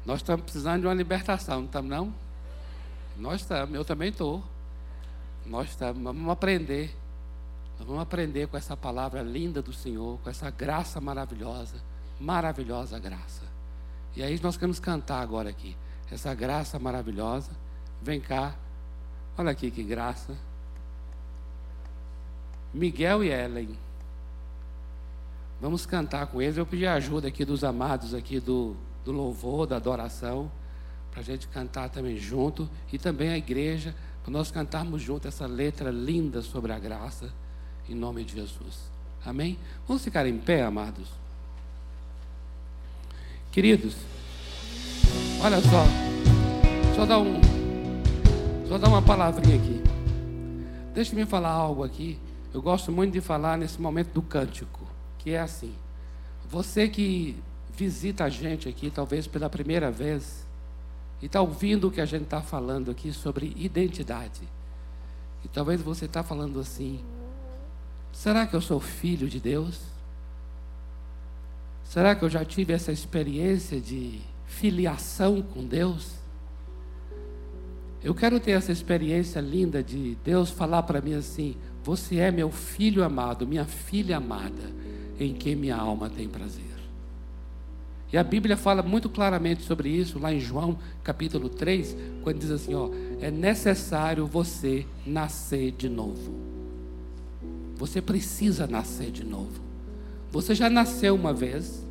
Nós 0.04 0.18
estamos 0.18 0.42
precisando 0.42 0.82
de 0.82 0.86
uma 0.86 0.94
libertação, 0.94 1.60
não 1.60 1.66
estamos 1.66 1.90
não? 1.90 2.14
Nós 3.16 3.40
estamos, 3.40 3.74
eu 3.74 3.84
também 3.84 4.08
estou. 4.08 4.42
Nós 5.46 5.70
estamos, 5.70 6.02
vamos 6.02 6.28
aprender. 6.30 6.96
Nós 7.78 7.86
vamos 7.86 8.02
aprender 8.02 8.46
com 8.48 8.56
essa 8.56 8.76
palavra 8.76 9.22
linda 9.22 9.62
do 9.62 9.72
Senhor, 9.72 10.18
com 10.20 10.30
essa 10.30 10.50
graça 10.50 11.00
maravilhosa, 11.00 11.76
maravilhosa 12.18 12.98
graça. 12.98 13.42
E 14.14 14.22
aí 14.22 14.38
nós 14.42 14.56
queremos 14.56 14.78
cantar 14.78 15.20
agora 15.20 15.50
aqui. 15.50 15.76
Essa 16.10 16.34
graça 16.34 16.78
maravilhosa. 16.78 17.50
Vem 18.02 18.20
cá. 18.20 18.54
Olha 19.38 19.50
aqui 19.50 19.70
que 19.70 19.82
graça. 19.82 20.36
Miguel 22.74 23.24
e 23.24 23.30
Ellen. 23.30 23.78
Vamos 25.60 25.86
cantar 25.86 26.26
com 26.26 26.42
eles. 26.42 26.56
Eu 26.56 26.66
pedi 26.66 26.86
ajuda 26.86 27.28
aqui 27.28 27.44
dos 27.44 27.64
amados 27.64 28.12
aqui 28.12 28.38
do, 28.40 28.76
do 29.04 29.12
louvor, 29.12 29.66
da 29.66 29.76
adoração, 29.76 30.50
para 31.10 31.20
a 31.20 31.24
gente 31.24 31.48
cantar 31.48 31.88
também 31.88 32.16
junto. 32.16 32.68
E 32.92 32.98
também 32.98 33.30
a 33.30 33.38
igreja, 33.38 33.94
para 34.22 34.32
nós 34.32 34.50
cantarmos 34.50 35.02
junto 35.02 35.28
essa 35.28 35.46
letra 35.46 35.90
linda 35.90 36.42
sobre 36.42 36.72
a 36.72 36.78
graça 36.78 37.32
em 37.88 37.94
nome 37.94 38.24
de 38.24 38.34
Jesus. 38.34 38.90
Amém? 39.24 39.58
Vamos 39.86 40.02
ficar 40.02 40.26
em 40.26 40.38
pé, 40.38 40.62
amados. 40.62 41.08
Queridos, 43.50 43.94
olha 45.42 45.60
só, 45.60 45.84
só 46.96 47.04
dar 47.04 47.18
um, 47.18 47.40
só 48.66 48.78
dar 48.78 48.88
uma 48.88 49.02
palavrinha 49.02 49.56
aqui. 49.56 49.82
Deixe-me 50.94 51.26
falar 51.26 51.50
algo 51.50 51.84
aqui. 51.84 52.18
Eu 52.52 52.62
gosto 52.62 52.90
muito 52.90 53.12
de 53.12 53.20
falar 53.20 53.58
nesse 53.58 53.80
momento 53.80 54.12
do 54.12 54.22
cântico, 54.22 54.86
que 55.18 55.30
é 55.30 55.40
assim. 55.40 55.74
Você 56.48 56.88
que 56.88 57.36
visita 57.76 58.24
a 58.24 58.28
gente 58.28 58.68
aqui, 58.68 58.90
talvez 58.90 59.26
pela 59.26 59.48
primeira 59.48 59.90
vez, 59.90 60.46
e 61.20 61.26
está 61.26 61.40
ouvindo 61.40 61.88
o 61.88 61.90
que 61.90 62.00
a 62.00 62.06
gente 62.06 62.24
está 62.24 62.42
falando 62.42 62.90
aqui 62.90 63.12
sobre 63.12 63.52
identidade. 63.56 64.40
E 65.44 65.48
talvez 65.48 65.80
você 65.80 66.04
está 66.04 66.22
falando 66.22 66.60
assim: 66.60 67.00
Será 68.12 68.46
que 68.46 68.54
eu 68.54 68.60
sou 68.60 68.80
filho 68.80 69.28
de 69.28 69.40
Deus? 69.40 69.80
Será 71.84 72.14
que 72.14 72.24
eu 72.24 72.30
já 72.30 72.44
tive 72.44 72.72
essa 72.72 72.90
experiência 72.90 73.80
de 73.80 74.20
filiação 74.46 75.42
com 75.42 75.64
Deus? 75.64 76.12
Eu 78.02 78.14
quero 78.14 78.40
ter 78.40 78.52
essa 78.52 78.72
experiência 78.72 79.40
linda 79.40 79.82
de 79.82 80.16
Deus 80.24 80.50
falar 80.50 80.82
para 80.82 81.00
mim 81.00 81.14
assim: 81.14 81.56
Você 81.84 82.16
é 82.16 82.30
meu 82.30 82.50
filho 82.50 83.04
amado, 83.04 83.46
minha 83.46 83.64
filha 83.64 84.16
amada, 84.16 84.72
em 85.18 85.32
quem 85.34 85.54
minha 85.54 85.76
alma 85.76 86.10
tem 86.10 86.28
prazer. 86.28 86.71
E 88.12 88.18
a 88.18 88.22
Bíblia 88.22 88.56
fala 88.56 88.82
muito 88.82 89.08
claramente 89.08 89.62
sobre 89.62 89.88
isso, 89.88 90.18
lá 90.18 90.32
em 90.32 90.38
João 90.38 90.78
capítulo 91.02 91.48
3, 91.48 91.96
quando 92.22 92.38
diz 92.38 92.50
assim: 92.50 92.74
ó, 92.74 92.90
é 93.20 93.30
necessário 93.30 94.26
você 94.26 94.84
nascer 95.06 95.72
de 95.72 95.88
novo. 95.88 96.34
Você 97.76 98.02
precisa 98.02 98.66
nascer 98.66 99.10
de 99.10 99.24
novo. 99.24 99.62
Você 100.30 100.54
já 100.54 100.68
nasceu 100.68 101.14
uma 101.14 101.32
vez 101.32 101.84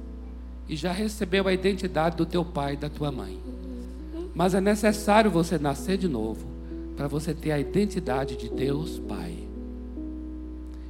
e 0.69 0.75
já 0.75 0.91
recebeu 0.91 1.47
a 1.47 1.53
identidade 1.53 2.15
do 2.15 2.25
teu 2.25 2.45
pai 2.45 2.73
e 2.73 2.77
da 2.77 2.89
tua 2.89 3.11
mãe. 3.11 3.41
Mas 4.33 4.53
é 4.53 4.61
necessário 4.61 5.29
você 5.29 5.57
nascer 5.57 5.97
de 5.97 6.07
novo 6.07 6.45
para 6.95 7.07
você 7.07 7.33
ter 7.33 7.51
a 7.51 7.59
identidade 7.59 8.37
de 8.37 8.49
Deus 8.49 8.99
Pai. 8.99 9.47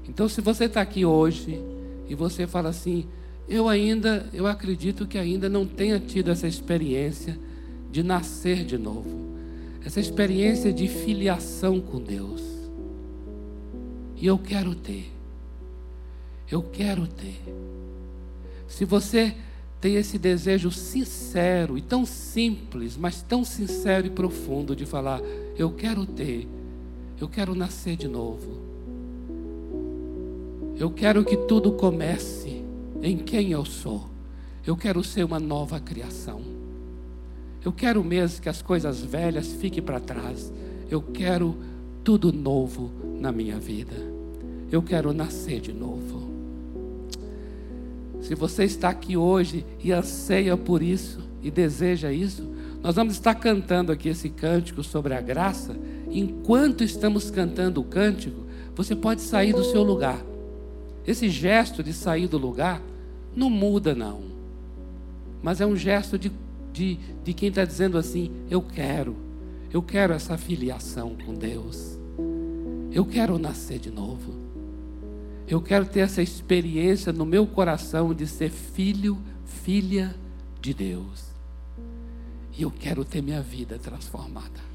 Então, 0.08 0.28
se 0.28 0.42
você 0.42 0.66
está 0.66 0.82
aqui 0.82 1.06
hoje 1.06 1.64
e 2.08 2.14
você 2.14 2.46
fala 2.46 2.70
assim, 2.70 3.08
eu 3.52 3.68
ainda, 3.68 4.26
eu 4.32 4.48
acredito 4.48 5.06
que 5.06 5.18
ainda 5.18 5.50
não 5.50 5.66
tenha 5.66 6.00
tido 6.00 6.32
essa 6.32 6.48
experiência 6.48 7.38
de 7.92 8.02
nascer 8.02 8.64
de 8.64 8.78
novo, 8.78 9.36
essa 9.86 10.00
experiência 10.00 10.72
de 10.72 10.88
filiação 10.88 11.82
com 11.82 12.00
Deus. 12.00 12.42
E 14.16 14.26
eu 14.26 14.38
quero 14.38 14.74
ter. 14.74 15.12
Eu 16.50 16.64
quero 16.64 17.06
ter. 17.06 17.42
Se 18.70 18.86
você 18.86 19.36
tem 19.82 19.96
esse 19.96 20.18
desejo 20.18 20.72
sincero 20.72 21.78
e 21.78 21.82
tão 21.82 22.06
simples, 22.06 22.96
mas 22.96 23.22
tão 23.22 23.44
sincero 23.44 24.08
e 24.08 24.12
profundo 24.12 24.74
de 24.74 24.86
falar: 24.86 25.20
Eu 25.58 25.72
quero 25.72 26.06
ter, 26.06 26.48
eu 27.20 27.28
quero 27.28 27.54
nascer 27.54 27.98
de 27.98 28.08
novo. 28.08 28.62
Eu 30.78 30.90
quero 30.90 31.26
que 31.26 31.36
tudo 31.36 31.74
comece 31.74 32.51
em 33.02 33.18
quem 33.18 33.52
eu 33.52 33.66
sou. 33.66 34.10
Eu 34.66 34.78
quero 34.78 35.04
ser 35.04 35.24
uma 35.24 35.40
nova 35.40 35.80
criação. 35.80 36.42
Eu 37.64 37.72
quero 37.72 38.04
mesmo 38.04 38.42
que 38.42 38.50
as 38.50 38.62
coisas 38.62 39.02
velhas 39.02 39.54
fiquem 39.54 39.82
para 39.82 40.00
trás. 40.00 40.52
Eu 40.90 41.02
quero 41.02 41.56
tudo 42.04 42.32
novo 42.32 42.92
na 43.20 43.32
minha 43.32 43.60
vida. 43.60 43.96
Eu 44.72 44.82
quero 44.82 45.14
nascer 45.14 45.60
de 45.60 45.74
novo. 45.74 46.30
Se 48.22 48.36
você 48.36 48.64
está 48.64 48.90
aqui 48.90 49.18
hoje 49.18 49.66
e 49.84 49.92
anseia 49.92 50.56
por 50.56 50.82
isso 50.82 51.20
e 51.42 51.50
deseja 51.50 52.12
isso, 52.12 52.48
nós 52.82 52.96
vamos 52.96 53.14
estar 53.14 53.36
cantando 53.36 53.92
aqui 53.92 54.10
esse 54.10 54.30
cântico 54.30 54.84
sobre 54.84 55.14
a 55.14 55.22
graça. 55.22 55.76
Enquanto 56.10 56.84
estamos 56.84 57.30
cantando 57.30 57.82
o 57.82 57.84
cântico, 57.84 58.46
você 58.76 58.96
pode 58.96 59.22
sair 59.22 59.54
do 59.54 59.64
seu 59.64 59.84
lugar. 59.84 60.24
Esse 61.06 61.30
gesto 61.30 61.84
de 61.84 61.94
sair 61.94 62.28
do 62.28 62.38
lugar 62.38 62.82
não 63.36 63.50
muda, 63.50 63.96
não. 63.96 64.22
Mas 65.42 65.62
é 65.62 65.66
um 65.66 65.76
gesto 65.76 66.18
de, 66.18 66.32
de, 66.72 67.00
de 67.24 67.34
quem 67.34 67.50
está 67.50 67.66
dizendo 67.66 67.98
assim: 67.98 68.32
eu 68.50 68.62
quero, 68.62 69.16
eu 69.72 69.82
quero 69.82 70.14
essa 70.14 70.38
filiação 70.38 71.16
com 71.26 71.34
Deus. 71.34 71.98
Eu 72.92 73.06
quero 73.06 73.38
nascer 73.38 73.80
de 73.80 73.90
novo. 73.90 74.34
Eu 75.48 75.62
quero 75.62 75.86
ter 75.86 76.02
essa 76.02 76.22
experiência 76.22 77.12
no 77.12 77.26
meu 77.26 77.46
coração 77.48 78.14
de 78.14 78.28
ser 78.28 78.50
filho, 78.50 79.18
filha 79.46 80.16
de 80.62 80.74
Deus. 80.74 81.26
E 82.58 82.62
eu 82.62 82.72
quero 82.72 83.04
ter 83.04 83.22
minha 83.22 83.42
vida 83.42 83.78
transformada. 83.80 84.71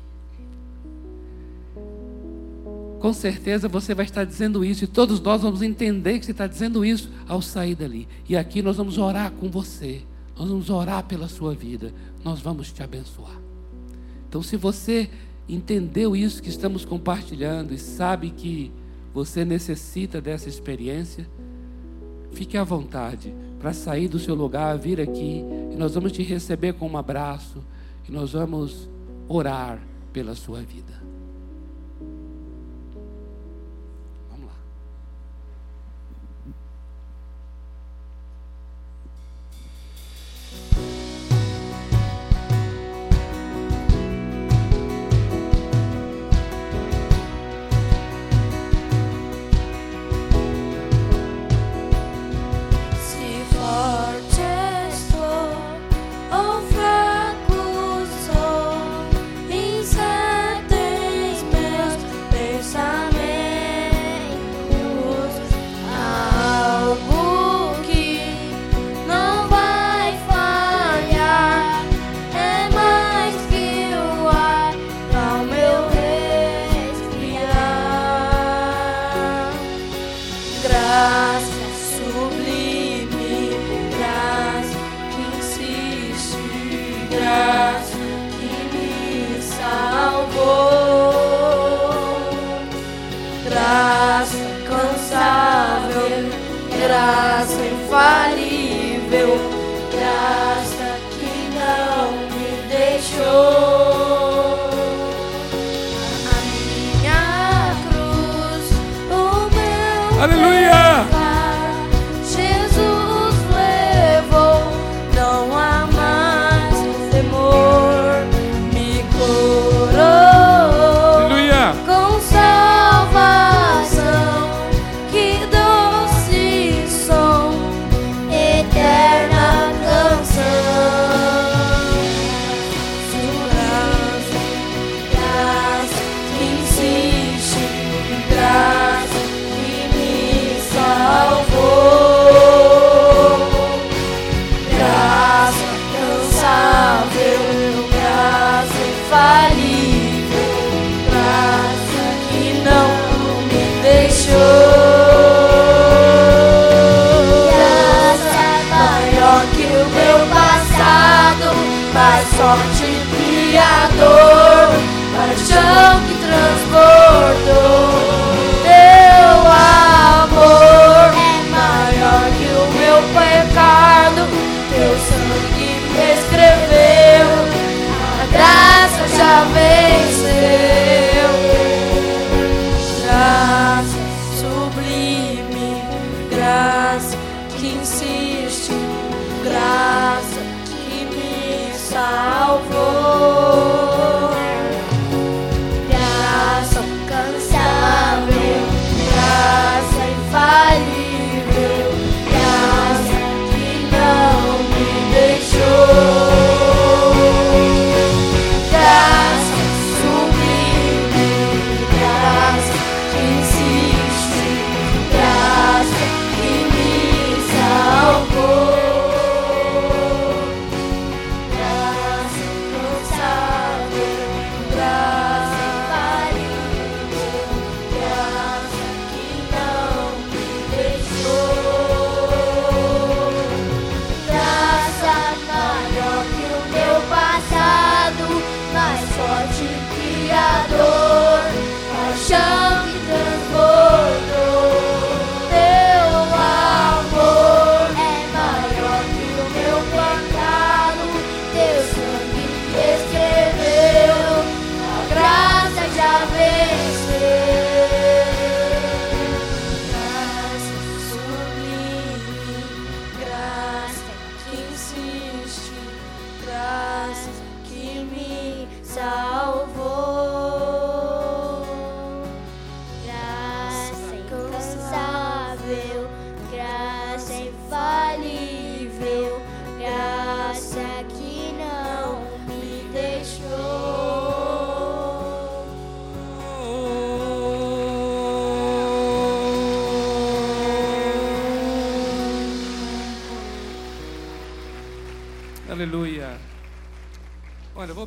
Com 2.99 3.12
certeza 3.12 3.68
você 3.68 3.94
vai 3.94 4.05
estar 4.05 4.24
dizendo 4.24 4.64
isso, 4.64 4.84
e 4.84 4.86
todos 4.86 5.20
nós 5.20 5.42
vamos 5.42 5.62
entender 5.62 6.18
que 6.18 6.24
você 6.24 6.32
está 6.32 6.47
dizendo 6.47 6.84
isso 6.84 7.11
ao 7.28 7.42
sair 7.42 7.74
dali. 7.74 8.09
E 8.28 8.36
aqui 8.36 8.62
nós 8.62 8.76
vamos 8.76 8.99
orar 8.99 9.30
com 9.32 9.51
você, 9.51 10.03
nós 10.36 10.49
vamos 10.49 10.70
orar 10.70 11.05
pela 11.05 11.28
sua 11.28 11.55
vida, 11.55 11.92
nós 12.24 12.40
vamos 12.40 12.72
te 12.72 12.82
abençoar. 12.82 13.40
Então, 14.28 14.42
se 14.42 14.57
você 14.57 15.09
entendeu 15.49 16.16
isso 16.16 16.42
que 16.42 16.49
estamos 16.49 16.84
compartilhando 16.84 17.72
e 17.72 17.78
sabe 17.78 18.30
que 18.30 18.72
você 19.14 19.44
necessita 19.44 20.20
dessa 20.20 20.49
experiência, 20.49 21.28
fique 22.32 22.57
à 22.57 22.64
vontade 22.64 23.32
para 23.59 23.72
sair 23.72 24.09
do 24.09 24.18
seu 24.18 24.34
lugar, 24.34 24.76
vir 24.78 25.01
aqui 25.01 25.42
e 25.72 25.76
nós 25.76 25.94
vamos 25.94 26.12
te 26.12 26.22
receber 26.22 26.74
com 26.74 26.88
um 26.88 26.97
abraço 26.97 27.64
e 28.09 28.12
nós 28.12 28.32
vamos 28.32 28.88
orar 29.28 29.80
pela 30.12 30.34
sua 30.34 30.61
vida. 30.61 30.95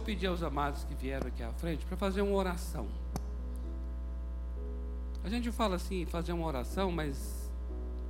Pedir 0.10 0.26
aos 0.26 0.42
amados 0.42 0.84
que 0.86 0.96
vieram 0.96 1.28
aqui 1.28 1.44
à 1.44 1.52
frente 1.52 1.86
para 1.86 1.96
fazer 1.96 2.24
uma 2.24 2.36
oração. 2.36 2.88
A 5.24 5.30
gente 5.30 5.52
fala 5.52 5.76
assim, 5.76 6.04
fazer 6.04 6.34
uma 6.34 6.48
oração, 6.48 6.92
mas 6.92 7.48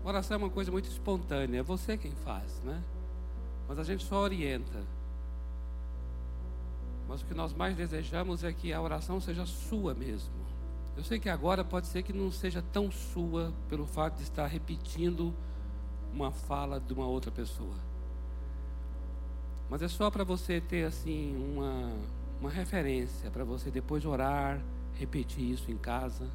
oração 0.02 0.36
é 0.36 0.38
uma 0.38 0.50
coisa 0.50 0.72
muito 0.72 0.89
espontânea. 0.89 1.60
É 1.60 1.62
você 1.64 1.97
quem 1.97 2.12
faz, 2.12 2.62
né? 2.64 2.82
Mas 3.68 3.78
a 3.78 3.84
gente 3.84 4.06
só 4.06 4.22
orienta. 4.22 4.82
Mas 7.06 7.22
o 7.22 7.26
que 7.26 7.34
nós 7.34 7.54
mais 7.54 7.76
desejamos 7.76 8.45
é 8.45 8.54
que 8.54 8.72
a 8.72 8.82
oração 8.82 9.20
seja 9.20 9.45
sua 9.45 9.93
mesmo. 9.93 10.32
Eu 10.95 11.04
sei 11.04 11.20
que 11.20 11.28
agora 11.28 11.66
pode 11.66 11.88
ser 11.88 12.02
que 12.02 12.14
não 12.14 12.32
seja 12.32 12.64
tão 12.72 12.89
sua 12.89 13.52
pelo 13.68 13.86
fato 13.86 14.16
de 14.16 14.24
estar 14.24 14.47
repetindo 14.47 15.34
uma 16.14 16.32
fala 16.32 16.80
de 16.80 16.93
uma 16.93 17.08
outra 17.08 17.30
pessoa. 17.30 17.89
Mas 19.70 19.82
é 19.82 19.88
só 19.88 20.09
para 20.09 20.24
você 20.24 20.59
ter 20.59 20.86
assim 20.86 21.36
uma, 21.36 21.93
uma 22.41 22.49
referência, 22.49 23.30
para 23.30 23.43
você 23.43 23.70
depois 23.70 24.05
orar, 24.05 24.59
repetir 24.95 25.51
isso 25.51 25.72
em 25.72 25.78
casa. 25.78 26.28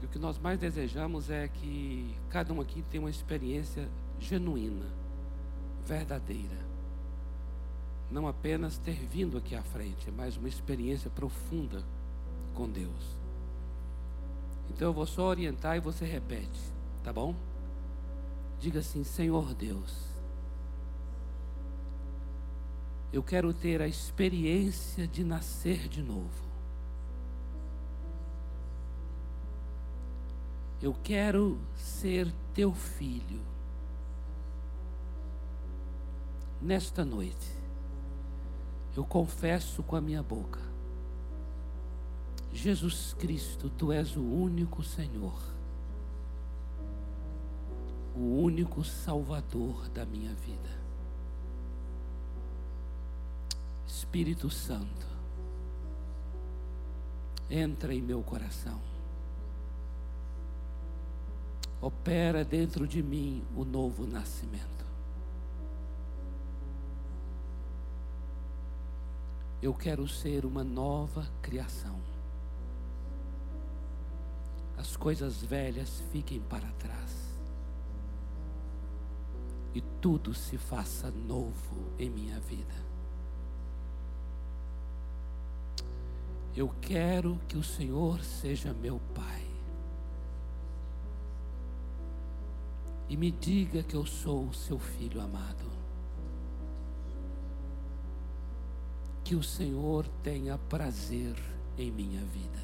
E 0.00 0.06
o 0.06 0.08
que 0.08 0.18
nós 0.18 0.38
mais 0.38 0.58
desejamos 0.58 1.30
é 1.30 1.48
que 1.48 2.16
cada 2.30 2.52
um 2.52 2.60
aqui 2.60 2.82
tenha 2.90 3.02
uma 3.02 3.10
experiência 3.10 3.88
genuína, 4.18 4.86
verdadeira 5.86 6.72
não 8.12 8.28
apenas 8.28 8.76
ter 8.78 8.94
vindo 9.06 9.38
aqui 9.38 9.54
à 9.54 9.62
frente, 9.62 10.10
mas 10.10 10.36
uma 10.36 10.48
experiência 10.48 11.10
profunda 11.10 11.82
com 12.54 12.68
Deus. 12.68 13.16
Então 14.70 14.88
eu 14.88 14.92
vou 14.92 15.06
só 15.06 15.24
orientar 15.24 15.76
e 15.76 15.80
você 15.80 16.04
repete, 16.04 16.60
tá 17.02 17.12
bom? 17.12 17.34
Diga 18.60 18.80
assim: 18.80 19.02
Senhor 19.02 19.54
Deus, 19.54 20.11
eu 23.12 23.22
quero 23.22 23.52
ter 23.52 23.82
a 23.82 23.86
experiência 23.86 25.06
de 25.06 25.22
nascer 25.22 25.86
de 25.86 26.02
novo. 26.02 26.42
Eu 30.80 30.96
quero 31.04 31.60
ser 31.76 32.32
teu 32.54 32.72
filho. 32.72 33.40
Nesta 36.60 37.04
noite 37.04 37.60
eu 38.96 39.04
confesso 39.04 39.82
com 39.82 39.94
a 39.94 40.00
minha 40.00 40.22
boca: 40.22 40.60
Jesus 42.52 43.14
Cristo, 43.18 43.68
tu 43.68 43.92
és 43.92 44.16
o 44.16 44.22
único 44.22 44.82
Senhor, 44.82 45.38
o 48.16 48.42
único 48.42 48.82
Salvador 48.82 49.88
da 49.90 50.06
minha 50.06 50.34
vida. 50.34 50.81
Espírito 53.94 54.48
Santo, 54.48 55.06
entra 57.50 57.92
em 57.92 58.00
meu 58.00 58.22
coração. 58.22 58.80
Opera 61.78 62.42
dentro 62.42 62.88
de 62.88 63.02
mim 63.02 63.44
o 63.54 63.66
novo 63.66 64.06
nascimento. 64.06 64.86
Eu 69.60 69.74
quero 69.74 70.08
ser 70.08 70.46
uma 70.46 70.64
nova 70.64 71.30
criação. 71.42 72.00
As 74.78 74.96
coisas 74.96 75.42
velhas 75.42 76.02
fiquem 76.10 76.40
para 76.40 76.72
trás. 76.78 77.38
E 79.74 79.82
tudo 80.00 80.32
se 80.32 80.56
faça 80.56 81.10
novo 81.10 81.92
em 81.98 82.08
minha 82.08 82.40
vida. 82.40 82.91
Eu 86.54 86.68
quero 86.80 87.38
que 87.48 87.56
o 87.56 87.62
Senhor 87.62 88.22
seja 88.22 88.72
meu 88.72 89.00
Pai. 89.14 89.42
E 93.08 93.16
me 93.16 93.30
diga 93.30 93.82
que 93.82 93.94
eu 93.94 94.06
sou 94.06 94.48
o 94.48 94.54
seu 94.54 94.78
filho 94.78 95.20
amado. 95.20 95.72
que 99.32 99.36
o 99.36 99.42
Senhor 99.42 100.06
tenha 100.22 100.58
prazer 100.58 101.34
em 101.78 101.90
minha 101.90 102.22
vida. 102.24 102.60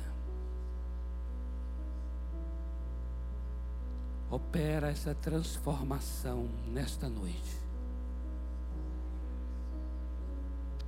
Opera 4.30 4.90
essa 4.90 5.14
transformação 5.14 6.46
nesta 6.66 7.08
noite. 7.08 7.56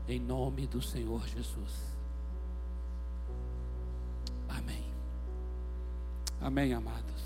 Em 0.06 0.20
nome 0.20 0.66
do 0.66 0.82
Senhor 0.82 1.26
Jesus. 1.26 1.99
Amém, 6.42 6.72
amados. 6.72 7.22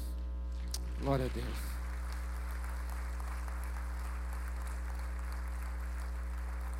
Glória 1.00 1.26
a 1.26 1.28
Deus. 1.28 1.58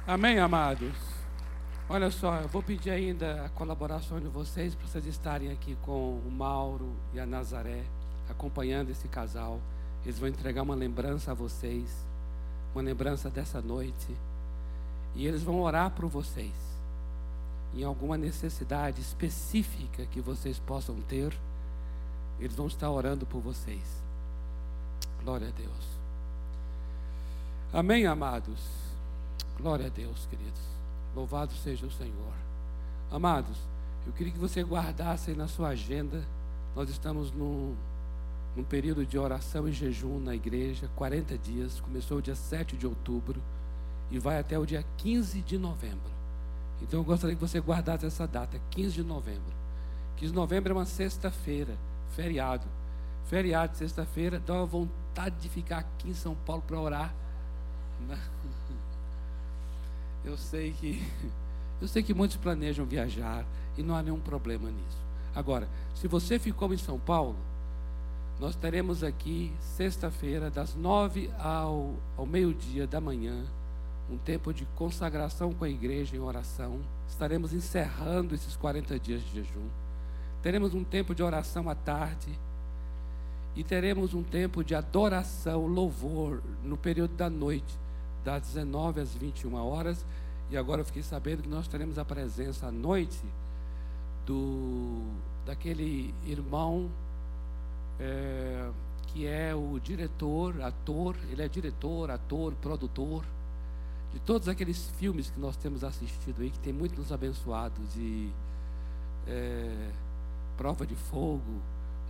Amém, 0.05 0.41
amados. 0.41 0.97
Olha 1.89 2.11
só, 2.11 2.37
eu 2.37 2.49
vou 2.49 2.61
pedir 2.61 2.91
ainda 2.91 3.45
a 3.45 3.49
colaboração 3.51 4.19
de 4.19 4.27
vocês 4.27 4.75
para 4.75 4.89
vocês 4.89 5.07
estarem 5.07 5.53
aqui 5.53 5.77
com 5.83 6.19
o 6.19 6.31
Mauro 6.31 6.93
e 7.13 7.21
a 7.21 7.27
Nazaré, 7.27 7.85
acompanhando 8.29 8.91
esse 8.91 9.07
casal. 9.07 9.61
Eles 10.05 10.19
vão 10.19 10.29
entregar 10.29 10.63
uma 10.63 10.75
lembrança 10.75 11.31
a 11.31 11.35
vocês, 11.35 11.89
uma 12.75 12.83
lembrança 12.83 13.31
dessa 13.31 13.63
noite. 13.63 14.17
E 15.15 15.25
eles 15.25 15.45
vão 15.45 15.61
orar 15.61 15.93
por 15.93 16.07
vocês. 16.07 16.53
Em 17.73 17.85
alguma 17.85 18.19
necessidade 18.19 19.01
específica 19.01 20.05
que 20.07 20.21
vocês 20.21 20.59
possam 20.59 20.97
ter, 21.03 21.33
eles 22.39 22.57
vão 22.57 22.67
estar 22.67 22.91
orando 22.91 23.27
por 23.27 23.41
vocês. 23.41 24.03
Glória 25.23 25.49
a 25.49 25.51
Deus. 25.51 25.95
Amém, 27.73 28.07
amados. 28.07 28.61
Glória 29.59 29.87
a 29.87 29.89
Deus, 29.89 30.27
queridos. 30.27 30.61
Louvado 31.15 31.53
seja 31.55 31.87
o 31.87 31.91
Senhor. 31.91 32.33
Amados, 33.11 33.57
eu 34.07 34.13
queria 34.13 34.33
que 34.33 34.39
você 34.39 34.63
guardasse 34.63 35.33
na 35.33 35.49
sua 35.49 35.69
agenda. 35.69 36.23
Nós 36.75 36.91
estamos 36.91 37.31
num, 37.33 37.75
num 38.57 38.65
período 38.65 39.07
de 39.07 39.19
oração 39.19 39.69
e 39.69 39.73
jejum 39.73 40.19
na 40.19 40.35
igreja, 40.35 40.91
40 40.97 41.39
dias. 41.39 41.81
Começou 41.81 42.19
o 42.19 42.23
dia 42.23 42.35
7 42.35 42.77
de 42.77 42.87
outubro 42.87 43.41
e 44.11 44.19
vai 44.19 44.39
até 44.39 44.59
o 44.59 44.67
dia 44.67 44.85
15 44.99 45.41
de 45.41 45.57
novembro. 45.57 46.13
Então 46.83 47.01
eu 47.01 47.05
gostaria 47.05 47.35
que 47.35 47.41
você 47.41 47.61
guardasse 47.61 48.05
essa 48.05 48.27
data, 48.27 48.61
15 48.71 48.95
de 48.95 49.03
novembro. 49.03 49.53
15 50.17 50.33
de 50.33 50.37
novembro 50.37 50.73
é 50.73 50.77
uma 50.77 50.87
sexta-feira, 50.87 51.77
feriado. 52.15 52.67
Feriado 53.29 53.77
sexta-feira, 53.77 54.39
dá 54.39 54.55
uma 54.55 54.67
vontade 54.67 55.37
de 55.41 55.49
ficar 55.49 55.79
aqui 55.79 56.11
em 56.11 56.15
São 56.15 56.35
Paulo 56.47 56.63
para 56.67 56.81
orar. 56.81 57.15
Eu 60.25 60.37
sei 60.39 60.73
que 60.73 61.03
eu 61.81 61.89
sei 61.89 62.03
que 62.03 62.15
muitos 62.15 62.37
planejam 62.37 62.87
viajar 62.87 63.45
e 63.77 63.83
não 63.83 63.95
há 63.95 64.03
nenhum 64.03 64.21
problema 64.21 64.71
nisso. 64.71 65.05
Agora, 65.35 65.69
se 65.95 66.09
você 66.09 66.39
ficou 66.39 66.73
em 66.73 66.79
São 66.79 66.99
Paulo, 66.99 67.37
nós 68.41 68.57
teremos 68.57 69.05
aqui 69.05 69.53
sexta-feira, 69.77 70.51
das 70.51 70.75
nove 70.75 71.31
ao, 71.39 71.95
ao 72.17 72.25
meio-dia 72.25 72.87
da 72.87 73.01
manhã, 73.01 73.45
um 74.11 74.17
tempo 74.17 74.53
de 74.53 74.65
consagração 74.77 75.53
com 75.53 75.65
a 75.65 75.69
igreja 75.69 76.17
em 76.17 76.21
oração. 76.21 76.81
Estaremos 77.09 77.53
encerrando 77.53 78.35
esses 78.35 78.57
40 78.57 78.99
dias 78.99 79.23
de 79.23 79.35
jejum. 79.35 79.69
Teremos 80.45 80.75
um 80.75 80.85
tempo 80.85 81.15
de 81.15 81.23
oração 81.23 81.71
à 81.71 81.75
tarde. 81.75 82.29
E 83.57 83.65
teremos 83.65 84.13
um 84.13 84.23
tempo 84.23 84.63
de 84.63 84.75
adoração, 84.75 85.67
louvor, 85.67 86.43
no 86.63 86.77
período 86.77 87.15
da 87.17 87.31
noite 87.31 87.79
das 88.23 88.43
19 88.43 89.01
às 89.01 89.15
21 89.15 89.55
horas. 89.55 90.05
E 90.51 90.57
agora 90.59 90.83
eu 90.83 90.85
fiquei 90.85 91.03
sabendo 91.03 91.45
que 91.45 91.49
nós 91.49 91.67
teremos 91.67 91.99
a 91.99 92.05
presença 92.05 92.67
à 92.67 92.71
noite 92.71 93.19
do 94.27 95.03
daquele 95.47 96.15
irmão 96.27 96.91
é, 97.99 98.69
que 99.07 99.27
é 99.27 99.55
o 99.55 99.81
diretor, 99.83 100.61
ator, 100.61 101.17
ele 101.31 101.41
é 101.41 101.49
diretor, 101.49 102.11
ator, 102.11 102.53
produtor 102.61 103.25
de 104.13 104.21
todos 104.21 104.47
aqueles 104.47 104.91
filmes 104.99 105.31
que 105.31 105.41
nós 105.41 105.57
temos 105.57 105.83
assistido 105.83 106.43
aí, 106.43 106.51
que 106.51 106.59
tem 106.59 106.73
muito 106.73 106.99
nos 106.99 107.11
abençoado, 107.11 107.81
de 107.95 108.29
é, 109.27 109.91
Prova 110.57 110.87
de 110.87 110.95
Fogo, 110.95 111.61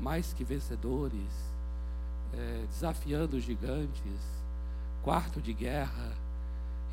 Mais 0.00 0.32
que 0.32 0.44
Vencedores, 0.44 1.54
é, 2.32 2.64
Desafiando 2.68 3.36
os 3.36 3.44
Gigantes, 3.44 4.20
quarto 5.02 5.40
de 5.40 5.52
guerra. 5.52 6.12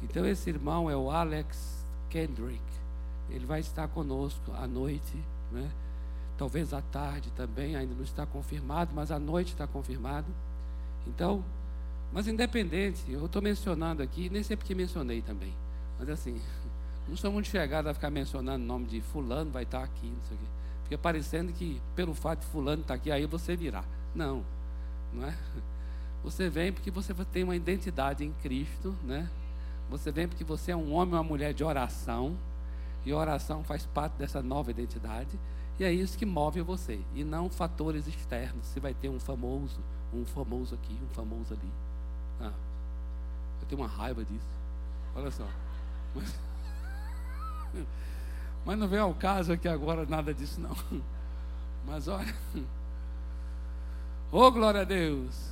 Então 0.04 0.26
esse 0.26 0.50
irmão 0.50 0.90
é 0.90 0.96
o 0.96 1.10
Alex 1.10 1.84
Kendrick. 2.10 2.62
Ele 3.30 3.46
vai 3.46 3.62
estar 3.62 3.88
conosco 3.88 4.52
à 4.54 4.68
noite, 4.68 5.16
né? 5.52 5.70
Talvez 6.38 6.74
à 6.74 6.82
tarde 6.82 7.32
também, 7.36 7.76
ainda 7.76 7.94
não 7.94 8.04
está 8.04 8.26
confirmado, 8.26 8.92
mas 8.94 9.12
à 9.12 9.20
noite 9.20 9.54
está 9.54 9.68
confirmado. 9.68 10.28
Então, 11.08 11.44
Mas 12.14 12.28
independente, 12.28 13.10
eu 13.10 13.26
estou 13.26 13.42
mencionando 13.42 14.04
aqui, 14.04 14.30
nem 14.30 14.44
sei 14.44 14.58
porque 14.58 14.76
mencionei 14.76 15.22
também. 15.22 15.54
Mas 15.98 16.10
assim, 16.10 16.42
não 17.08 17.16
sou 17.16 17.32
muito 17.32 17.48
chegado 17.48 17.88
a 17.88 17.94
ficar 17.94 18.10
mencionando 18.10 18.64
o 18.64 18.68
nome 18.68 18.86
de 18.88 19.00
fulano, 19.00 19.50
vai 19.50 19.64
estar 19.64 19.82
aqui, 19.82 20.08
não 20.08 20.24
sei 20.28 20.36
o 20.36 20.40
quê. 20.40 20.46
Fica 20.92 21.02
parecendo 21.02 21.54
que 21.54 21.82
pelo 21.96 22.14
fato 22.14 22.42
de 22.42 22.48
fulano 22.48 22.82
estar 22.82 22.96
aqui, 22.96 23.10
aí 23.10 23.26
você 23.26 23.56
virá. 23.56 23.82
Não, 24.14 24.44
não 25.14 25.26
é? 25.26 25.38
Você 26.22 26.50
vem 26.50 26.74
porque 26.74 26.92
você 26.92 27.14
tem 27.32 27.46
uma 27.46 27.56
identidade 27.56 28.26
em 28.26 28.34
Cristo, 28.44 28.94
né? 29.02 29.30
Você 29.90 30.12
vem 30.12 30.28
porque 30.28 30.44
você 30.44 30.74
é 30.74 30.76
um 30.76 30.92
homem 30.92 31.14
ou 31.14 31.22
uma 31.22 31.24
mulher 31.24 31.54
de 31.54 31.64
oração, 31.64 32.36
e 33.06 33.14
oração 33.14 33.64
faz 33.64 33.86
parte 33.86 34.18
dessa 34.18 34.42
nova 34.42 34.70
identidade, 34.70 35.30
e 35.80 35.86
é 35.86 35.94
isso 35.94 36.18
que 36.18 36.26
move 36.26 36.60
você, 36.60 37.00
e 37.16 37.24
não 37.24 37.50
fatores 37.50 38.06
externos. 38.06 38.66
Você 38.66 38.82
vai 38.82 38.94
ter 38.94 39.08
um 39.08 39.18
famoso, 39.18 39.80
um 40.14 40.26
famoso 40.26 40.76
aqui, 40.76 41.00
um 41.10 41.14
famoso 41.16 41.54
ali. 41.54 41.72
Ah, 42.42 42.52
eu 43.62 43.68
tenho 43.70 43.82
uma 43.82 43.88
raiva 43.88 44.26
disso. 44.26 44.46
Olha 45.16 45.32
só. 45.32 45.48
Mas, 46.14 46.36
mas 48.66 48.78
não 48.78 48.88
vem 48.88 49.00
ao 49.00 49.14
caso 49.14 49.54
aqui 49.54 49.68
agora 49.68 50.06
nada 50.06 50.34
disso, 50.34 50.60
não. 50.62 50.76
Mas 51.86 52.08
olha. 52.08 52.36
Oh, 54.32 54.52
glória 54.52 54.82
a 54.82 54.84
Deus. 54.84 55.52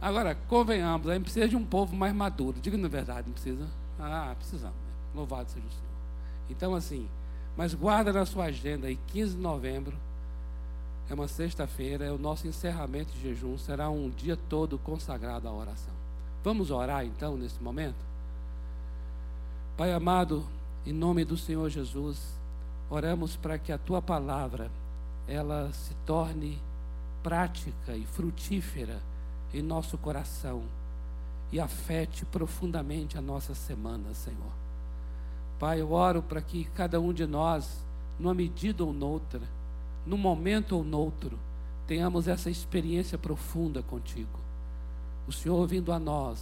Agora, 0.00 0.34
convenhamos, 0.48 1.08
a 1.08 1.14
gente 1.14 1.24
precisa 1.24 1.48
de 1.48 1.56
um 1.56 1.64
povo 1.64 1.96
mais 1.96 2.14
maduro. 2.14 2.58
Diga 2.60 2.78
na 2.78 2.88
verdade, 2.88 3.26
não 3.26 3.34
precisa? 3.34 3.66
Ah, 3.98 4.34
precisamos. 4.38 4.76
Né? 4.76 4.92
Louvado 5.14 5.50
seja 5.50 5.66
o 5.66 5.70
Senhor. 5.70 5.84
Então, 6.48 6.74
assim, 6.74 7.08
mas 7.56 7.74
guarda 7.74 8.12
na 8.12 8.24
sua 8.26 8.44
agenda 8.44 8.86
aí, 8.86 8.98
15 9.08 9.36
de 9.36 9.42
novembro, 9.42 9.96
é 11.08 11.14
uma 11.14 11.28
sexta-feira, 11.28 12.04
é 12.04 12.10
o 12.10 12.18
nosso 12.18 12.46
encerramento 12.46 13.12
de 13.12 13.20
jejum, 13.20 13.58
será 13.58 13.90
um 13.90 14.08
dia 14.10 14.38
todo 14.48 14.78
consagrado 14.78 15.46
à 15.48 15.52
oração. 15.52 15.92
Vamos 16.42 16.70
orar 16.70 17.04
então 17.04 17.36
nesse 17.36 17.62
momento? 17.62 17.96
Pai 19.76 19.92
amado, 19.92 20.44
em 20.86 20.92
nome 20.92 21.24
do 21.24 21.36
Senhor 21.36 21.68
Jesus, 21.68 22.18
oramos 22.94 23.34
para 23.34 23.58
que 23.58 23.72
a 23.72 23.78
tua 23.78 24.00
palavra 24.00 24.70
ela 25.26 25.72
se 25.72 25.92
torne 26.06 26.60
prática 27.24 27.96
e 27.96 28.04
frutífera 28.06 29.00
em 29.52 29.60
nosso 29.60 29.98
coração 29.98 30.62
e 31.50 31.58
afete 31.58 32.24
profundamente 32.24 33.18
a 33.18 33.20
nossa 33.20 33.52
semana, 33.54 34.14
Senhor. 34.14 34.52
Pai, 35.58 35.80
eu 35.80 35.90
oro 35.90 36.22
para 36.22 36.40
que 36.40 36.64
cada 36.66 37.00
um 37.00 37.12
de 37.12 37.26
nós, 37.26 37.84
numa 38.18 38.34
medida 38.34 38.84
ou 38.84 38.92
noutra, 38.92 39.40
num 40.06 40.16
momento 40.16 40.76
ou 40.76 40.84
noutro, 40.84 41.36
tenhamos 41.88 42.28
essa 42.28 42.48
experiência 42.48 43.18
profunda 43.18 43.82
contigo. 43.82 44.38
O 45.26 45.32
Senhor 45.32 45.66
vindo 45.66 45.92
a 45.92 45.98
nós 45.98 46.40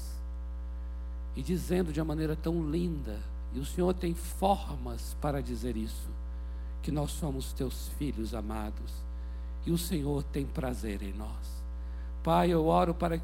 e 1.35 1.43
dizendo 1.43 1.93
de 1.93 2.01
uma 2.01 2.07
maneira 2.07 2.37
tão 2.37 2.71
linda, 2.71 3.19
e 3.55 3.59
o 3.59 3.65
Senhor 3.65 3.95
tem 3.95 4.15
formas 4.15 5.17
para 5.21 5.43
dizer 5.43 5.77
isso, 5.77 6.09
que 6.83 6.91
nós 6.91 7.13
somos 7.13 7.53
teus 7.53 7.89
filhos 7.99 8.35
amados 8.35 8.93
e 9.65 9.71
o 9.71 9.79
Senhor 9.79 10.23
tem 10.25 10.45
prazer 10.45 11.03
em 11.03 11.13
nós. 11.13 11.63
Pai, 12.23 12.51
eu 12.51 12.67
oro 12.67 12.95
para 12.95 13.21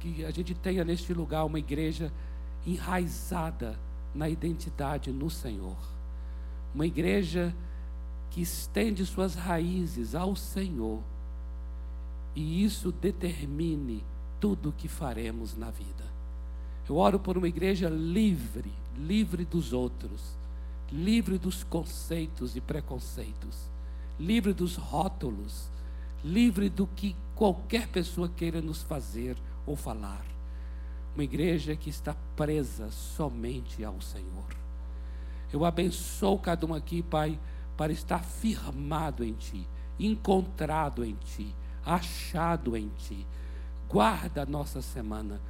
que 0.00 0.24
a 0.24 0.30
gente 0.30 0.54
tenha 0.54 0.84
neste 0.84 1.12
lugar 1.12 1.44
uma 1.44 1.58
igreja 1.58 2.10
enraizada 2.66 3.78
na 4.14 4.28
identidade 4.28 5.10
no 5.12 5.30
Senhor. 5.30 5.76
Uma 6.74 6.86
igreja 6.86 7.54
que 8.30 8.40
estende 8.40 9.04
suas 9.04 9.34
raízes 9.34 10.14
ao 10.14 10.34
Senhor. 10.34 11.00
E 12.34 12.64
isso 12.64 12.90
determine 12.90 14.02
tudo 14.40 14.70
o 14.70 14.72
que 14.72 14.88
faremos 14.88 15.56
na 15.56 15.70
vida. 15.70 16.04
Eu 16.88 16.96
oro 16.96 17.18
por 17.18 17.36
uma 17.36 17.48
igreja 17.48 17.88
livre, 17.88 18.72
livre 18.98 19.44
dos 19.44 19.72
outros, 19.72 20.34
livre 20.92 21.38
dos 21.38 21.64
conceitos 21.64 22.54
e 22.54 22.60
preconceitos, 22.60 23.70
livre 24.20 24.52
dos 24.52 24.76
rótulos, 24.76 25.70
livre 26.22 26.68
do 26.68 26.86
que 26.86 27.16
qualquer 27.34 27.88
pessoa 27.88 28.28
queira 28.28 28.60
nos 28.60 28.82
fazer 28.82 29.36
ou 29.64 29.74
falar. 29.74 30.24
Uma 31.14 31.24
igreja 31.24 31.74
que 31.74 31.88
está 31.88 32.14
presa 32.36 32.90
somente 32.90 33.82
ao 33.82 34.00
Senhor. 34.02 34.56
Eu 35.50 35.64
abençoo 35.64 36.38
cada 36.38 36.66
um 36.66 36.74
aqui, 36.74 37.02
Pai, 37.02 37.38
para 37.76 37.92
estar 37.92 38.22
firmado 38.22 39.24
em 39.24 39.32
Ti, 39.32 39.66
encontrado 39.98 41.04
em 41.04 41.14
Ti, 41.14 41.54
achado 41.84 42.76
em 42.76 42.88
Ti. 42.98 43.26
Guarda 43.88 44.42
a 44.42 44.46
nossa 44.46 44.82
semana. 44.82 45.40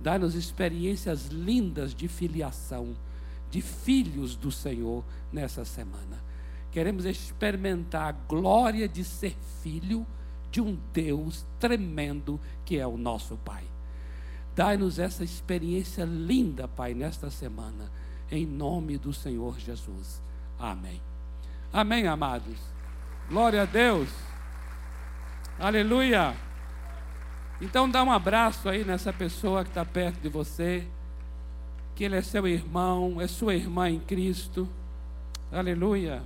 Dá-nos 0.00 0.34
experiências 0.34 1.26
lindas 1.26 1.94
de 1.94 2.08
filiação, 2.08 2.96
de 3.52 3.60
filhos 3.60 4.34
do 4.34 4.50
Senhor 4.50 5.04
nessa 5.30 5.62
semana. 5.62 6.24
Queremos 6.70 7.04
experimentar 7.04 8.08
a 8.08 8.12
glória 8.12 8.88
de 8.88 9.04
ser 9.04 9.36
filho 9.62 10.06
de 10.50 10.58
um 10.58 10.78
Deus 10.90 11.44
tremendo 11.60 12.40
que 12.64 12.78
é 12.78 12.86
o 12.86 12.96
nosso 12.96 13.36
Pai. 13.36 13.62
Dai-nos 14.56 14.98
essa 14.98 15.22
experiência 15.22 16.04
linda, 16.04 16.66
Pai, 16.66 16.94
nesta 16.94 17.30
semana, 17.30 17.92
em 18.30 18.46
nome 18.46 18.96
do 18.96 19.12
Senhor 19.12 19.60
Jesus. 19.60 20.22
Amém. 20.58 21.02
Amém, 21.70 22.06
amados. 22.06 22.58
Glória 23.28 23.62
a 23.62 23.66
Deus. 23.66 24.08
Aleluia. 25.58 26.34
Então 27.60 27.88
dá 27.88 28.02
um 28.02 28.10
abraço 28.10 28.70
aí 28.70 28.82
nessa 28.82 29.12
pessoa 29.12 29.62
que 29.62 29.70
está 29.70 29.84
perto 29.84 30.20
de 30.20 30.30
você, 30.30 30.88
que 31.94 32.04
ele 32.04 32.16
é 32.16 32.22
seu 32.22 32.46
irmão, 32.46 33.20
é 33.20 33.26
sua 33.26 33.54
irmã 33.54 33.88
em 33.88 34.00
Cristo. 34.00 34.68
Aleluia. 35.50 36.22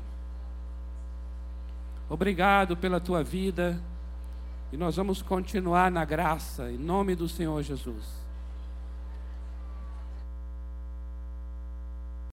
Obrigado 2.08 2.76
pela 2.76 3.00
tua 3.00 3.22
vida. 3.22 3.80
E 4.72 4.76
nós 4.76 4.96
vamos 4.96 5.22
continuar 5.22 5.90
na 5.90 6.04
graça, 6.04 6.70
em 6.70 6.78
nome 6.78 7.14
do 7.14 7.28
Senhor 7.28 7.62
Jesus. 7.62 8.25